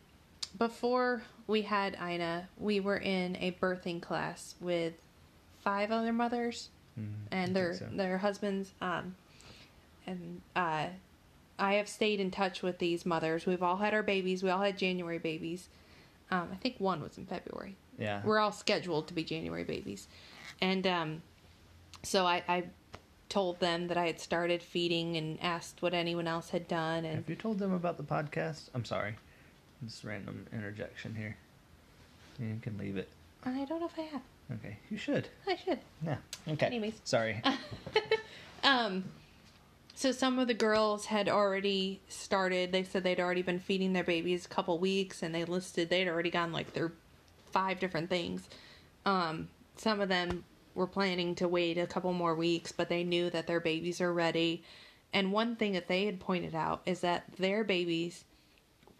before 0.57 1.21
we 1.47 1.63
had 1.63 1.95
Ina, 2.01 2.47
we 2.57 2.79
were 2.79 2.97
in 2.97 3.35
a 3.37 3.51
birthing 3.61 4.01
class 4.01 4.55
with 4.59 4.93
five 5.63 5.91
other 5.91 6.13
mothers 6.13 6.69
Mhm, 6.99 7.13
and 7.31 7.55
their 7.55 7.73
so. 7.75 7.85
their 7.91 8.17
husbands. 8.17 8.73
Um, 8.81 9.15
and 10.05 10.41
uh, 10.55 10.87
I 11.59 11.73
have 11.75 11.87
stayed 11.87 12.19
in 12.19 12.31
touch 12.31 12.61
with 12.61 12.79
these 12.79 13.05
mothers. 13.05 13.45
We've 13.45 13.63
all 13.63 13.77
had 13.77 13.93
our 13.93 14.03
babies. 14.03 14.43
We 14.43 14.49
all 14.49 14.61
had 14.61 14.77
January 14.77 15.19
babies. 15.19 15.69
Um, 16.31 16.49
I 16.51 16.55
think 16.55 16.75
one 16.79 17.01
was 17.01 17.17
in 17.17 17.25
February. 17.25 17.75
Yeah. 17.99 18.21
We're 18.23 18.39
all 18.39 18.51
scheduled 18.51 19.07
to 19.09 19.13
be 19.13 19.23
January 19.23 19.63
babies. 19.63 20.07
And 20.61 20.85
um, 20.87 21.21
so 22.03 22.25
I, 22.25 22.43
I 22.47 22.63
told 23.29 23.59
them 23.59 23.87
that 23.87 23.97
I 23.97 24.07
had 24.07 24.19
started 24.19 24.61
feeding 24.63 25.15
and 25.17 25.37
asked 25.41 25.81
what 25.81 25.93
anyone 25.93 26.27
else 26.27 26.49
had 26.49 26.67
done. 26.67 27.05
And 27.05 27.15
Have 27.15 27.29
you 27.29 27.35
told 27.35 27.59
them 27.59 27.73
about 27.73 27.97
the 27.97 28.03
podcast? 28.03 28.69
I'm 28.73 28.85
sorry. 28.85 29.15
This 29.81 30.03
random 30.03 30.45
interjection 30.53 31.15
here. 31.15 31.35
You 32.39 32.59
can 32.61 32.77
leave 32.77 32.97
it. 32.97 33.09
I 33.43 33.65
don't 33.65 33.79
know 33.79 33.87
if 33.87 33.97
I 33.97 34.03
have. 34.03 34.21
Okay. 34.53 34.77
You 34.89 34.97
should. 34.97 35.27
I 35.47 35.55
should. 35.55 35.79
Yeah. 36.05 36.17
Okay. 36.47 36.65
Anyways. 36.67 37.01
Sorry. 37.03 37.41
Um, 38.63 39.05
so 39.95 40.11
some 40.11 40.39
of 40.39 40.47
the 40.47 40.53
girls 40.53 41.05
had 41.05 41.29
already 41.29 41.99
started. 42.07 42.71
They 42.71 42.83
said 42.83 43.03
they'd 43.03 43.19
already 43.19 43.41
been 43.41 43.59
feeding 43.59 43.93
their 43.93 44.03
babies 44.03 44.45
a 44.45 44.49
couple 44.49 44.77
weeks, 44.79 45.23
and 45.23 45.33
they 45.33 45.45
listed 45.45 45.89
they'd 45.89 46.07
already 46.07 46.29
gone 46.29 46.51
like 46.51 46.73
their 46.73 46.91
five 47.51 47.79
different 47.79 48.09
things. 48.09 48.49
Um, 49.05 49.49
some 49.75 49.99
of 49.99 50.09
them 50.09 50.43
were 50.73 50.87
planning 50.87 51.35
to 51.35 51.47
wait 51.47 51.77
a 51.77 51.87
couple 51.87 52.13
more 52.13 52.35
weeks, 52.35 52.71
but 52.71 52.89
they 52.89 53.03
knew 53.03 53.29
that 53.29 53.47
their 53.47 53.59
babies 53.59 53.99
are 53.99 54.13
ready. 54.13 54.63
And 55.13 55.31
one 55.31 55.55
thing 55.55 55.73
that 55.73 55.87
they 55.87 56.05
had 56.05 56.19
pointed 56.19 56.55
out 56.55 56.81
is 56.85 57.01
that 57.01 57.25
their 57.37 57.63
babies 57.63 58.23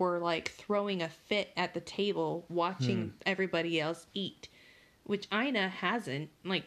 were 0.01 0.17
like 0.17 0.49
throwing 0.49 1.03
a 1.03 1.07
fit 1.09 1.49
at 1.55 1.75
the 1.75 1.79
table 1.79 2.43
watching 2.49 3.13
everybody 3.23 3.79
else 3.79 4.07
eat, 4.15 4.49
which 5.03 5.27
Ina 5.31 5.69
hasn't. 5.69 6.31
Like, 6.43 6.63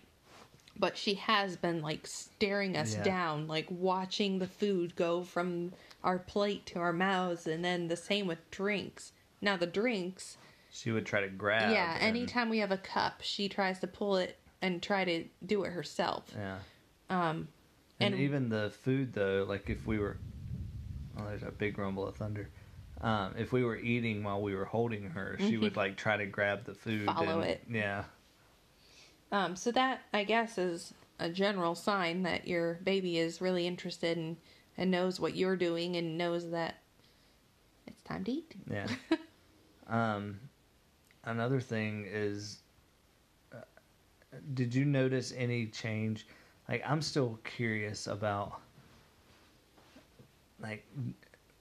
but 0.79 0.97
she 0.97 1.15
has 1.15 1.57
been 1.57 1.83
like 1.83 2.07
staring 2.07 2.77
us 2.77 2.95
Yeah. 2.95 3.03
down, 3.03 3.49
like 3.49 3.67
watching 3.71 4.39
the 4.39 4.47
food 4.47 4.95
go 4.95 5.25
from 5.25 5.73
our 6.05 6.19
plate 6.21 6.65
to 6.67 6.79
our 6.79 6.93
mouths, 6.93 7.49
and 7.49 7.65
then 7.65 7.89
the 7.89 7.97
same 7.97 8.29
with 8.29 8.49
drinks. 8.53 9.11
Now 9.41 9.57
the 9.57 9.67
drinks, 9.67 10.37
she 10.71 10.93
would 10.93 11.05
try 11.05 11.21
to 11.21 11.29
grab. 11.29 11.73
yeah. 11.73 11.95
and- 11.95 12.17
Anytime 12.17 12.49
we 12.51 12.59
have 12.59 12.71
a 12.71 12.79
cup, 12.79 13.21
she 13.21 13.49
tries 13.49 13.81
to 13.81 13.89
pull 13.89 14.17
it 14.17 14.39
and 14.63 14.81
try 14.81 15.05
to 15.05 15.25
do 15.45 15.65
it 15.65 15.71
herself. 15.73 16.33
Yeah. 16.37 16.59
Um, 17.11 17.49
And, 18.01 18.15
And- 18.15 18.23
even 18.23 18.49
the 18.49 18.71
food 18.83 19.13
though, 19.13 19.45
like 19.49 19.69
if 19.71 19.87
we 19.87 19.99
were, 19.99 20.19
oh, 21.19 21.25
there's 21.27 21.43
a 21.43 21.51
big 21.51 21.79
rumble 21.79 22.07
of 22.07 22.17
thunder. 22.17 22.49
Um, 23.05 23.35
if 23.37 23.53
we 23.53 23.63
were 23.63 23.77
eating 23.77 24.25
while 24.25 24.41
we 24.41 24.55
were 24.55 24.65
holding 24.65 25.11
her, 25.11 25.37
she 25.39 25.59
would 25.59 25.77
like 25.77 25.97
try 25.97 26.17
to 26.17 26.25
grab 26.25 26.65
the 26.65 26.75
food. 26.75 27.07
Mm-hmm. 27.07 27.19
Follow 27.19 27.41
and, 27.41 27.51
it. 27.51 27.63
Yeah. 27.71 28.05
Um, 29.31 29.57
so 29.57 29.71
that 29.73 30.01
I 30.15 30.25
guess 30.25 30.57
is 30.57 30.95
a 31.19 31.29
general 31.29 31.75
sign 31.75 32.23
that 32.23 32.49
your 32.49 32.81
baby 32.83 33.19
is 33.19 33.43
really 33.43 33.67
interested 33.67 34.17
and 34.17 34.39
and 34.79 34.91
knows 34.91 35.21
what 35.21 35.37
you're 35.37 35.55
doing 35.55 35.97
and 35.97 36.17
knows 36.17 36.51
that 36.51 36.77
it's 37.87 38.03
time 38.05 38.25
to 38.25 38.33
eat. 38.33 38.55
Yeah. 38.71 38.87
um, 39.87 40.41
another 41.25 41.61
thing 41.61 42.07
is, 42.11 42.61
uh, 43.53 43.59
did 44.55 44.75
you 44.75 44.87
notice 44.87 45.33
any 45.37 45.67
change? 45.67 46.27
Like, 46.69 46.83
I'm 46.87 47.03
still 47.03 47.39
curious 47.45 48.07
about, 48.07 48.61
like, 50.61 50.85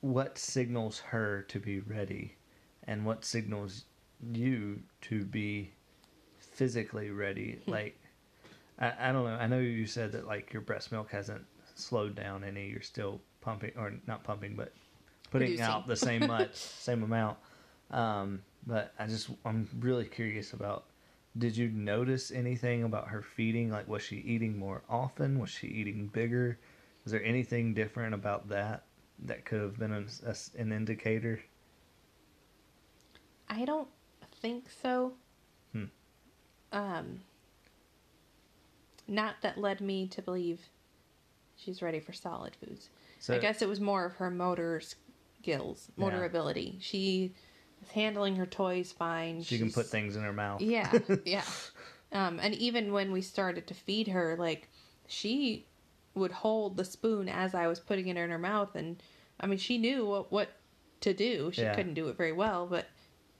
what 0.03 0.37
signals 0.37 0.99
her 0.99 1.43
to 1.47 1.59
be 1.59 1.79
ready, 1.79 2.35
and 2.87 3.05
what 3.05 3.23
signals 3.23 3.85
you 4.33 4.81
to 4.99 5.23
be 5.23 5.71
physically 6.37 7.09
ready. 7.09 7.61
like, 7.67 7.97
I, 8.77 8.91
I 8.99 9.11
don't 9.13 9.23
know. 9.23 9.35
I 9.35 9.47
know 9.47 9.59
you 9.59 9.85
said 9.85 10.11
that 10.11 10.27
like 10.27 10.51
your 10.51 10.61
breast 10.61 10.91
milk 10.91 11.09
hasn't 11.09 11.45
slowed 11.75 12.15
down 12.15 12.43
any. 12.43 12.67
You're 12.67 12.81
still 12.81 13.21
pumping, 13.39 13.71
or 13.77 13.93
not 14.05 14.25
pumping, 14.25 14.55
but 14.57 14.73
putting 15.31 15.47
Producing. 15.47 15.65
out 15.65 15.87
the 15.87 15.95
same 15.95 16.27
much, 16.27 16.53
same 16.55 17.01
amount. 17.01 17.37
Um, 17.89 18.41
but 18.67 18.93
I 18.99 19.07
just 19.07 19.29
I'm 19.45 19.69
really 19.79 20.05
curious 20.05 20.51
about. 20.51 20.83
Did 21.37 21.55
you 21.55 21.69
notice 21.69 22.29
anything 22.29 22.83
about 22.83 23.07
her 23.07 23.21
feeding? 23.21 23.71
Like, 23.71 23.87
was 23.87 24.03
she 24.03 24.17
eating 24.17 24.59
more 24.59 24.83
often? 24.89 25.39
Was 25.39 25.49
she 25.49 25.67
eating 25.67 26.07
bigger? 26.07 26.59
is 27.05 27.11
there 27.11 27.23
anything 27.23 27.73
different 27.73 28.13
about 28.13 28.49
that 28.49 28.83
that 29.23 29.45
could 29.45 29.61
have 29.61 29.77
been 29.79 29.91
an, 29.91 30.07
a- 30.25 30.59
an 30.61 30.71
indicator? 30.71 31.39
I 33.49 33.65
don't 33.65 33.87
think 34.41 34.65
so. 34.81 35.13
Hmm. 35.71 35.85
Um, 36.71 37.19
not 39.07 39.35
that 39.41 39.57
led 39.57 39.81
me 39.81 40.07
to 40.07 40.21
believe 40.21 40.61
she's 41.55 41.81
ready 41.81 41.99
for 41.99 42.13
solid 42.13 42.55
foods. 42.55 42.89
So 43.19 43.33
I 43.35 43.37
guess 43.39 43.61
it 43.61 43.67
was 43.69 43.79
more 43.79 44.05
of 44.05 44.13
her 44.15 44.29
motor 44.31 44.81
skills, 45.39 45.89
motor 45.97 46.19
Yeah. 46.19 46.25
ability. 46.25 46.77
She 46.81 47.33
is 47.81 47.89
handling 47.89 48.35
her 48.37 48.45
toys 48.45 48.91
fine. 48.91 49.43
she 49.43 49.57
can 49.57 49.71
put 49.71 49.85
things 49.87 50.15
in 50.15 50.23
her 50.23 50.33
mouth. 50.33 50.61
Yeah, 50.61 50.91
yeah. 51.25 51.43
Um, 52.11 52.39
and 52.41 52.53
even 52.55 52.91
when 52.91 53.11
we 53.11 53.21
started 53.21 53.67
to 53.67 53.73
feed 53.73 54.07
her, 54.09 54.35
like 54.37 54.69
she 55.07 55.67
would 56.15 56.31
hold 56.31 56.77
the 56.77 56.85
spoon 56.85 57.27
as 57.29 57.55
I 57.55 57.67
was 57.67 57.79
putting 57.79 58.07
it 58.07 58.17
in 58.17 58.29
her 58.29 58.37
mouth, 58.37 58.75
and 58.75 59.01
I 59.39 59.47
mean, 59.47 59.57
she 59.57 59.77
knew 59.77 60.05
what 60.05 60.31
what 60.31 60.49
to 61.01 61.13
do. 61.13 61.51
She 61.53 61.61
Yeah. 61.61 61.75
couldn't 61.75 61.93
do 61.95 62.07
it 62.07 62.17
very 62.17 62.31
well, 62.31 62.65
but 62.67 62.87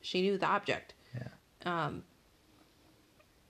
she 0.02 0.22
knew 0.22 0.38
the 0.38 0.46
object. 0.48 0.94
Yeah. 1.16 1.28
Um. 1.66 2.04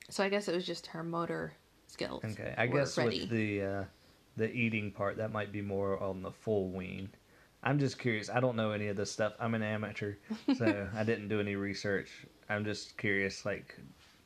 So 0.09 0.23
I 0.23 0.29
guess 0.29 0.47
it 0.47 0.55
was 0.55 0.65
just 0.65 0.87
her 0.87 1.03
motor 1.03 1.53
skills. 1.87 2.23
Okay, 2.23 2.53
I 2.57 2.67
guess 2.67 2.97
ready. 2.97 3.21
with 3.21 3.29
the 3.29 3.61
uh, 3.61 3.83
the 4.37 4.51
eating 4.51 4.91
part, 4.91 5.17
that 5.17 5.31
might 5.31 5.51
be 5.51 5.61
more 5.61 6.01
on 6.01 6.21
the 6.21 6.31
full 6.31 6.69
wean. 6.69 7.09
I'm 7.63 7.79
just 7.79 7.97
curious. 7.97 8.29
I 8.29 8.39
don't 8.41 8.55
know 8.57 8.71
any 8.71 8.87
of 8.89 8.97
this 8.97 9.09
stuff. 9.11 9.33
I'm 9.39 9.55
an 9.55 9.63
amateur, 9.63 10.15
so 10.57 10.87
I 10.93 11.03
didn't 11.03 11.29
do 11.29 11.39
any 11.39 11.55
research. 11.55 12.25
I'm 12.49 12.65
just 12.65 12.97
curious. 12.97 13.45
Like, 13.45 13.73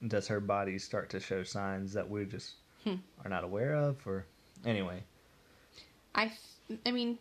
does 0.08 0.28
her 0.28 0.40
body 0.40 0.80
start 0.80 1.10
to 1.12 1.20
show 1.20 1.44
signs 1.44 1.94
that 1.94 2.10
we 2.10 2.26
just 2.26 2.56
Hmm. 2.84 2.96
are 3.24 3.30
not 3.30 3.44
aware 3.44 3.76
of, 3.76 4.06
or 4.08 4.26
anyway? 4.66 5.04
I, 6.16 6.32
th- 6.68 6.80
I 6.86 6.92
mean, 6.92 7.20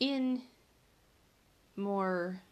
in 0.00 0.42
more 1.76 2.42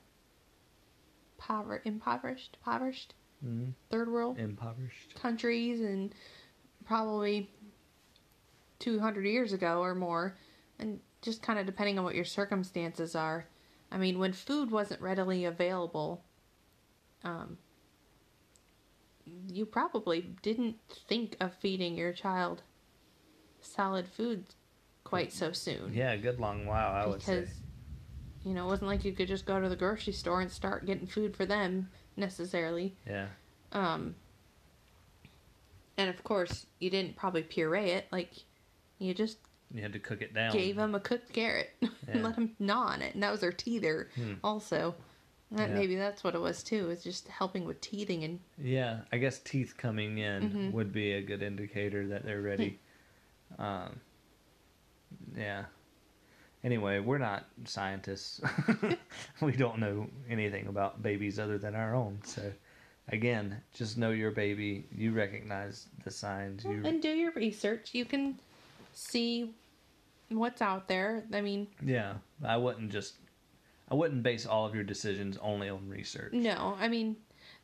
pover- 1.39 1.83
impoverished, 1.85 2.57
impoverished 2.61 3.15
mm 3.45 3.73
third 3.91 4.11
world 4.11 4.39
Impoverished. 4.39 5.15
countries, 5.15 5.81
and 5.81 6.15
probably 6.85 7.51
two 8.79 8.99
hundred 8.99 9.27
years 9.27 9.53
ago 9.53 9.81
or 9.81 9.95
more, 9.95 10.37
and 10.79 11.01
just 11.23 11.43
kind 11.43 11.59
of 11.59 11.67
depending 11.67 11.99
on 11.99 12.05
what 12.05 12.15
your 12.15 12.25
circumstances 12.25 13.15
are. 13.15 13.47
I 13.91 13.99
mean, 13.99 14.19
when 14.19 14.33
food 14.33 14.71
wasn't 14.71 15.01
readily 15.01 15.45
available, 15.45 16.25
um, 17.25 17.59
you 19.49 19.67
probably 19.67 20.23
didn't 20.43 20.77
think 21.09 21.37
of 21.41 21.55
feeding 21.55 21.97
your 21.97 22.13
child 22.13 22.63
solid 23.61 24.07
food 24.07 24.45
quite 25.07 25.33
so 25.33 25.53
soon. 25.53 25.93
Yeah, 25.95 26.13
a 26.13 26.19
good 26.19 26.39
long 26.41 26.67
while. 26.67 26.93
I 26.93 27.07
would 27.07 27.23
say. 27.23 27.41
because 27.41 27.55
you 28.45 28.53
know, 28.55 28.65
it 28.67 28.69
wasn't 28.69 28.89
like 28.89 29.05
you 29.05 29.13
could 29.13 29.29
just 29.29 29.45
go 29.47 29.61
to 29.61 29.69
the 29.69 29.77
grocery 29.77 30.13
store 30.13 30.41
and 30.41 30.51
start 30.51 30.85
getting 30.87 31.07
food 31.07 31.37
for 31.37 31.47
them 31.47 31.89
necessarily. 32.17 32.95
Yeah. 33.07 33.27
Um, 33.73 34.15
and 35.97 36.11
of 36.11 36.23
course, 36.23 36.67
you 36.79 36.91
didn't 36.91 37.17
probably 37.17 37.43
puree 37.43 37.91
it. 37.91 38.07
Like, 38.13 38.31
you 38.99 39.15
just 39.15 39.39
You 39.75 39.83
had 39.83 39.93
to 39.95 39.99
cook 39.99 40.23
it 40.23 40.35
down. 40.35 40.53
gave 40.53 40.77
them 40.77 40.95
a 40.95 41.01
cooked 41.01 41.33
carrot 41.33 41.71
Yeah. 41.81 41.89
and 42.09 42.23
let 42.23 42.37
them 42.37 42.55
gnaw 42.59 42.87
on 42.89 43.03
it, 43.03 43.15
and 43.15 43.23
that 43.23 43.33
was 43.33 43.41
their 43.41 43.53
teether. 43.53 44.13
Hmm. 44.15 44.35
Also, 44.45 44.95
that 45.51 45.71
Yeah. 45.71 45.75
maybe 45.75 45.97
that's 45.97 46.23
what 46.23 46.35
it 46.35 46.41
was 46.41 46.63
too. 46.63 46.91
It's 46.91 47.03
just 47.03 47.27
helping 47.29 47.65
with 47.65 47.81
teething 47.81 48.23
and 48.25 48.39
Yeah, 48.59 49.01
I 49.11 49.19
guess 49.19 49.39
teeth 49.41 49.75
coming 49.77 50.19
in 50.19 50.51
Mhm. 50.51 50.73
would 50.73 50.93
be 50.93 51.13
a 51.15 51.23
good 51.23 51.43
indicator 51.43 52.07
that 52.09 52.25
they're 52.25 52.43
ready. 52.43 52.79
um, 53.59 54.01
yeah. 55.37 55.65
Anyway, 56.65 56.99
we're 56.99 57.19
not 57.19 57.45
scientists. 57.65 58.41
we 59.41 59.53
don't 59.53 59.79
know 59.79 60.09
anything 60.29 60.67
about 60.67 61.03
babies 61.03 61.39
other 61.39 61.59
than 61.59 61.75
our 61.75 61.95
own. 61.95 62.19
So, 62.25 62.43
again, 63.09 63.61
just 63.73 63.99
know 63.99 64.11
your 64.11 64.33
baby. 64.33 64.87
You 64.91 65.13
recognize 65.13 65.87
the 66.05 66.11
signs. 66.11 66.65
You 66.65 66.83
and 66.85 67.01
do 67.01 67.11
your 67.11 67.33
research. 67.33 67.91
You 67.93 68.05
can 68.05 68.41
see 68.93 69.55
what's 70.31 70.61
out 70.61 70.89
there. 70.89 71.25
I 71.33 71.41
mean, 71.41 71.69
yeah. 71.85 72.15
I 72.45 72.57
wouldn't 72.57 72.91
just. 72.91 73.15
I 73.89 73.95
wouldn't 73.95 74.25
base 74.25 74.47
all 74.47 74.67
of 74.67 74.75
your 74.75 74.83
decisions 74.83 75.39
only 75.41 75.69
on 75.69 75.89
research. 75.89 76.33
No, 76.33 76.77
I 76.81 76.89
mean, 76.89 77.15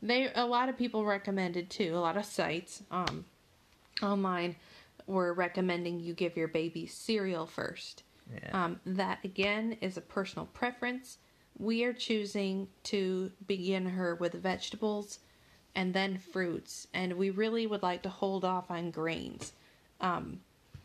they 0.00 0.32
a 0.32 0.46
lot 0.46 0.68
of 0.68 0.78
people 0.78 1.04
recommended 1.04 1.70
too. 1.70 1.96
A 1.96 1.98
lot 1.98 2.16
of 2.16 2.24
sites 2.24 2.82
um, 2.90 3.24
online 4.00 4.56
were 5.06 5.32
recommending 5.32 6.00
you 6.00 6.14
give 6.14 6.36
your 6.36 6.48
baby 6.48 6.86
cereal 6.86 7.46
first. 7.46 8.04
Yeah. 8.32 8.64
Um, 8.64 8.80
that 8.86 9.18
again 9.24 9.76
is 9.80 9.96
a 9.96 10.00
personal 10.00 10.46
preference. 10.46 11.18
We 11.58 11.84
are 11.84 11.92
choosing 11.92 12.68
to 12.84 13.30
begin 13.46 13.86
her 13.86 14.14
with 14.14 14.34
vegetables 14.34 15.18
and 15.74 15.92
then 15.94 16.18
fruits, 16.18 16.86
and 16.92 17.14
we 17.14 17.30
really 17.30 17.66
would 17.66 17.82
like 17.82 18.02
to 18.02 18.08
hold 18.08 18.44
off 18.44 18.70
on 18.70 18.90
grains. 18.90 19.52
Um, 20.00 20.40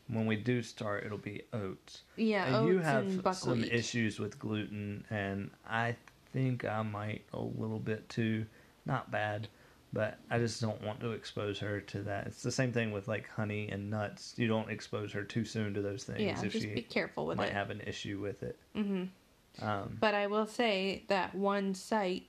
when 0.07 0.25
we 0.25 0.37
do 0.37 0.63
start, 0.63 1.05
it'll 1.05 1.17
be 1.17 1.43
oats. 1.51 2.03
yeah, 2.15 2.45
and 2.45 2.55
oats 2.55 2.69
you 2.69 2.79
have 2.79 3.25
and 3.25 3.35
some 3.35 3.63
issues 3.63 4.19
with 4.19 4.39
gluten, 4.39 5.03
and 5.09 5.51
I 5.67 5.95
think 6.31 6.63
I 6.65 6.81
might 6.81 7.23
a 7.33 7.39
little 7.39 7.79
bit 7.79 8.07
too. 8.09 8.45
Not 8.85 9.11
bad, 9.11 9.49
but 9.97 10.19
I 10.29 10.37
just 10.37 10.61
don't 10.61 10.79
want 10.83 10.99
to 10.99 11.13
expose 11.13 11.57
her 11.57 11.81
to 11.81 12.03
that. 12.03 12.27
It's 12.27 12.43
the 12.43 12.51
same 12.51 12.71
thing 12.71 12.91
with 12.91 13.07
like 13.07 13.27
honey 13.27 13.67
and 13.71 13.89
nuts. 13.89 14.35
You 14.37 14.47
don't 14.47 14.69
expose 14.69 15.11
her 15.13 15.23
too 15.23 15.43
soon 15.43 15.73
to 15.73 15.81
those 15.81 16.03
things 16.03 16.21
yeah, 16.21 16.39
if 16.39 16.51
just 16.51 16.63
she 16.63 16.71
be 16.71 16.83
careful 16.83 17.25
with 17.25 17.39
might 17.39 17.47
it. 17.47 17.53
have 17.53 17.71
an 17.71 17.81
issue 17.81 18.19
with 18.19 18.43
it. 18.43 18.59
Mm-hmm. 18.75 19.67
Um, 19.67 19.97
But 19.99 20.13
I 20.13 20.27
will 20.27 20.45
say 20.45 21.03
that 21.07 21.33
one 21.33 21.73
site 21.73 22.27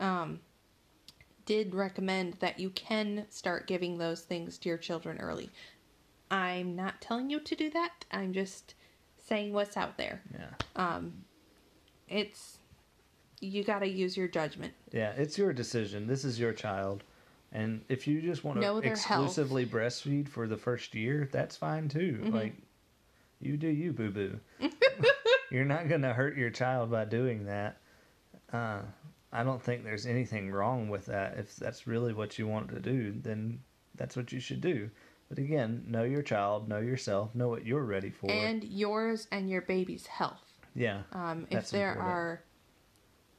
um, 0.00 0.40
did 1.46 1.72
recommend 1.72 2.34
that 2.40 2.58
you 2.58 2.70
can 2.70 3.26
start 3.30 3.68
giving 3.68 3.98
those 3.98 4.22
things 4.22 4.58
to 4.58 4.68
your 4.68 4.78
children 4.78 5.18
early. 5.18 5.50
I'm 6.32 6.74
not 6.74 7.00
telling 7.00 7.30
you 7.30 7.38
to 7.38 7.54
do 7.54 7.70
that. 7.70 8.06
I'm 8.10 8.32
just 8.32 8.74
saying 9.24 9.52
what's 9.52 9.76
out 9.76 9.98
there. 9.98 10.20
yeah, 10.32 10.48
Um, 10.74 11.22
it's 12.08 12.58
you 13.44 13.64
got 13.64 13.80
to 13.80 13.88
use 13.88 14.16
your 14.16 14.28
judgment. 14.28 14.72
yeah, 14.92 15.10
it's 15.16 15.36
your 15.38 15.52
decision. 15.52 16.06
This 16.06 16.24
is 16.24 16.38
your 16.38 16.52
child. 16.52 17.02
And 17.52 17.82
if 17.88 18.08
you 18.08 18.20
just 18.20 18.42
want 18.42 18.58
Know 18.58 18.76
to 18.80 18.80
their 18.80 18.96
health. 18.96 19.26
exclusively 19.28 19.64
breastfeed 19.64 20.28
for 20.28 20.48
the 20.48 20.56
first 20.56 20.94
year, 20.94 21.28
that's 21.30 21.56
fine 21.56 21.88
too. 21.88 22.20
Mhm. 22.24 22.32
Like, 22.32 22.54
you 23.40 23.56
do 23.56 23.68
you, 23.68 23.92
boo 23.92 24.10
boo. 24.10 24.40
You're 25.50 25.64
not 25.64 25.88
going 25.88 26.02
to 26.02 26.12
hurt 26.12 26.36
your 26.36 26.50
child 26.50 26.90
by 26.90 27.04
doing 27.04 27.44
that. 27.46 27.76
Uh, 28.52 28.80
I 29.32 29.44
don't 29.44 29.62
think 29.62 29.84
there's 29.84 30.06
anything 30.06 30.50
wrong 30.50 30.88
with 30.88 31.06
that. 31.06 31.38
If 31.38 31.54
that's 31.56 31.86
really 31.86 32.12
what 32.12 32.38
you 32.38 32.48
want 32.48 32.70
to 32.70 32.80
do, 32.80 33.12
then 33.12 33.60
that's 33.94 34.16
what 34.16 34.32
you 34.32 34.40
should 34.40 34.60
do. 34.60 34.90
But 35.28 35.38
again, 35.38 35.84
know 35.88 36.02
your 36.04 36.22
child, 36.22 36.68
know 36.68 36.78
yourself, 36.80 37.34
know 37.34 37.48
what 37.48 37.64
you're 37.66 37.84
ready 37.84 38.10
for. 38.10 38.30
And 38.30 38.64
yours 38.64 39.26
and 39.30 39.48
your 39.48 39.62
baby's 39.62 40.06
health. 40.06 40.52
yeah, 40.74 41.02
Um, 41.12 41.46
if 41.50 41.70
there 41.70 41.90
important. 41.92 42.12
are, 42.14 42.42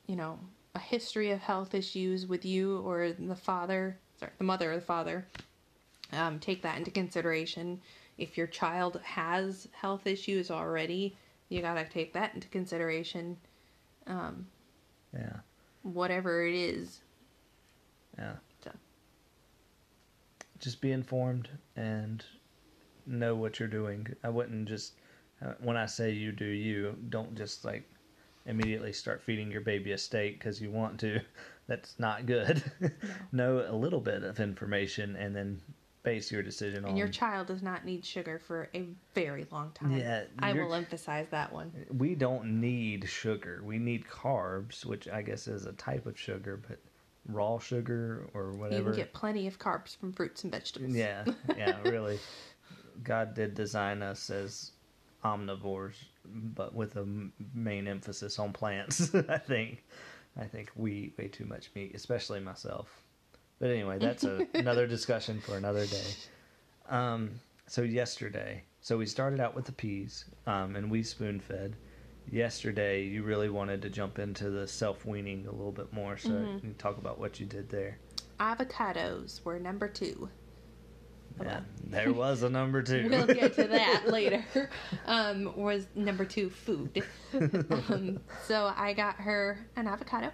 you 0.07 0.15
know, 0.15 0.39
a 0.75 0.79
history 0.79 1.31
of 1.31 1.39
health 1.39 1.73
issues 1.73 2.27
with 2.27 2.45
you 2.45 2.79
or 2.79 3.11
the 3.11 3.35
father, 3.35 3.97
sorry, 4.19 4.31
the 4.37 4.43
mother 4.43 4.71
or 4.71 4.75
the 4.75 4.81
father, 4.81 5.25
um, 6.13 6.39
take 6.39 6.61
that 6.61 6.77
into 6.77 6.91
consideration. 6.91 7.81
If 8.17 8.37
your 8.37 8.47
child 8.47 8.99
has 9.03 9.67
health 9.71 10.07
issues 10.07 10.51
already, 10.51 11.15
you 11.49 11.61
gotta 11.61 11.85
take 11.85 12.13
that 12.13 12.33
into 12.33 12.47
consideration. 12.49 13.37
Um, 14.07 14.47
yeah, 15.13 15.37
whatever 15.83 16.45
it 16.45 16.55
is. 16.55 17.01
yeah. 18.17 18.33
So. 18.63 18.71
Just 20.59 20.81
be 20.81 20.91
informed 20.91 21.49
and 21.75 22.23
know 23.05 23.35
what 23.35 23.59
you're 23.59 23.67
doing. 23.67 24.07
I 24.23 24.29
wouldn't 24.29 24.67
just 24.67 24.93
uh, 25.43 25.53
when 25.59 25.77
I 25.77 25.85
say 25.85 26.11
you 26.11 26.31
do 26.31 26.45
you, 26.45 26.95
don't 27.09 27.35
just 27.35 27.65
like 27.65 27.89
immediately 28.45 28.93
start 28.93 29.21
feeding 29.21 29.51
your 29.51 29.62
baby 29.62 29.91
a 29.91 29.97
steak 29.97 30.39
because 30.39 30.62
you 30.62 30.71
want 30.71 30.99
to. 31.01 31.19
That's 31.67 31.97
not 31.99 32.25
good. 32.25 32.63
know 33.31 33.65
a 33.67 33.75
little 33.75 33.99
bit 33.99 34.23
of 34.23 34.39
information 34.39 35.15
and 35.15 35.36
then 35.36 35.62
base 36.03 36.31
your 36.31 36.43
decision 36.43 36.84
on. 36.84 36.91
And 36.91 36.97
your 36.97 37.08
child 37.08 37.47
does 37.47 37.63
not 37.63 37.84
need 37.84 38.05
sugar 38.05 38.39
for 38.39 38.69
a 38.75 38.86
very 39.15 39.47
long 39.51 39.71
time. 39.73 39.91
Yeah, 39.97 40.25
I 40.39 40.53
will 40.53 40.73
emphasize 40.73 41.27
that 41.31 41.51
one. 41.51 41.71
we 41.97 42.13
don't 42.13 42.62
need 42.62 43.10
sugar. 43.10 43.62
We 43.65 43.79
need 43.79 44.05
carbs, 44.05 44.86
which 44.86 45.08
I 45.08 45.23
guess 45.23 45.47
is 45.47 45.65
a 45.65 45.73
type 45.73 46.05
of 46.05 46.17
sugar, 46.17 46.62
but 46.67 46.77
raw 47.27 47.58
sugar 47.60 48.29
or 48.34 48.51
whatever. 48.51 48.77
You 48.77 48.84
can 48.84 48.95
get 48.95 49.13
plenty 49.13 49.47
of 49.47 49.60
carbs 49.60 49.97
from 49.97 50.13
fruits 50.13 50.43
and 50.43 50.53
vegetables. 50.53 50.93
Yeah, 50.93 51.25
yeah, 51.58 51.75
really. 51.84 52.19
God 53.03 53.34
did 53.34 53.55
design 53.55 54.01
us 54.01 54.29
as 54.29 54.71
omnivores, 55.23 55.95
but 56.33 56.73
with 56.75 56.95
a 56.97 57.01
m- 57.01 57.33
main 57.53 57.88
emphasis 57.88 58.39
on 58.39 58.53
plants. 58.53 59.13
I 59.29 59.38
think. 59.38 59.83
I 60.38 60.45
think 60.45 60.69
we 60.75 60.91
eat 60.91 61.17
way 61.17 61.27
too 61.29 61.45
much 61.45 61.69
meat, 61.75 61.93
especially 61.95 62.39
myself. 62.41 63.01
But 63.59 63.69
anyway, 63.69 63.99
that's 63.99 64.25
a, 64.25 64.45
another 64.53 64.85
discussion 64.85 65.39
for 65.39 65.55
another 65.55 65.85
day. 65.85 66.07
Um, 66.89 67.31
so 67.67 67.81
yesterday, 67.83 68.63
so 68.81 68.97
we 68.97 69.05
started 69.05 69.39
out 69.39 69.55
with 69.55 69.65
the 69.65 69.71
peas, 69.71 70.25
um, 70.45 70.75
and 70.75 70.91
we 70.91 71.03
spoon 71.03 71.39
fed. 71.39 71.75
Yesterday, 72.29 73.03
you 73.03 73.23
really 73.23 73.49
wanted 73.49 73.81
to 73.83 73.89
jump 73.89 74.19
into 74.19 74.49
the 74.49 74.67
self 74.67 75.05
weaning 75.05 75.45
a 75.47 75.51
little 75.51 75.71
bit 75.71 75.93
more, 75.93 76.17
so 76.17 76.29
Mhm. 76.31 76.63
you 76.63 76.73
talk 76.73 76.97
about 76.97 77.17
what 77.19 77.39
you 77.39 77.45
did 77.45 77.69
there. 77.69 77.97
Avocados 78.39 79.43
were 79.45 79.59
number 79.59 79.88
two. 79.88 80.29
Yeah, 81.41 81.60
there 81.84 82.13
was 82.13 82.43
a 82.43 82.50
number 82.50 82.82
two. 82.82 83.08
We'll 83.10 83.28
get 83.28 83.54
to 83.56 83.63
that 83.65 84.04
later. 84.10 84.43
Um, 85.06 85.56
was 85.58 85.88
number 85.95 86.24
two 86.26 86.50
food. 86.50 87.04
um, 87.34 88.19
so 88.43 88.71
I 88.76 88.93
got 88.93 89.15
her 89.17 89.60
an 89.76 89.88
avocado, 89.88 90.32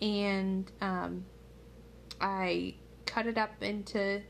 and 0.00 0.70
um, 0.80 1.24
I 2.20 2.74
cut 3.06 3.26
it 3.26 3.38
up 3.38 3.50
into 3.62 4.20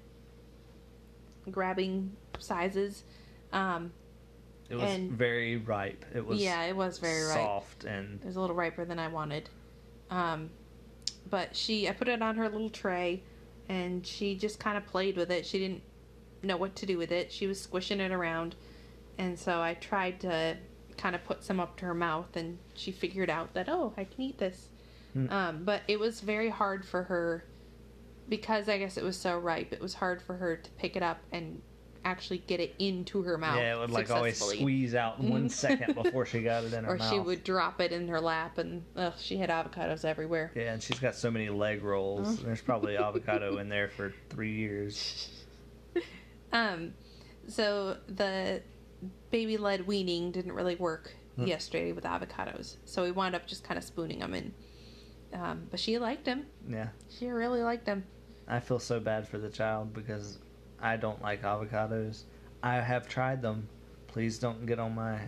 grabbing 1.50 2.12
sizes. 2.38 3.04
Um, 3.52 3.92
It 4.68 4.76
was 4.76 4.90
And- 4.90 5.12
very 5.12 5.56
ripe. 5.56 6.04
It 6.14 6.24
was 6.24 6.40
yeah, 6.42 6.62
it 6.64 6.76
was 6.76 6.98
very 6.98 7.22
ripe. 7.24 7.34
soft 7.36 7.84
and 7.84 8.20
It 8.22 8.26
was 8.26 8.36
a 8.36 8.40
little 8.40 8.56
riper 8.56 8.84
than 8.84 8.98
I 8.98 9.08
wanted. 9.08 9.48
Um, 10.10 10.50
but 11.28 11.54
she, 11.56 11.88
I 11.88 11.92
put 11.92 12.08
it 12.08 12.20
on 12.22 12.36
her 12.36 12.48
little 12.48 12.70
tray, 12.70 13.22
and 13.68 14.06
she 14.06 14.34
just 14.36 14.58
kind 14.58 14.76
of 14.76 14.86
played 14.86 15.16
with 15.16 15.30
it. 15.30 15.46
She 15.46 15.58
didn't 15.58 15.82
know 16.42 16.56
what 16.56 16.74
to 16.76 16.86
do 16.86 16.98
with 16.98 17.12
it. 17.12 17.32
She 17.32 17.46
was 17.46 17.60
squishing 17.60 18.00
it 18.00 18.12
around, 18.12 18.54
and 19.18 19.38
so 19.38 19.60
I 19.60 19.74
tried 19.74 20.20
to 20.20 20.56
kind 20.96 21.14
of 21.14 21.24
put 21.24 21.42
some 21.42 21.58
up 21.58 21.76
to 21.78 21.86
her 21.86 21.94
mouth 21.94 22.36
and 22.36 22.58
she 22.74 22.92
figured 22.92 23.30
out 23.30 23.54
that 23.54 23.66
oh 23.68 23.94
I 23.96 24.04
can 24.04 24.20
eat 24.20 24.38
this. 24.38 24.68
Hmm. 25.14 25.30
Um, 25.30 25.64
but 25.64 25.82
it 25.88 25.98
was 25.98 26.20
very 26.20 26.50
hard 26.50 26.84
for 26.84 27.04
her 27.04 27.44
because 28.28 28.68
I 28.68 28.78
guess 28.78 28.96
it 28.96 29.04
was 29.04 29.16
so 29.16 29.38
ripe. 29.38 29.72
It 29.72 29.80
was 29.80 29.94
hard 29.94 30.22
for 30.22 30.34
her 30.36 30.56
to 30.56 30.70
pick 30.72 30.94
it 30.96 31.02
up 31.02 31.18
and 31.32 31.60
actually 32.04 32.38
get 32.38 32.60
it 32.60 32.74
into 32.78 33.22
her 33.22 33.38
mouth. 33.38 33.56
Yeah, 33.58 33.76
it 33.76 33.78
would 33.80 33.90
like 33.90 34.10
always 34.10 34.38
squeeze 34.38 34.94
out 34.94 35.18
in 35.18 35.30
one 35.30 35.48
Mhm. 35.48 35.94
before 36.02 36.26
she 36.26 36.42
got 36.42 36.64
it 36.64 36.72
in 36.72 36.84
her 36.84 36.90
mouth. 36.90 36.94
or 36.94 36.96
mouth. 36.98 37.12
she 37.12 37.18
would 37.20 37.44
drop 37.44 37.80
it 37.80 37.92
in 37.92 38.08
her 38.08 38.20
lap 38.20 38.58
and 38.58 38.84
ugh, 38.96 39.12
she 39.18 39.36
had 39.36 39.50
avocados 39.50 40.04
everywhere. 40.04 40.50
Yeah, 40.54 40.72
and 40.72 40.82
she's 40.82 40.98
got 40.98 41.14
so 41.14 41.30
many 41.30 41.48
leg 41.48 41.82
rolls. 41.82 42.26
Oh. 42.40 42.44
There's 42.44 42.60
probably 42.60 42.96
avocado 42.96 43.58
in 43.58 43.68
there 43.68 43.88
for 43.88 44.12
three 44.30 44.52
years. 44.52 45.28
Um, 46.52 46.94
so 47.48 47.96
the 48.08 48.62
baby 49.30 49.56
led 49.56 49.86
weaning 49.86 50.30
didn't 50.30 50.52
really 50.52 50.76
work 50.76 51.14
Hmm. 51.36 51.46
yesterday 51.46 51.92
with 51.92 52.04
avocados, 52.04 52.76
so 52.84 53.02
we 53.04 53.10
wound 53.10 53.34
up 53.34 53.46
just 53.46 53.64
kind 53.64 53.78
of 53.78 53.84
spooning 53.84 54.18
them 54.18 54.34
in. 54.34 54.52
Um, 55.32 55.66
but 55.70 55.80
she 55.80 55.98
liked 55.98 56.26
them. 56.26 56.44
Yeah, 56.68 56.88
She 57.08 57.26
really 57.28 57.62
liked 57.62 57.86
them. 57.86 58.04
I 58.46 58.60
feel 58.60 58.78
so 58.78 59.00
bad 59.00 59.26
for 59.26 59.38
the 59.38 59.48
child 59.48 59.94
because 59.94 60.38
I 60.78 60.98
don't 60.98 61.22
like 61.22 61.40
avocados. 61.42 62.24
I 62.62 62.74
have 62.82 63.08
tried 63.08 63.40
them. 63.40 63.66
Please 64.08 64.38
don't 64.38 64.66
get 64.66 64.78
on 64.78 64.94
my 64.94 65.20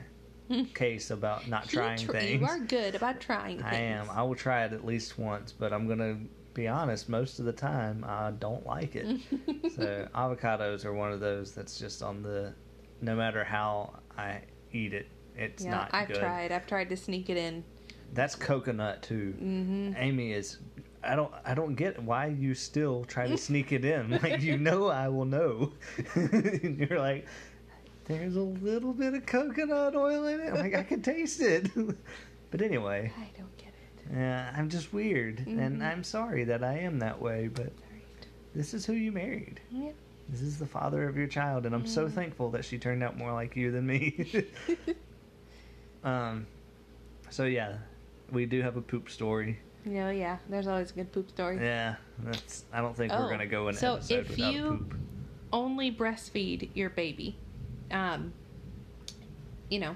case 0.74 1.10
about 1.10 1.48
not 1.48 1.66
trying 1.70 1.96
tr- 1.96 2.12
things. 2.12 2.40
you 2.42 2.46
are 2.46 2.58
good 2.60 2.94
about 2.94 3.18
trying 3.18 3.56
things. 3.60 3.68
I 3.72 3.76
am. 3.76 4.10
I 4.10 4.22
will 4.24 4.34
try 4.34 4.64
it 4.66 4.74
at 4.74 4.84
least 4.84 5.18
once, 5.18 5.52
but 5.52 5.72
I'm 5.72 5.88
gonna 5.88 6.18
be 6.54 6.68
honest. 6.68 7.08
Most 7.08 7.38
of 7.38 7.44
the 7.44 7.52
time, 7.52 8.04
I 8.06 8.30
don't 8.30 8.64
like 8.64 8.94
it. 8.96 9.06
so 9.76 10.08
avocados 10.14 10.84
are 10.84 10.92
one 10.94 11.12
of 11.12 11.20
those 11.20 11.52
that's 11.52 11.78
just 11.78 12.02
on 12.02 12.22
the. 12.22 12.54
No 13.00 13.16
matter 13.16 13.44
how 13.44 14.00
I 14.16 14.40
eat 14.72 14.94
it, 14.94 15.08
it's 15.36 15.64
yeah, 15.64 15.70
not 15.72 15.90
I've 15.92 16.08
good. 16.08 16.16
tried. 16.18 16.52
I've 16.52 16.66
tried 16.66 16.88
to 16.90 16.96
sneak 16.96 17.28
it 17.28 17.36
in. 17.36 17.64
That's 18.12 18.36
coconut 18.36 19.02
too. 19.02 19.32
hmm 19.38 19.92
Amy 19.96 20.32
is. 20.32 20.58
I 21.02 21.16
don't. 21.16 21.32
I 21.44 21.54
don't 21.54 21.74
get 21.74 22.00
why 22.02 22.26
you 22.26 22.54
still 22.54 23.04
try 23.04 23.26
to 23.26 23.36
sneak 23.48 23.72
it 23.72 23.84
in. 23.84 24.10
Like 24.22 24.40
you 24.40 24.56
know, 24.56 24.88
I 24.88 25.08
will 25.08 25.26
know. 25.26 25.72
and 26.14 26.78
you're 26.78 26.98
like, 26.98 27.26
there's 28.04 28.36
a 28.36 28.40
little 28.42 28.94
bit 28.94 29.14
of 29.14 29.26
coconut 29.26 29.96
oil 29.96 30.26
in 30.26 30.40
it. 30.40 30.48
I'm 30.50 30.54
like 30.54 30.74
I 30.74 30.84
can 30.84 31.02
taste 31.02 31.40
it. 31.40 31.68
but 32.50 32.62
anyway, 32.62 33.12
I 33.18 33.28
don't. 33.36 33.53
Yeah, 34.12 34.52
I'm 34.56 34.68
just 34.68 34.92
weird, 34.92 35.40
and 35.46 35.80
Mhm. 35.80 35.82
I'm 35.84 36.04
sorry 36.04 36.44
that 36.44 36.62
I 36.64 36.78
am 36.78 36.98
that 37.00 37.20
way. 37.20 37.48
But 37.48 37.66
Right. 37.92 38.26
this 38.54 38.74
is 38.74 38.86
who 38.86 38.92
you 38.94 39.12
married. 39.12 39.60
Yeah. 39.70 39.92
This 40.28 40.40
is 40.42 40.58
the 40.58 40.66
father 40.66 41.06
of 41.08 41.16
your 41.16 41.26
child, 41.26 41.66
and 41.66 41.74
I'm 41.74 41.86
so 41.86 42.06
Mhm. 42.08 42.12
thankful 42.12 42.50
that 42.52 42.64
she 42.64 42.78
turned 42.78 43.02
out 43.02 43.16
more 43.18 43.32
like 43.32 43.56
you 43.56 43.70
than 43.70 43.86
me. 43.86 44.14
um, 46.04 46.46
so 47.30 47.44
yeah, 47.44 47.78
we 48.30 48.46
do 48.46 48.62
have 48.62 48.76
a 48.76 48.82
poop 48.82 49.08
story. 49.10 49.58
Yeah, 49.84 50.10
yeah. 50.10 50.38
There's 50.48 50.66
always 50.66 50.90
a 50.90 50.94
good 50.94 51.12
poop 51.12 51.28
story. 51.30 51.56
Yeah, 51.58 51.96
that's. 52.20 52.64
I 52.72 52.80
don't 52.80 52.96
think 52.96 53.12
Oh, 53.12 53.20
we're 53.20 53.30
gonna 53.30 53.46
go 53.46 53.68
an 53.68 53.74
so 53.74 53.94
episode 53.96 54.14
if 54.20 54.30
without 54.30 54.54
you- 54.54 54.68
poop. 54.70 54.94
Only 55.52 55.92
breastfeed 55.92 56.70
your 56.74 56.90
baby. 56.90 57.36
Um, 57.92 58.32
you 59.70 59.78
know, 59.78 59.94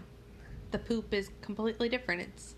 the 0.71 0.79
poop 0.79 1.13
is 1.13 1.31
completely 1.41 1.89
different. 1.89 2.21
It's 2.23 2.55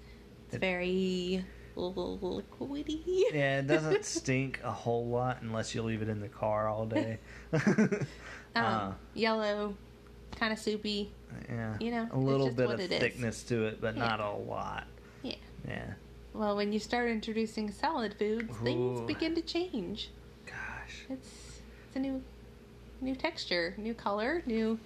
it's 0.51 0.57
It- 0.57 0.61
very 0.61 1.45
liquidy. 1.77 3.03
Yeah, 3.33 3.61
it 3.61 3.69
doesn't 3.69 4.05
stink 4.17 4.61
a 4.65 4.73
whole 4.73 5.07
lot 5.07 5.39
unless 5.43 5.75
you 5.77 5.83
leave 5.83 6.03
it 6.03 6.09
in 6.09 6.21
the 6.21 6.29
car 6.29 6.69
all 6.69 6.87
day. 6.87 7.19
Um, 8.57 8.65
Uh, 8.65 8.93
yellow, 9.15 9.77
kind 10.35 10.53
of 10.53 10.59
soupy. 10.59 11.13
yeah, 11.49 11.77
you 11.79 11.93
know, 11.93 12.09
a 12.11 12.19
little 12.19 12.51
bit 12.51 12.69
of 12.69 12.81
it 12.81 12.91
is. 12.91 12.99
thickness 12.99 13.45
to 13.45 13.67
it, 13.67 13.81
but 13.81 13.95
Yeah. 13.95 14.09
not 14.09 14.19
a 14.19 14.29
lot. 14.33 14.89
Yeah. 15.23 15.37
Yeah, 15.69 15.93
Well, 16.35 16.57
when 16.57 16.73
you 16.73 16.81
start 16.81 17.11
introducing 17.11 17.71
solid 17.71 18.15
foods, 18.15 18.53
things 18.65 19.03
begin 19.03 19.37
to 19.37 19.41
change. 19.43 20.11
gosh. 20.47 21.05
It's 21.09 21.61
it's 21.87 21.95
a 21.95 22.01
new 22.01 22.21
new 23.01 23.15
texture, 23.15 23.73
new 23.79 23.95
color, 23.95 24.43
new 24.47 24.81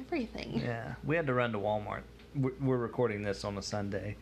everything. 0.00 0.60
Yeah, 0.64 0.94
we 1.02 1.16
had 1.16 1.26
to 1.26 1.34
run 1.34 1.50
to 1.54 1.58
Walmart. 1.58 2.02
We're 2.36 2.76
recording 2.76 3.22
this 3.22 3.42
on 3.44 3.58
a 3.58 3.62
Sunday. 3.62 4.16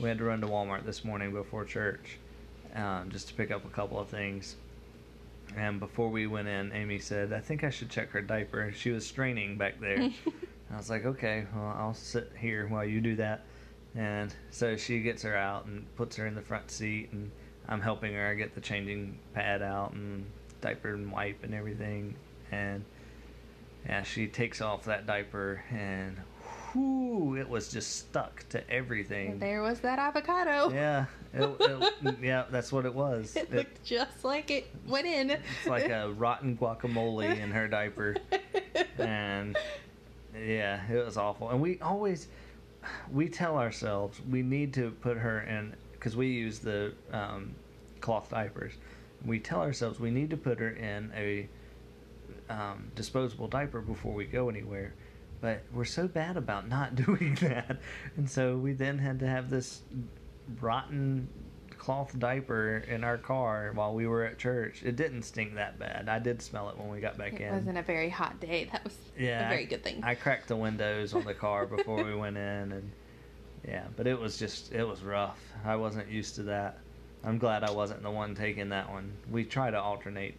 We 0.00 0.08
had 0.08 0.18
to 0.18 0.24
run 0.24 0.40
to 0.40 0.48
Walmart 0.48 0.84
this 0.84 1.04
morning 1.04 1.32
before 1.32 1.64
church, 1.64 2.18
um, 2.74 3.10
just 3.10 3.28
to 3.28 3.34
pick 3.34 3.50
up 3.50 3.64
a 3.64 3.68
couple 3.68 3.98
of 3.98 4.08
things. 4.08 4.56
And 5.56 5.78
before 5.78 6.08
we 6.08 6.26
went 6.26 6.48
in, 6.48 6.72
Amy 6.72 6.98
said, 6.98 7.32
"I 7.32 7.40
think 7.40 7.62
I 7.62 7.70
should 7.70 7.90
check 7.90 8.10
her 8.10 8.20
diaper." 8.20 8.72
She 8.72 8.90
was 8.90 9.06
straining 9.06 9.56
back 9.56 9.78
there. 9.78 10.10
I 10.72 10.76
was 10.76 10.90
like, 10.90 11.04
"Okay, 11.04 11.46
well, 11.54 11.76
I'll 11.78 11.94
sit 11.94 12.32
here 12.38 12.66
while 12.66 12.84
you 12.84 13.00
do 13.00 13.14
that." 13.16 13.44
And 13.94 14.34
so 14.50 14.76
she 14.76 15.00
gets 15.00 15.22
her 15.22 15.36
out 15.36 15.66
and 15.66 15.86
puts 15.94 16.16
her 16.16 16.26
in 16.26 16.34
the 16.34 16.42
front 16.42 16.70
seat, 16.70 17.10
and 17.12 17.30
I'm 17.68 17.80
helping 17.80 18.14
her. 18.14 18.26
I 18.26 18.34
get 18.34 18.54
the 18.54 18.60
changing 18.60 19.18
pad 19.32 19.62
out 19.62 19.92
and 19.92 20.26
diaper 20.60 20.92
and 20.94 21.12
wipe 21.12 21.44
and 21.44 21.54
everything, 21.54 22.16
and 22.50 22.84
yeah, 23.86 24.02
she 24.02 24.26
takes 24.26 24.60
off 24.60 24.84
that 24.86 25.06
diaper 25.06 25.62
and 25.70 26.16
whoo, 26.74 27.36
it 27.36 27.48
was 27.48 27.68
just 27.68 27.96
stuck 27.96 28.48
to 28.50 28.68
everything. 28.70 29.38
There 29.38 29.62
was 29.62 29.80
that 29.80 29.98
avocado. 29.98 30.70
Yeah, 30.72 31.06
it, 31.32 31.56
it, 31.60 32.16
yeah, 32.22 32.44
that's 32.50 32.72
what 32.72 32.84
it 32.86 32.94
was. 32.94 33.36
It 33.36 33.48
It- 33.50 33.54
looked 33.56 33.84
just 33.84 34.24
like 34.24 34.50
it 34.50 34.66
went 34.86 35.06
in. 35.06 35.30
it's 35.30 35.66
like 35.66 35.88
a 35.88 36.12
rotten 36.12 36.56
guacamole 36.56 37.38
in 37.38 37.50
her 37.50 37.68
diaper, 37.68 38.16
and 38.98 39.56
yeah, 40.36 40.80
it 40.90 41.04
was 41.04 41.16
awful. 41.16 41.50
And 41.50 41.60
we 41.60 41.80
always 41.80 42.28
we 43.10 43.28
tell 43.28 43.56
ourselves 43.58 44.20
we 44.30 44.42
need 44.42 44.74
to 44.74 44.90
put 44.90 45.16
her 45.16 45.40
in 45.40 45.74
because 45.92 46.16
we 46.16 46.26
use 46.28 46.58
the 46.58 46.92
um, 47.12 47.54
cloth 48.00 48.30
diapers. 48.30 48.74
We 49.24 49.38
tell 49.38 49.60
ourselves 49.60 49.98
we 49.98 50.10
need 50.10 50.28
to 50.30 50.36
put 50.36 50.58
her 50.58 50.68
in 50.70 51.10
a 51.16 51.48
um, 52.50 52.90
disposable 52.94 53.48
diaper 53.48 53.80
before 53.80 54.12
we 54.12 54.24
go 54.26 54.50
anywhere. 54.50 54.92
But 55.44 55.60
we're 55.74 55.84
so 55.84 56.08
bad 56.08 56.38
about 56.38 56.70
not 56.70 56.94
doing 57.06 57.34
that, 57.42 57.76
and 58.16 58.30
so 58.30 58.56
we 58.56 58.72
then 58.72 58.96
had 58.98 59.20
to 59.20 59.26
have 59.26 59.50
this 59.50 59.82
rotten 60.58 61.28
cloth 61.76 62.18
diaper 62.18 62.78
in 62.88 63.04
our 63.04 63.18
car 63.18 63.70
while 63.74 63.92
we 63.92 64.06
were 64.06 64.24
at 64.24 64.38
church. 64.38 64.82
It 64.82 64.96
didn't 64.96 65.24
stink 65.24 65.56
that 65.56 65.78
bad. 65.78 66.08
I 66.08 66.18
did 66.18 66.40
smell 66.40 66.70
it 66.70 66.78
when 66.78 66.88
we 66.88 66.98
got 66.98 67.18
back 67.18 67.34
It 67.34 67.42
in. 67.42 67.48
It 67.48 67.52
wasn't 67.56 67.76
a 67.76 67.82
very 67.82 68.08
hot 68.08 68.40
day. 68.40 68.70
That 68.72 68.84
was 68.84 68.96
Yeah, 69.18 69.44
a 69.44 69.50
very 69.50 69.64
I- 69.64 69.66
good 69.66 69.84
thing. 69.84 70.02
I 70.02 70.14
cracked 70.14 70.48
the 70.48 70.56
windows 70.56 71.12
on 71.12 71.24
the 71.26 71.34
car 71.34 71.66
before 71.76 72.02
we 72.02 72.14
went 72.14 72.38
in, 72.38 72.72
and 72.72 72.90
yeah, 73.68 73.84
but 73.96 74.06
it 74.06 74.18
was 74.18 74.38
just 74.38 74.72
it 74.72 74.84
was 74.84 75.02
rough. 75.02 75.38
I 75.62 75.76
wasn't 75.76 76.08
used 76.08 76.36
to 76.36 76.44
that. 76.44 76.78
I'm 77.22 77.36
glad 77.36 77.64
I 77.64 77.70
wasn't 77.70 78.02
the 78.02 78.10
one 78.10 78.34
taking 78.34 78.70
that 78.70 78.90
one. 78.90 79.12
We 79.30 79.44
try 79.44 79.70
to 79.70 79.78
alternate 79.78 80.36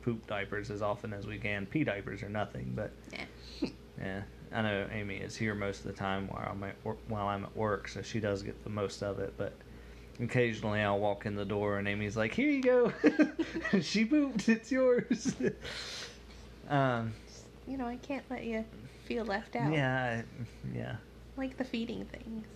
poop 0.00 0.26
diapers 0.26 0.70
as 0.70 0.80
often 0.80 1.12
as 1.12 1.26
we 1.26 1.36
can. 1.36 1.66
Pee 1.66 1.84
diapers 1.84 2.22
are 2.22 2.30
nothing, 2.30 2.72
but 2.74 2.92
yeah. 3.12 3.68
yeah, 4.00 4.22
I 4.52 4.62
know 4.62 4.86
Amy 4.92 5.16
is 5.16 5.36
here 5.36 5.54
most 5.54 5.80
of 5.80 5.86
the 5.86 5.92
time 5.92 6.28
while 6.28 6.48
I'm 6.50 6.62
at 6.64 6.76
work, 6.84 6.98
while 7.08 7.26
I'm 7.28 7.44
at 7.44 7.56
work, 7.56 7.88
so 7.88 8.02
she 8.02 8.20
does 8.20 8.42
get 8.42 8.62
the 8.64 8.70
most 8.70 9.02
of 9.02 9.18
it. 9.18 9.34
But 9.36 9.52
occasionally 10.20 10.80
I'll 10.80 10.98
walk 10.98 11.26
in 11.26 11.34
the 11.36 11.44
door 11.44 11.78
and 11.78 11.86
Amy's 11.88 12.16
like, 12.16 12.32
"Here 12.34 12.48
you 12.50 12.62
go, 12.62 12.92
she 13.80 14.04
pooped. 14.04 14.48
It's 14.48 14.70
yours." 14.72 15.34
um, 16.68 17.12
You 17.66 17.76
know, 17.76 17.86
I 17.86 17.96
can't 17.96 18.24
let 18.30 18.44
you 18.44 18.64
feel 19.06 19.24
left 19.24 19.56
out. 19.56 19.72
yeah, 19.72 20.22
I, 20.22 20.76
yeah. 20.76 20.96
Like 21.36 21.56
the 21.58 21.64
feeding 21.64 22.04
things. 22.06 22.46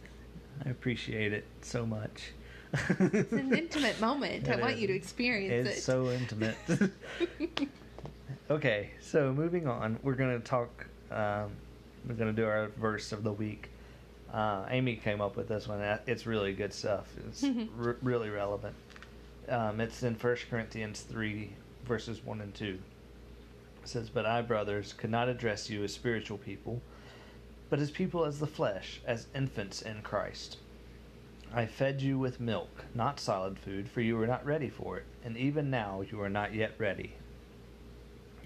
I 0.64 0.70
appreciate 0.70 1.32
it 1.32 1.46
so 1.62 1.86
much. 1.86 2.32
It's 2.72 3.32
an 3.32 3.52
intimate 3.56 4.00
moment. 4.00 4.48
I 4.48 4.52
It 4.54 4.60
want 4.60 4.74
is. 4.74 4.80
you 4.80 4.86
to 4.88 4.94
experience 4.94 5.66
It's 5.68 5.68
it. 5.68 5.78
It's 5.78 5.84
so 5.84 6.10
intimate. 6.10 6.56
okay, 8.50 8.90
so 9.00 9.32
moving 9.32 9.66
on, 9.66 9.98
we're 10.02 10.14
gonna 10.14 10.38
talk. 10.40 10.86
Um, 11.10 11.50
we're 12.06 12.14
gonna 12.14 12.32
do 12.32 12.46
our 12.46 12.68
verse 12.68 13.12
of 13.12 13.22
the 13.24 13.32
week. 13.32 13.70
Uh, 14.32 14.64
Amy 14.70 14.96
came 14.96 15.20
up 15.20 15.36
with 15.36 15.48
this 15.48 15.66
one. 15.68 15.80
Uh, 15.80 15.98
It's 16.06 16.26
really 16.26 16.52
good 16.52 16.72
stuff. 16.72 17.12
It's 17.28 17.44
r- 17.82 17.96
really 18.02 18.30
relevant. 18.30 18.74
Um, 19.48 19.80
it's 19.80 20.02
in 20.02 20.14
First 20.14 20.48
Corinthians 20.48 21.00
three, 21.02 21.52
verses 21.84 22.24
one 22.24 22.40
and 22.40 22.54
two. 22.54 22.78
It 23.82 23.88
says, 23.88 24.08
"But 24.10 24.26
I, 24.26 24.42
brothers, 24.42 24.92
could 24.92 25.10
not 25.10 25.28
address 25.28 25.68
you 25.68 25.82
as 25.84 25.92
spiritual 25.92 26.38
people, 26.38 26.80
but 27.68 27.80
as 27.80 27.90
people 27.90 28.24
as 28.24 28.38
the 28.38 28.46
flesh, 28.46 29.00
as 29.06 29.26
infants 29.34 29.82
in 29.82 30.02
Christ." 30.02 30.58
I 31.52 31.66
fed 31.66 32.00
you 32.00 32.16
with 32.16 32.38
milk, 32.38 32.84
not 32.94 33.18
solid 33.18 33.58
food, 33.58 33.88
for 33.88 34.00
you 34.00 34.16
were 34.16 34.28
not 34.28 34.46
ready 34.46 34.68
for 34.68 34.98
it, 34.98 35.04
and 35.24 35.36
even 35.36 35.68
now 35.68 36.00
you 36.02 36.20
are 36.22 36.28
not 36.28 36.54
yet 36.54 36.74
ready. 36.78 37.14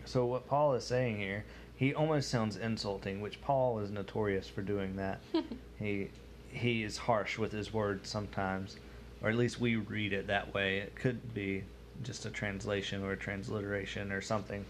So, 0.06 0.24
what 0.24 0.46
Paul 0.46 0.72
is 0.72 0.84
saying 0.84 1.18
here, 1.18 1.44
he 1.76 1.94
almost 1.94 2.30
sounds 2.30 2.56
insulting, 2.56 3.20
which 3.20 3.40
Paul 3.40 3.78
is 3.80 3.90
notorious 3.90 4.48
for 4.48 4.62
doing 4.62 4.96
that. 4.96 5.20
he 5.78 6.10
he 6.50 6.84
is 6.84 6.96
harsh 6.96 7.36
with 7.36 7.50
his 7.50 7.72
words 7.72 8.08
sometimes, 8.08 8.76
or 9.22 9.28
at 9.28 9.36
least 9.36 9.60
we 9.60 9.76
read 9.76 10.12
it 10.12 10.28
that 10.28 10.54
way. 10.54 10.78
It 10.78 10.94
could 10.94 11.34
be 11.34 11.64
just 12.02 12.26
a 12.26 12.30
translation 12.30 13.02
or 13.02 13.12
a 13.12 13.16
transliteration 13.16 14.12
or 14.12 14.20
something 14.20 14.64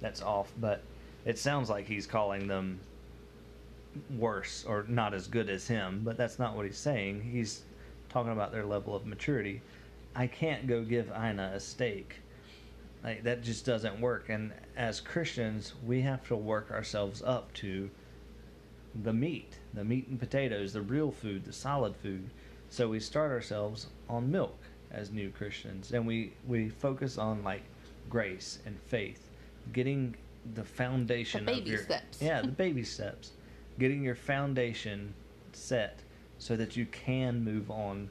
that's 0.00 0.22
off, 0.22 0.52
but 0.60 0.82
it 1.24 1.38
sounds 1.38 1.70
like 1.70 1.86
he's 1.86 2.06
calling 2.06 2.46
them 2.46 2.80
worse 4.18 4.64
or 4.66 4.84
not 4.88 5.14
as 5.14 5.26
good 5.26 5.48
as 5.48 5.66
him, 5.66 6.02
but 6.04 6.16
that's 6.16 6.38
not 6.38 6.56
what 6.56 6.66
he's 6.66 6.78
saying. 6.78 7.22
He's 7.22 7.62
talking 8.08 8.32
about 8.32 8.52
their 8.52 8.64
level 8.64 8.94
of 8.94 9.06
maturity. 9.06 9.62
I 10.14 10.26
can't 10.26 10.66
go 10.66 10.82
give 10.82 11.08
Ina 11.08 11.52
a 11.54 11.60
steak. 11.60 12.16
Like 13.02 13.22
that 13.24 13.42
just 13.42 13.64
doesn't 13.64 14.00
work. 14.00 14.28
And 14.28 14.52
as 14.76 15.00
Christians, 15.00 15.74
we 15.86 16.00
have 16.02 16.26
to 16.28 16.36
work 16.36 16.70
ourselves 16.70 17.22
up 17.24 17.52
to 17.54 17.90
the 19.02 19.12
meat, 19.12 19.54
the 19.74 19.84
meat 19.84 20.08
and 20.08 20.18
potatoes, 20.18 20.72
the 20.72 20.82
real 20.82 21.10
food, 21.10 21.44
the 21.44 21.52
solid 21.52 21.96
food. 21.96 22.28
So 22.68 22.88
we 22.88 23.00
start 23.00 23.30
ourselves 23.30 23.86
on 24.08 24.30
milk 24.30 24.58
as 24.90 25.10
new 25.10 25.30
Christians, 25.30 25.92
and 25.92 26.06
we 26.06 26.32
we 26.46 26.68
focus 26.68 27.16
on 27.18 27.42
like 27.42 27.62
grace 28.08 28.58
and 28.66 28.78
faith, 28.78 29.28
getting 29.72 30.14
the 30.54 30.64
foundation 30.64 31.44
The 31.44 31.52
of 31.58 31.66
your 31.66 31.78
steps. 31.78 32.20
yeah 32.20 32.40
the 32.42 32.48
baby 32.48 32.82
steps, 32.82 33.32
getting 33.78 34.02
your 34.02 34.14
foundation 34.14 35.14
set 35.52 36.00
so 36.38 36.56
that 36.56 36.76
you 36.76 36.86
can 36.86 37.44
move 37.44 37.70
on 37.70 38.08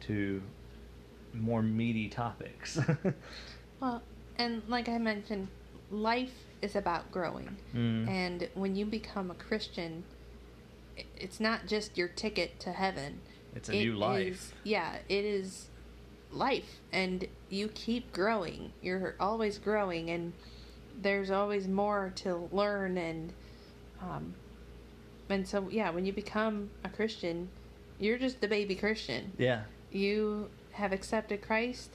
to 0.00 0.42
more 1.34 1.62
meaty 1.62 2.08
topics. 2.08 2.78
Well, 3.80 4.00
and 4.38 4.62
like 4.68 4.88
I 4.88 4.98
mentioned, 4.98 5.48
life 5.90 6.32
is 6.60 6.76
about 6.76 7.10
growing. 7.10 7.56
Mm. 7.74 8.08
And 8.08 8.48
when 8.54 8.76
you 8.76 8.86
become 8.86 9.30
a 9.30 9.34
Christian, 9.34 10.04
it's 11.16 11.40
not 11.40 11.66
just 11.66 11.96
your 11.98 12.08
ticket 12.08 12.60
to 12.60 12.72
heaven. 12.72 13.20
It's 13.54 13.68
a 13.68 13.74
It 13.74 13.84
new 13.84 13.94
life. 13.96 14.26
is- 14.32 14.52
yeah, 14.64 14.98
it 15.08 15.24
is 15.24 15.68
life. 16.30 16.80
And 16.92 17.26
you 17.50 17.68
keep 17.68 18.12
growing. 18.12 18.72
You're 18.82 19.14
always 19.20 19.58
growing. 19.58 20.10
And 20.10 20.32
there's 21.00 21.30
always 21.30 21.66
more 21.68 22.12
to 22.16 22.48
learn. 22.52 22.96
And, 22.96 23.32
um, 24.00 24.34
and 25.28 25.46
so, 25.46 25.68
yeah, 25.70 25.90
when 25.90 26.06
you 26.06 26.12
become 26.12 26.70
a 26.84 26.88
Christian, 26.88 27.48
you're 27.98 28.18
just 28.18 28.40
the 28.40 28.48
baby 28.48 28.74
Christian. 28.74 29.32
yeah, 29.38 29.64
You 29.90 30.48
have 30.72 30.92
accepted 30.92 31.42
Christ, 31.42 31.90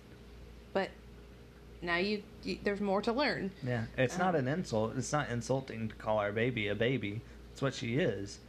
now 1.88 1.98
you, 1.98 2.22
you 2.44 2.60
there's 2.64 2.82
more 2.82 3.02
to 3.02 3.12
learn. 3.12 3.50
yeah. 3.66 3.86
It's 3.98 4.18
not 4.20 4.36
Um, 4.36 4.42
an 4.42 4.48
insult. 4.48 4.96
It's 4.98 5.12
not 5.12 5.30
insulting 5.30 5.88
to 5.90 5.96
call 5.96 6.20
our 6.20 6.32
baby 6.32 6.68
a 6.68 6.76
baby. 6.76 7.22
It's 7.52 7.62
what 7.62 7.74
she 7.74 7.96
is. 7.96 8.40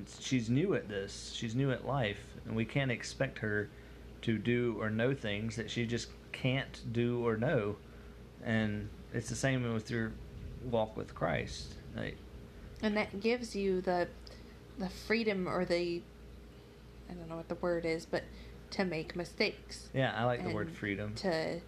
It's, 0.00 0.20
she's 0.22 0.48
new 0.48 0.74
at 0.74 0.88
this. 0.88 1.32
She's 1.34 1.54
new 1.54 1.70
at 1.70 1.86
life, 1.86 2.20
and 2.46 2.56
we 2.56 2.64
can't 2.64 2.90
expect 2.90 3.38
her 3.40 3.68
to 4.22 4.38
do 4.38 4.76
or 4.80 4.88
know 4.90 5.12
things 5.14 5.56
that 5.56 5.70
she 5.70 5.84
just 5.86 6.08
can't 6.32 6.80
do 6.92 7.24
or 7.26 7.36
know. 7.36 7.76
And 8.44 8.88
it's 9.12 9.28
the 9.28 9.36
same 9.36 9.72
with 9.74 9.90
your 9.90 10.12
walk 10.70 10.96
with 10.96 11.14
Christ. 11.14 11.74
Like, 11.96 12.16
and 12.82 12.96
that 12.96 13.20
gives 13.20 13.54
you 13.54 13.80
the 13.80 14.08
the 14.78 14.88
freedom 14.88 15.46
or 15.48 15.64
the 15.64 16.02
I 17.08 17.12
don't 17.14 17.28
know 17.28 17.36
what 17.36 17.48
the 17.48 17.54
word 17.56 17.84
is, 17.84 18.06
but 18.06 18.22
to 18.70 18.84
make 18.84 19.14
mistakes, 19.14 19.88
yeah, 19.94 20.12
I 20.16 20.24
like 20.24 20.42
the 20.42 20.50
word 20.54 20.70
freedom. 20.70 21.14
to 21.16 21.60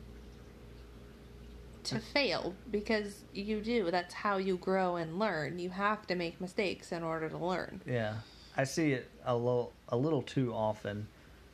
to 1.86 2.00
fail 2.00 2.54
because 2.70 3.24
you 3.32 3.60
do. 3.60 3.90
That's 3.90 4.14
how 4.14 4.36
you 4.36 4.56
grow 4.56 4.96
and 4.96 5.18
learn. 5.18 5.58
You 5.58 5.70
have 5.70 6.06
to 6.08 6.14
make 6.14 6.40
mistakes 6.40 6.92
in 6.92 7.02
order 7.02 7.28
to 7.28 7.38
learn. 7.38 7.80
Yeah, 7.86 8.16
I 8.56 8.64
see 8.64 8.92
it 8.92 9.10
a 9.24 9.36
little 9.36 9.72
a 9.88 9.96
little 9.96 10.22
too 10.22 10.52
often 10.52 11.06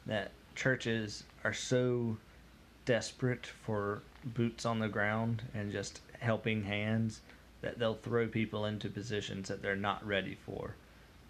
that 0.07 0.33
churches 0.55 1.25
are 1.45 1.53
so 1.53 2.17
desperate 2.85 3.47
for 3.47 4.03
boots 4.25 4.67
on 4.67 4.79
the 4.79 4.89
ground 4.89 5.43
and 5.55 5.71
just 5.71 6.01
helping 6.19 6.63
hands 6.63 7.21
that 7.61 7.79
they'll 7.79 7.95
throw 7.95 8.27
people 8.27 8.67
into 8.67 8.89
positions 8.89 9.49
that 9.49 9.63
they're 9.63 9.77
not 9.77 10.05
ready 10.07 10.37
for, 10.47 10.75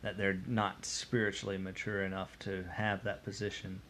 that 0.03 0.17
they're 0.17 0.41
not 0.47 0.85
spiritually 0.85 1.59
mature 1.59 2.05
enough 2.05 2.39
to 2.39 2.65
have 2.73 3.05
that 3.05 3.23
position. 3.25 3.81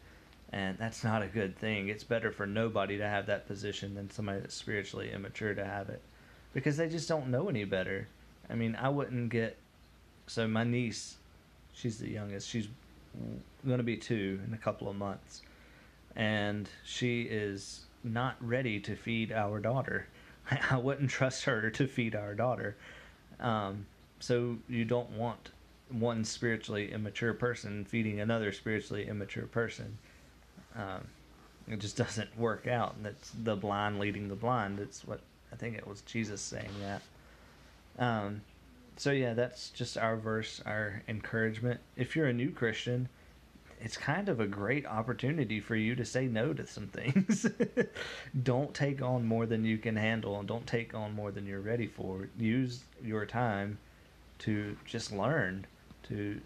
And 0.53 0.77
that's 0.77 1.03
not 1.03 1.23
a 1.23 1.27
good 1.27 1.57
thing. 1.57 1.89
It's 1.89 2.03
better 2.03 2.31
for 2.31 2.45
nobody 2.45 2.99
to 2.99 3.07
have 3.07 3.25
that 3.25 3.47
position 3.47 3.95
than 3.95 4.11
somebody 4.11 4.39
that's 4.39 4.53
spiritually 4.53 5.11
immature 5.11 5.55
to 5.55 5.65
have 5.65 5.89
it. 5.89 6.01
Because 6.53 6.77
they 6.77 6.87
just 6.87 7.09
don't 7.09 7.29
know 7.29 7.49
any 7.49 7.63
better. 7.63 8.07
I 8.51 8.53
mean, 8.53 8.77
I 8.79 8.89
wouldn't 8.89 9.29
get 9.29 9.57
so 10.27 10.47
my 10.47 10.63
niece, 10.63 11.17
she's 11.73 11.97
the 11.97 12.09
youngest. 12.09 12.47
She's 12.47 12.67
going 13.65 13.77
to 13.77 13.83
be 13.83 13.97
two 13.97 14.39
in 14.47 14.53
a 14.53 14.57
couple 14.57 14.87
of 14.87 14.95
months, 14.95 15.41
and 16.15 16.69
she 16.85 17.23
is 17.23 17.85
not 18.03 18.35
ready 18.39 18.79
to 18.81 18.95
feed 18.95 19.31
our 19.31 19.59
daughter. 19.59 20.07
I 20.69 20.77
wouldn't 20.77 21.09
trust 21.09 21.45
her 21.45 21.71
to 21.71 21.87
feed 21.87 22.15
our 22.15 22.35
daughter. 22.35 22.75
Um, 23.39 23.87
so 24.19 24.57
you 24.69 24.85
don't 24.85 25.09
want 25.11 25.49
one 25.89 26.23
spiritually 26.23 26.91
immature 26.91 27.33
person 27.33 27.85
feeding 27.85 28.19
another 28.19 28.51
spiritually 28.51 29.07
immature 29.07 29.47
person. 29.47 29.97
Um, 30.75 31.07
it 31.67 31.79
just 31.79 31.97
doesn't 32.03 32.37
work 32.37 32.67
out. 32.67 32.95
And 32.95 33.05
that's 33.05 33.31
the 33.31 33.55
blind 33.55 33.99
leading 33.99 34.27
the 34.27 34.35
blind. 34.35 34.79
It's 34.79 35.05
what 35.05 35.21
I 35.51 35.55
think 35.55 35.77
it 35.77 35.87
was 35.87 36.01
Jesus 36.01 36.41
saying 36.41 36.71
that. 36.81 37.01
Um, 37.99 38.41
so 38.97 39.11
yeah, 39.11 39.33
that's 39.33 39.69
just 39.69 39.97
our 39.97 40.15
verse, 40.17 40.61
our 40.65 41.03
encouragement. 41.07 41.79
If 41.95 42.15
you're 42.15 42.27
a 42.27 42.33
new 42.33 42.51
Christian, 42.51 43.09
it's 43.81 43.97
kind 43.97 44.29
of 44.29 44.39
a 44.39 44.47
great 44.47 44.85
opportunity 44.85 45.59
for 45.59 45.75
you 45.75 45.93
to 45.95 46.05
say 46.05 46.25
no 46.27 46.53
to 46.53 46.65
some 46.65 46.87
things. 46.93 47.45
don't 48.43 48.73
take 48.73 49.01
on 49.01 49.25
more 49.25 49.45
than 49.45 49.65
you 49.65 49.77
can 49.77 49.95
handle 49.95 50.39
and 50.39 50.47
don't 50.47 50.65
take 50.65 50.93
on 50.93 51.13
more 51.13 51.31
than 51.31 51.45
you're 51.45 51.59
ready 51.61 51.87
for. 51.87 52.29
Use 52.37 52.83
your 53.03 53.25
time 53.25 53.77
to 54.39 54.75
just 54.85 55.11
learn, 55.11 55.65
to 56.03 56.39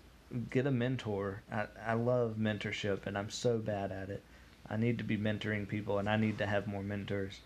get 0.50 0.68
a 0.68 0.72
mentor. 0.72 1.42
I, 1.52 1.66
I 1.86 1.94
love 1.94 2.36
mentorship 2.40 3.06
and 3.06 3.18
I'm 3.18 3.30
so 3.30 3.58
bad 3.58 3.92
at 3.92 4.10
it. 4.10 4.24
I 4.70 4.78
need 4.78 4.98
to 4.98 5.04
be 5.04 5.18
mentoring 5.18 5.68
people 5.68 6.00
and 6.00 6.10
I 6.10 6.18
need 6.18 6.38
to 6.40 6.46
have 6.46 6.68
more 6.68 6.84
mentors. 6.84 7.40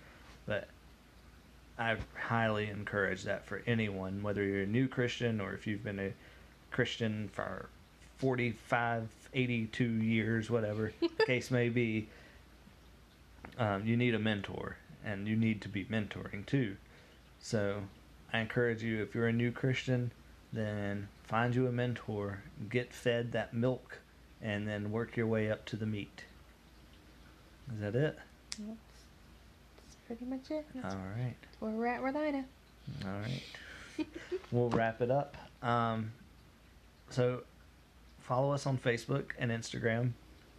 But 0.45 0.67
I 1.77 1.97
highly 2.19 2.69
encourage 2.69 3.23
that 3.23 3.45
for 3.45 3.61
anyone, 3.67 4.23
whether 4.23 4.43
you're 4.43 4.63
a 4.63 4.67
new 4.67 4.87
Christian 4.87 5.39
or 5.39 5.53
if 5.53 5.67
you've 5.67 5.83
been 5.83 5.99
a 5.99 6.13
Christian 6.71 7.29
for 7.33 7.69
45, 8.17 9.07
82 9.33 9.83
years, 9.83 10.49
whatever 10.49 10.93
the 10.99 11.25
case 11.25 11.51
may 11.51 11.69
be. 11.69 12.07
Um, 13.57 13.85
you 13.85 13.97
need 13.97 14.15
a 14.15 14.19
mentor 14.19 14.77
and 15.03 15.27
you 15.27 15.35
need 15.35 15.61
to 15.61 15.69
be 15.69 15.85
mentoring 15.85 16.45
too. 16.45 16.77
So 17.41 17.81
I 18.31 18.39
encourage 18.39 18.83
you, 18.83 19.01
if 19.01 19.13
you're 19.15 19.27
a 19.27 19.33
new 19.33 19.51
Christian, 19.51 20.11
then 20.53 21.07
find 21.23 21.55
you 21.55 21.67
a 21.67 21.71
mentor, 21.71 22.43
get 22.69 22.93
fed 22.93 23.31
that 23.31 23.53
milk, 23.53 23.99
and 24.41 24.67
then 24.67 24.91
work 24.91 25.15
your 25.15 25.27
way 25.27 25.49
up 25.49 25.65
to 25.65 25.75
the 25.75 25.85
meat. 25.85 26.25
Is 27.73 27.79
that 27.81 27.95
it? 27.95 28.17
That's, 28.49 28.59
that's 28.59 29.95
pretty 30.07 30.25
much 30.25 30.51
it. 30.51 30.65
That's 30.75 30.93
All 30.93 31.01
right. 31.17 31.35
where 31.59 31.71
we're 31.71 31.87
at 31.87 32.03
with 32.03 32.15
Ina. 32.15 32.45
All 33.05 33.11
right. 33.11 34.07
we'll 34.51 34.69
wrap 34.69 35.01
it 35.01 35.11
up. 35.11 35.37
Um, 35.61 36.11
so 37.09 37.43
follow 38.19 38.51
us 38.51 38.65
on 38.65 38.77
Facebook 38.77 39.31
and 39.39 39.51
Instagram. 39.51 40.11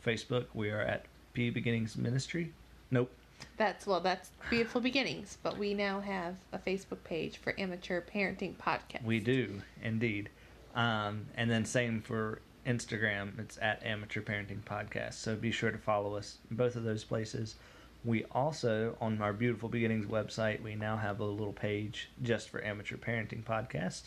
Facebook, 0.06 0.46
we 0.54 0.70
are 0.70 0.80
at 0.80 1.04
B 1.32 1.50
Beginnings 1.50 1.96
Ministry. 1.96 2.52
Nope. 2.90 3.10
That's 3.56 3.86
well, 3.86 4.00
that's 4.00 4.30
beautiful 4.50 4.80
beginnings. 4.80 5.38
But 5.42 5.58
we 5.58 5.74
now 5.74 6.00
have 6.00 6.36
a 6.52 6.58
Facebook 6.58 7.04
page 7.04 7.38
for 7.38 7.54
amateur 7.58 8.00
parenting 8.00 8.56
podcast. 8.56 9.04
We 9.04 9.20
do 9.20 9.62
indeed. 9.82 10.30
Um, 10.74 11.26
and 11.36 11.50
then 11.50 11.64
same 11.64 12.00
for 12.00 12.40
Instagram. 12.66 13.38
It's 13.38 13.58
at 13.60 13.84
Amateur 13.84 14.22
Parenting 14.22 14.62
Podcast. 14.62 15.14
So 15.14 15.36
be 15.36 15.50
sure 15.50 15.70
to 15.70 15.78
follow 15.78 16.16
us 16.16 16.38
in 16.50 16.56
both 16.56 16.76
of 16.76 16.84
those 16.84 17.04
places. 17.04 17.56
We 18.04 18.24
also 18.32 18.96
on 19.00 19.22
our 19.22 19.32
Beautiful 19.32 19.68
Beginnings 19.68 20.06
website 20.06 20.60
we 20.62 20.74
now 20.74 20.96
have 20.96 21.20
a 21.20 21.24
little 21.24 21.52
page 21.52 22.10
just 22.22 22.48
for 22.48 22.64
Amateur 22.64 22.96
Parenting 22.96 23.44
Podcast. 23.44 24.02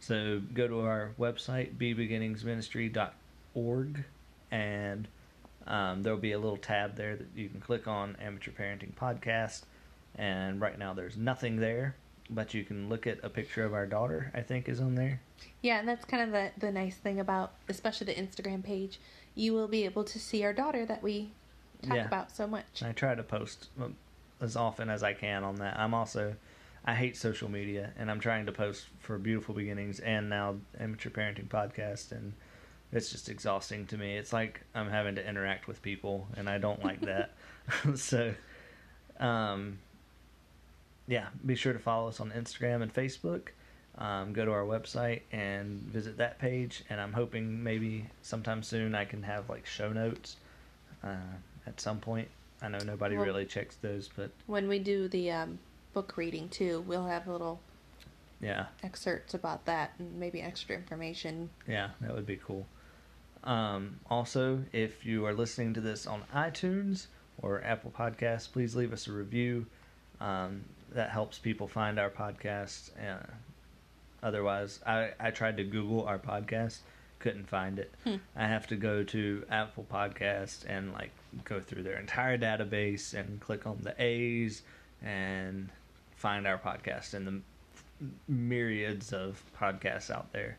So 0.00 0.40
go 0.54 0.68
to 0.68 0.80
our 0.80 1.10
website 1.18 1.74
bbeginningsministry.org 1.76 4.04
and 4.50 5.08
um, 5.66 6.02
there'll 6.02 6.18
be 6.18 6.32
a 6.32 6.38
little 6.38 6.56
tab 6.56 6.96
there 6.96 7.16
that 7.16 7.26
you 7.34 7.48
can 7.48 7.60
click 7.60 7.86
on 7.86 8.16
Amateur 8.20 8.50
Parenting 8.50 8.94
Podcast. 8.94 9.62
And 10.16 10.60
right 10.60 10.78
now 10.78 10.92
there's 10.92 11.16
nothing 11.16 11.56
there, 11.56 11.96
but 12.28 12.52
you 12.54 12.64
can 12.64 12.88
look 12.88 13.06
at 13.06 13.18
a 13.22 13.30
picture 13.30 13.64
of 13.64 13.72
our 13.72 13.86
daughter. 13.86 14.30
I 14.34 14.42
think 14.42 14.68
is 14.68 14.80
on 14.80 14.94
there. 14.94 15.20
Yeah, 15.62 15.78
and 15.78 15.88
that's 15.88 16.04
kind 16.04 16.22
of 16.22 16.30
the 16.32 16.50
the 16.66 16.70
nice 16.72 16.96
thing 16.96 17.18
about 17.18 17.52
especially 17.68 18.06
the 18.12 18.14
Instagram 18.20 18.62
page. 18.62 19.00
You 19.34 19.54
will 19.54 19.68
be 19.68 19.84
able 19.84 20.04
to 20.04 20.18
see 20.18 20.44
our 20.44 20.52
daughter 20.52 20.84
that 20.84 21.02
we 21.02 21.30
talk 21.82 21.96
Yeah. 21.96 22.06
about 22.06 22.30
so 22.30 22.46
much. 22.46 22.82
I 22.82 22.92
try 22.92 23.14
to 23.14 23.22
post 23.22 23.68
um, 23.80 23.96
as 24.40 24.54
often 24.56 24.90
as 24.90 25.02
I 25.02 25.14
can 25.14 25.44
on 25.44 25.56
that. 25.56 25.78
I'm 25.78 25.94
also 25.94 26.34
I 26.84 26.94
hate 26.94 27.16
social 27.16 27.48
media, 27.48 27.92
and 27.96 28.10
I'm 28.10 28.20
trying 28.20 28.44
to 28.46 28.52
post 28.52 28.86
for 28.98 29.16
Beautiful 29.16 29.54
Beginnings 29.54 30.00
and 30.00 30.28
now 30.28 30.56
Amateur 30.78 31.10
Parenting 31.10 31.48
Podcast, 31.48 32.10
and 32.12 32.32
it's 32.92 33.10
just 33.10 33.28
exhausting 33.28 33.86
to 33.86 33.96
me. 33.96 34.16
It's 34.16 34.32
like 34.32 34.60
I'm 34.74 34.88
having 34.90 35.14
to 35.16 35.26
interact 35.28 35.66
with 35.66 35.82
people, 35.82 36.26
and 36.36 36.48
I 36.48 36.58
don't 36.58 36.84
like 36.84 37.00
that. 37.02 37.30
so, 37.96 38.34
um, 39.18 39.78
yeah, 41.06 41.26
be 41.44 41.54
sure 41.54 41.72
to 41.72 41.78
follow 41.78 42.08
us 42.08 42.20
on 42.20 42.30
Instagram 42.30 42.82
and 42.82 42.92
Facebook. 42.92 43.48
um, 43.98 44.32
go 44.32 44.44
to 44.44 44.50
our 44.50 44.64
website 44.64 45.20
and 45.32 45.80
visit 45.82 46.16
that 46.16 46.38
page. 46.38 46.82
And 46.88 46.98
I'm 47.00 47.12
hoping 47.12 47.62
maybe 47.62 48.06
sometime 48.22 48.62
soon 48.62 48.94
I 48.94 49.04
can 49.04 49.22
have 49.22 49.50
like 49.50 49.66
show 49.66 49.92
notes 49.92 50.36
uh, 51.04 51.16
at 51.66 51.78
some 51.80 51.98
point. 52.00 52.28
I 52.62 52.68
know 52.68 52.78
nobody 52.78 53.16
Well- 53.16 53.26
really 53.26 53.44
checks 53.44 53.76
those, 53.76 54.08
but 54.08 54.30
When 54.46 54.66
we 54.68 54.78
do 54.78 55.08
the 55.08 55.30
um, 55.32 55.58
book 55.92 56.16
reading 56.16 56.48
too, 56.48 56.80
we'll 56.86 57.06
have 57.06 57.26
little 57.28 57.60
yeah, 58.40 58.66
excerpts 58.82 59.34
about 59.34 59.66
that 59.66 59.92
and 59.98 60.18
maybe 60.18 60.40
extra 60.40 60.74
information. 60.74 61.50
yeah, 61.68 61.90
that 62.00 62.14
would 62.14 62.26
be 62.26 62.36
cool. 62.36 62.66
Um, 63.44 64.00
also, 64.08 64.62
if 64.72 65.04
you 65.04 65.26
are 65.26 65.34
listening 65.34 65.74
to 65.74 65.80
this 65.80 66.06
on 66.06 66.22
iTunes 66.34 67.06
or 67.38 67.62
Apple 67.64 67.92
Podcasts, 67.96 68.50
please 68.50 68.76
leave 68.76 68.92
us 68.92 69.08
a 69.08 69.12
review. 69.12 69.66
Um, 70.20 70.64
that 70.94 71.10
helps 71.10 71.38
people 71.38 71.66
find 71.66 71.98
our 71.98 72.10
podcast. 72.10 72.90
Uh, 72.98 73.26
otherwise, 74.22 74.80
I, 74.86 75.10
I 75.18 75.30
tried 75.30 75.56
to 75.56 75.64
Google 75.64 76.04
our 76.06 76.18
podcast, 76.18 76.78
couldn't 77.18 77.48
find 77.48 77.78
it. 77.78 77.92
Hmm. 78.04 78.16
I 78.36 78.46
have 78.46 78.66
to 78.68 78.76
go 78.76 79.02
to 79.04 79.44
Apple 79.50 79.86
Podcast 79.90 80.64
and 80.68 80.92
like 80.92 81.10
go 81.44 81.60
through 81.60 81.82
their 81.82 81.98
entire 81.98 82.38
database 82.38 83.14
and 83.14 83.40
click 83.40 83.66
on 83.66 83.78
the 83.82 83.94
A's 84.02 84.62
and 85.02 85.70
find 86.16 86.46
our 86.46 86.58
podcast 86.58 87.14
in 87.14 87.24
the 87.24 87.40
myriads 88.28 89.12
of 89.12 89.42
podcasts 89.58 90.10
out 90.10 90.32
there. 90.32 90.58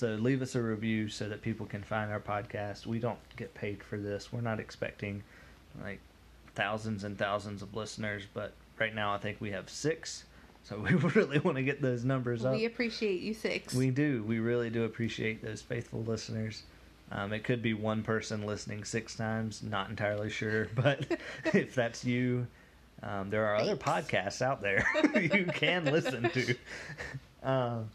So 0.00 0.14
leave 0.14 0.40
us 0.40 0.54
a 0.54 0.62
review 0.62 1.10
so 1.10 1.28
that 1.28 1.42
people 1.42 1.66
can 1.66 1.82
find 1.82 2.10
our 2.10 2.20
podcast. 2.20 2.86
We 2.86 2.98
don't 2.98 3.18
get 3.36 3.52
paid 3.52 3.84
for 3.84 3.98
this. 3.98 4.32
We're 4.32 4.40
not 4.40 4.58
expecting 4.58 5.22
like 5.84 6.00
thousands 6.54 7.04
and 7.04 7.18
thousands 7.18 7.60
of 7.60 7.76
listeners, 7.76 8.22
but 8.32 8.54
right 8.78 8.94
now 8.94 9.12
I 9.12 9.18
think 9.18 9.42
we 9.42 9.50
have 9.50 9.68
six. 9.68 10.24
So 10.64 10.78
we 10.90 10.94
really 10.94 11.38
want 11.40 11.58
to 11.58 11.62
get 11.62 11.82
those 11.82 12.02
numbers 12.02 12.46
up. 12.46 12.54
We 12.54 12.64
appreciate 12.64 13.20
you 13.20 13.34
six. 13.34 13.74
We 13.74 13.90
do. 13.90 14.24
We 14.26 14.38
really 14.38 14.70
do 14.70 14.84
appreciate 14.84 15.44
those 15.44 15.60
faithful 15.60 16.02
listeners. 16.02 16.62
Um, 17.12 17.34
it 17.34 17.44
could 17.44 17.60
be 17.60 17.74
one 17.74 18.02
person 18.02 18.46
listening 18.46 18.84
six 18.84 19.14
times, 19.14 19.62
not 19.62 19.90
entirely 19.90 20.30
sure. 20.30 20.68
But 20.74 21.18
if 21.52 21.74
that's 21.74 22.06
you, 22.06 22.46
um, 23.02 23.28
there 23.28 23.44
are 23.44 23.56
other 23.56 23.76
podcasts 23.76 24.40
out 24.40 24.62
there 24.62 24.82
you 25.14 25.44
can 25.44 25.84
listen 25.84 26.30
to. 26.30 26.54
Um, 27.42 27.90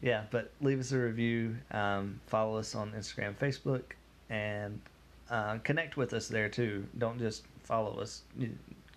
yeah, 0.00 0.24
but 0.30 0.52
leave 0.60 0.80
us 0.80 0.92
a 0.92 0.98
review. 0.98 1.56
Um, 1.70 2.20
follow 2.26 2.58
us 2.58 2.74
on 2.74 2.92
Instagram, 2.92 3.34
Facebook, 3.36 3.82
and 4.30 4.80
uh, 5.30 5.58
connect 5.58 5.96
with 5.96 6.12
us 6.12 6.28
there 6.28 6.48
too. 6.48 6.86
Don't 6.98 7.18
just 7.18 7.44
follow 7.64 7.98
us. 8.00 8.22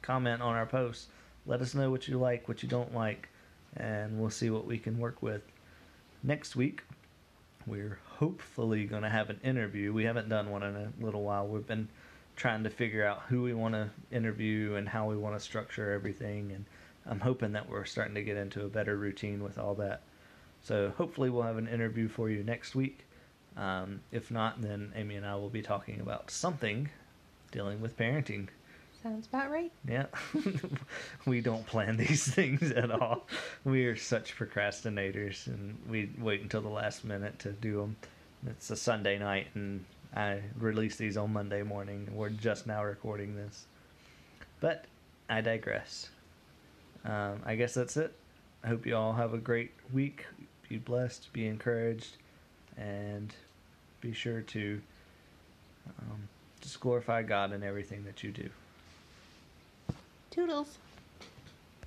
Comment 0.02 0.42
on 0.42 0.56
our 0.56 0.66
posts. 0.66 1.08
Let 1.46 1.62
us 1.62 1.74
know 1.74 1.90
what 1.90 2.08
you 2.08 2.20
like, 2.20 2.48
what 2.48 2.62
you 2.62 2.70
don't 2.70 2.94
like, 2.94 3.28
and 3.78 4.20
we'll 4.20 4.30
see 4.30 4.50
what 4.50 4.66
we 4.66 4.78
can 4.78 5.00
work 5.00 5.22
with. 5.24 5.42
Next 6.24 6.56
week, 6.56 6.84
we're 7.66 7.98
hopefully 8.06 8.86
going 8.86 9.02
to 9.02 9.10
have 9.10 9.30
an 9.30 9.40
interview. 9.44 9.92
We 9.92 10.04
haven't 10.04 10.30
done 10.30 10.52
one 10.52 10.64
in 10.64 10.76
a 10.76 10.92
little 11.04 11.24
while. 11.24 11.48
We've 11.48 11.66
been 11.66 11.88
trying 12.36 12.64
to 12.64 12.70
figure 12.70 13.06
out 13.06 13.24
who 13.28 13.42
we 13.42 13.54
want 13.54 13.74
to 13.74 13.90
interview 14.12 14.76
and 14.76 14.88
how 14.88 15.08
we 15.10 15.18
want 15.18 15.36
to 15.36 15.40
structure 15.40 15.92
everything. 15.92 16.52
And 16.54 16.66
I'm 17.08 17.20
hoping 17.20 17.54
that 17.54 17.68
we're 17.68 17.86
starting 17.86 18.16
to 18.16 18.24
get 18.24 18.38
into 18.38 18.66
a 18.66 18.70
better 18.70 18.98
routine 18.98 19.44
with 19.44 19.58
all 19.58 19.74
that. 19.76 20.02
So 20.64 20.92
hopefully, 20.98 21.30
we'll 21.30 21.44
have 21.44 21.58
an 21.58 21.68
interview 21.68 22.08
for 22.08 22.30
you 22.30 22.44
next 22.44 22.76
week. 22.76 23.06
Um, 23.58 24.02
if 24.12 24.32
not, 24.32 24.62
then 24.62 24.94
Amy 24.96 25.16
and 25.16 25.26
I 25.26 25.36
will 25.36 25.50
be 25.50 25.62
talking 25.62 26.00
about 26.00 26.32
something 26.32 26.90
dealing 27.52 27.82
with 27.82 27.98
parenting. 27.98 28.48
Sounds 29.04 29.28
about 29.28 29.50
right. 29.50 29.72
Yeah. 29.88 30.06
we 31.26 31.42
don't 31.42 31.66
plan 31.66 31.98
these 31.98 32.28
things 32.34 32.72
at 32.72 32.92
all. 32.92 33.28
We 33.64 33.86
are 33.86 33.96
such 33.96 34.38
procrastinators 34.38 35.48
and 35.48 35.78
we 35.90 36.12
wait 36.20 36.42
until 36.42 36.62
the 36.62 36.70
last 36.70 37.04
minute 37.04 37.40
to 37.40 37.52
do 37.52 37.78
them. 37.78 37.96
It's 38.48 38.70
a 38.70 38.76
Sunday 38.76 39.18
night 39.18 39.48
and 39.56 39.84
I 40.16 40.42
release 40.60 40.98
these 40.98 41.18
on 41.18 41.34
Monday 41.34 41.64
morning. 41.64 42.10
We're 42.14 42.30
just 42.30 42.68
now 42.68 42.84
recording 42.84 43.36
this. 43.36 43.66
But 44.60 44.86
I 45.30 45.42
digress. 45.42 46.10
Um, 47.04 47.42
I 47.44 47.56
guess 47.56 47.74
that's 47.74 47.98
it. 47.98 48.14
I 48.64 48.68
hope 48.68 48.86
you 48.86 48.96
all 48.96 49.14
have 49.14 49.34
a 49.34 49.40
great 49.40 49.72
week. 49.92 50.26
Be 50.72 50.78
blessed, 50.78 51.34
be 51.34 51.48
encouraged, 51.48 52.16
and 52.78 53.36
be 54.00 54.14
sure 54.14 54.40
to 54.40 54.82
um, 56.00 56.30
just 56.62 56.80
glorify 56.80 57.24
God 57.24 57.52
in 57.52 57.62
everything 57.62 58.06
that 58.06 58.24
you 58.24 58.32
do. 58.32 58.50
Toodles. 60.30 60.78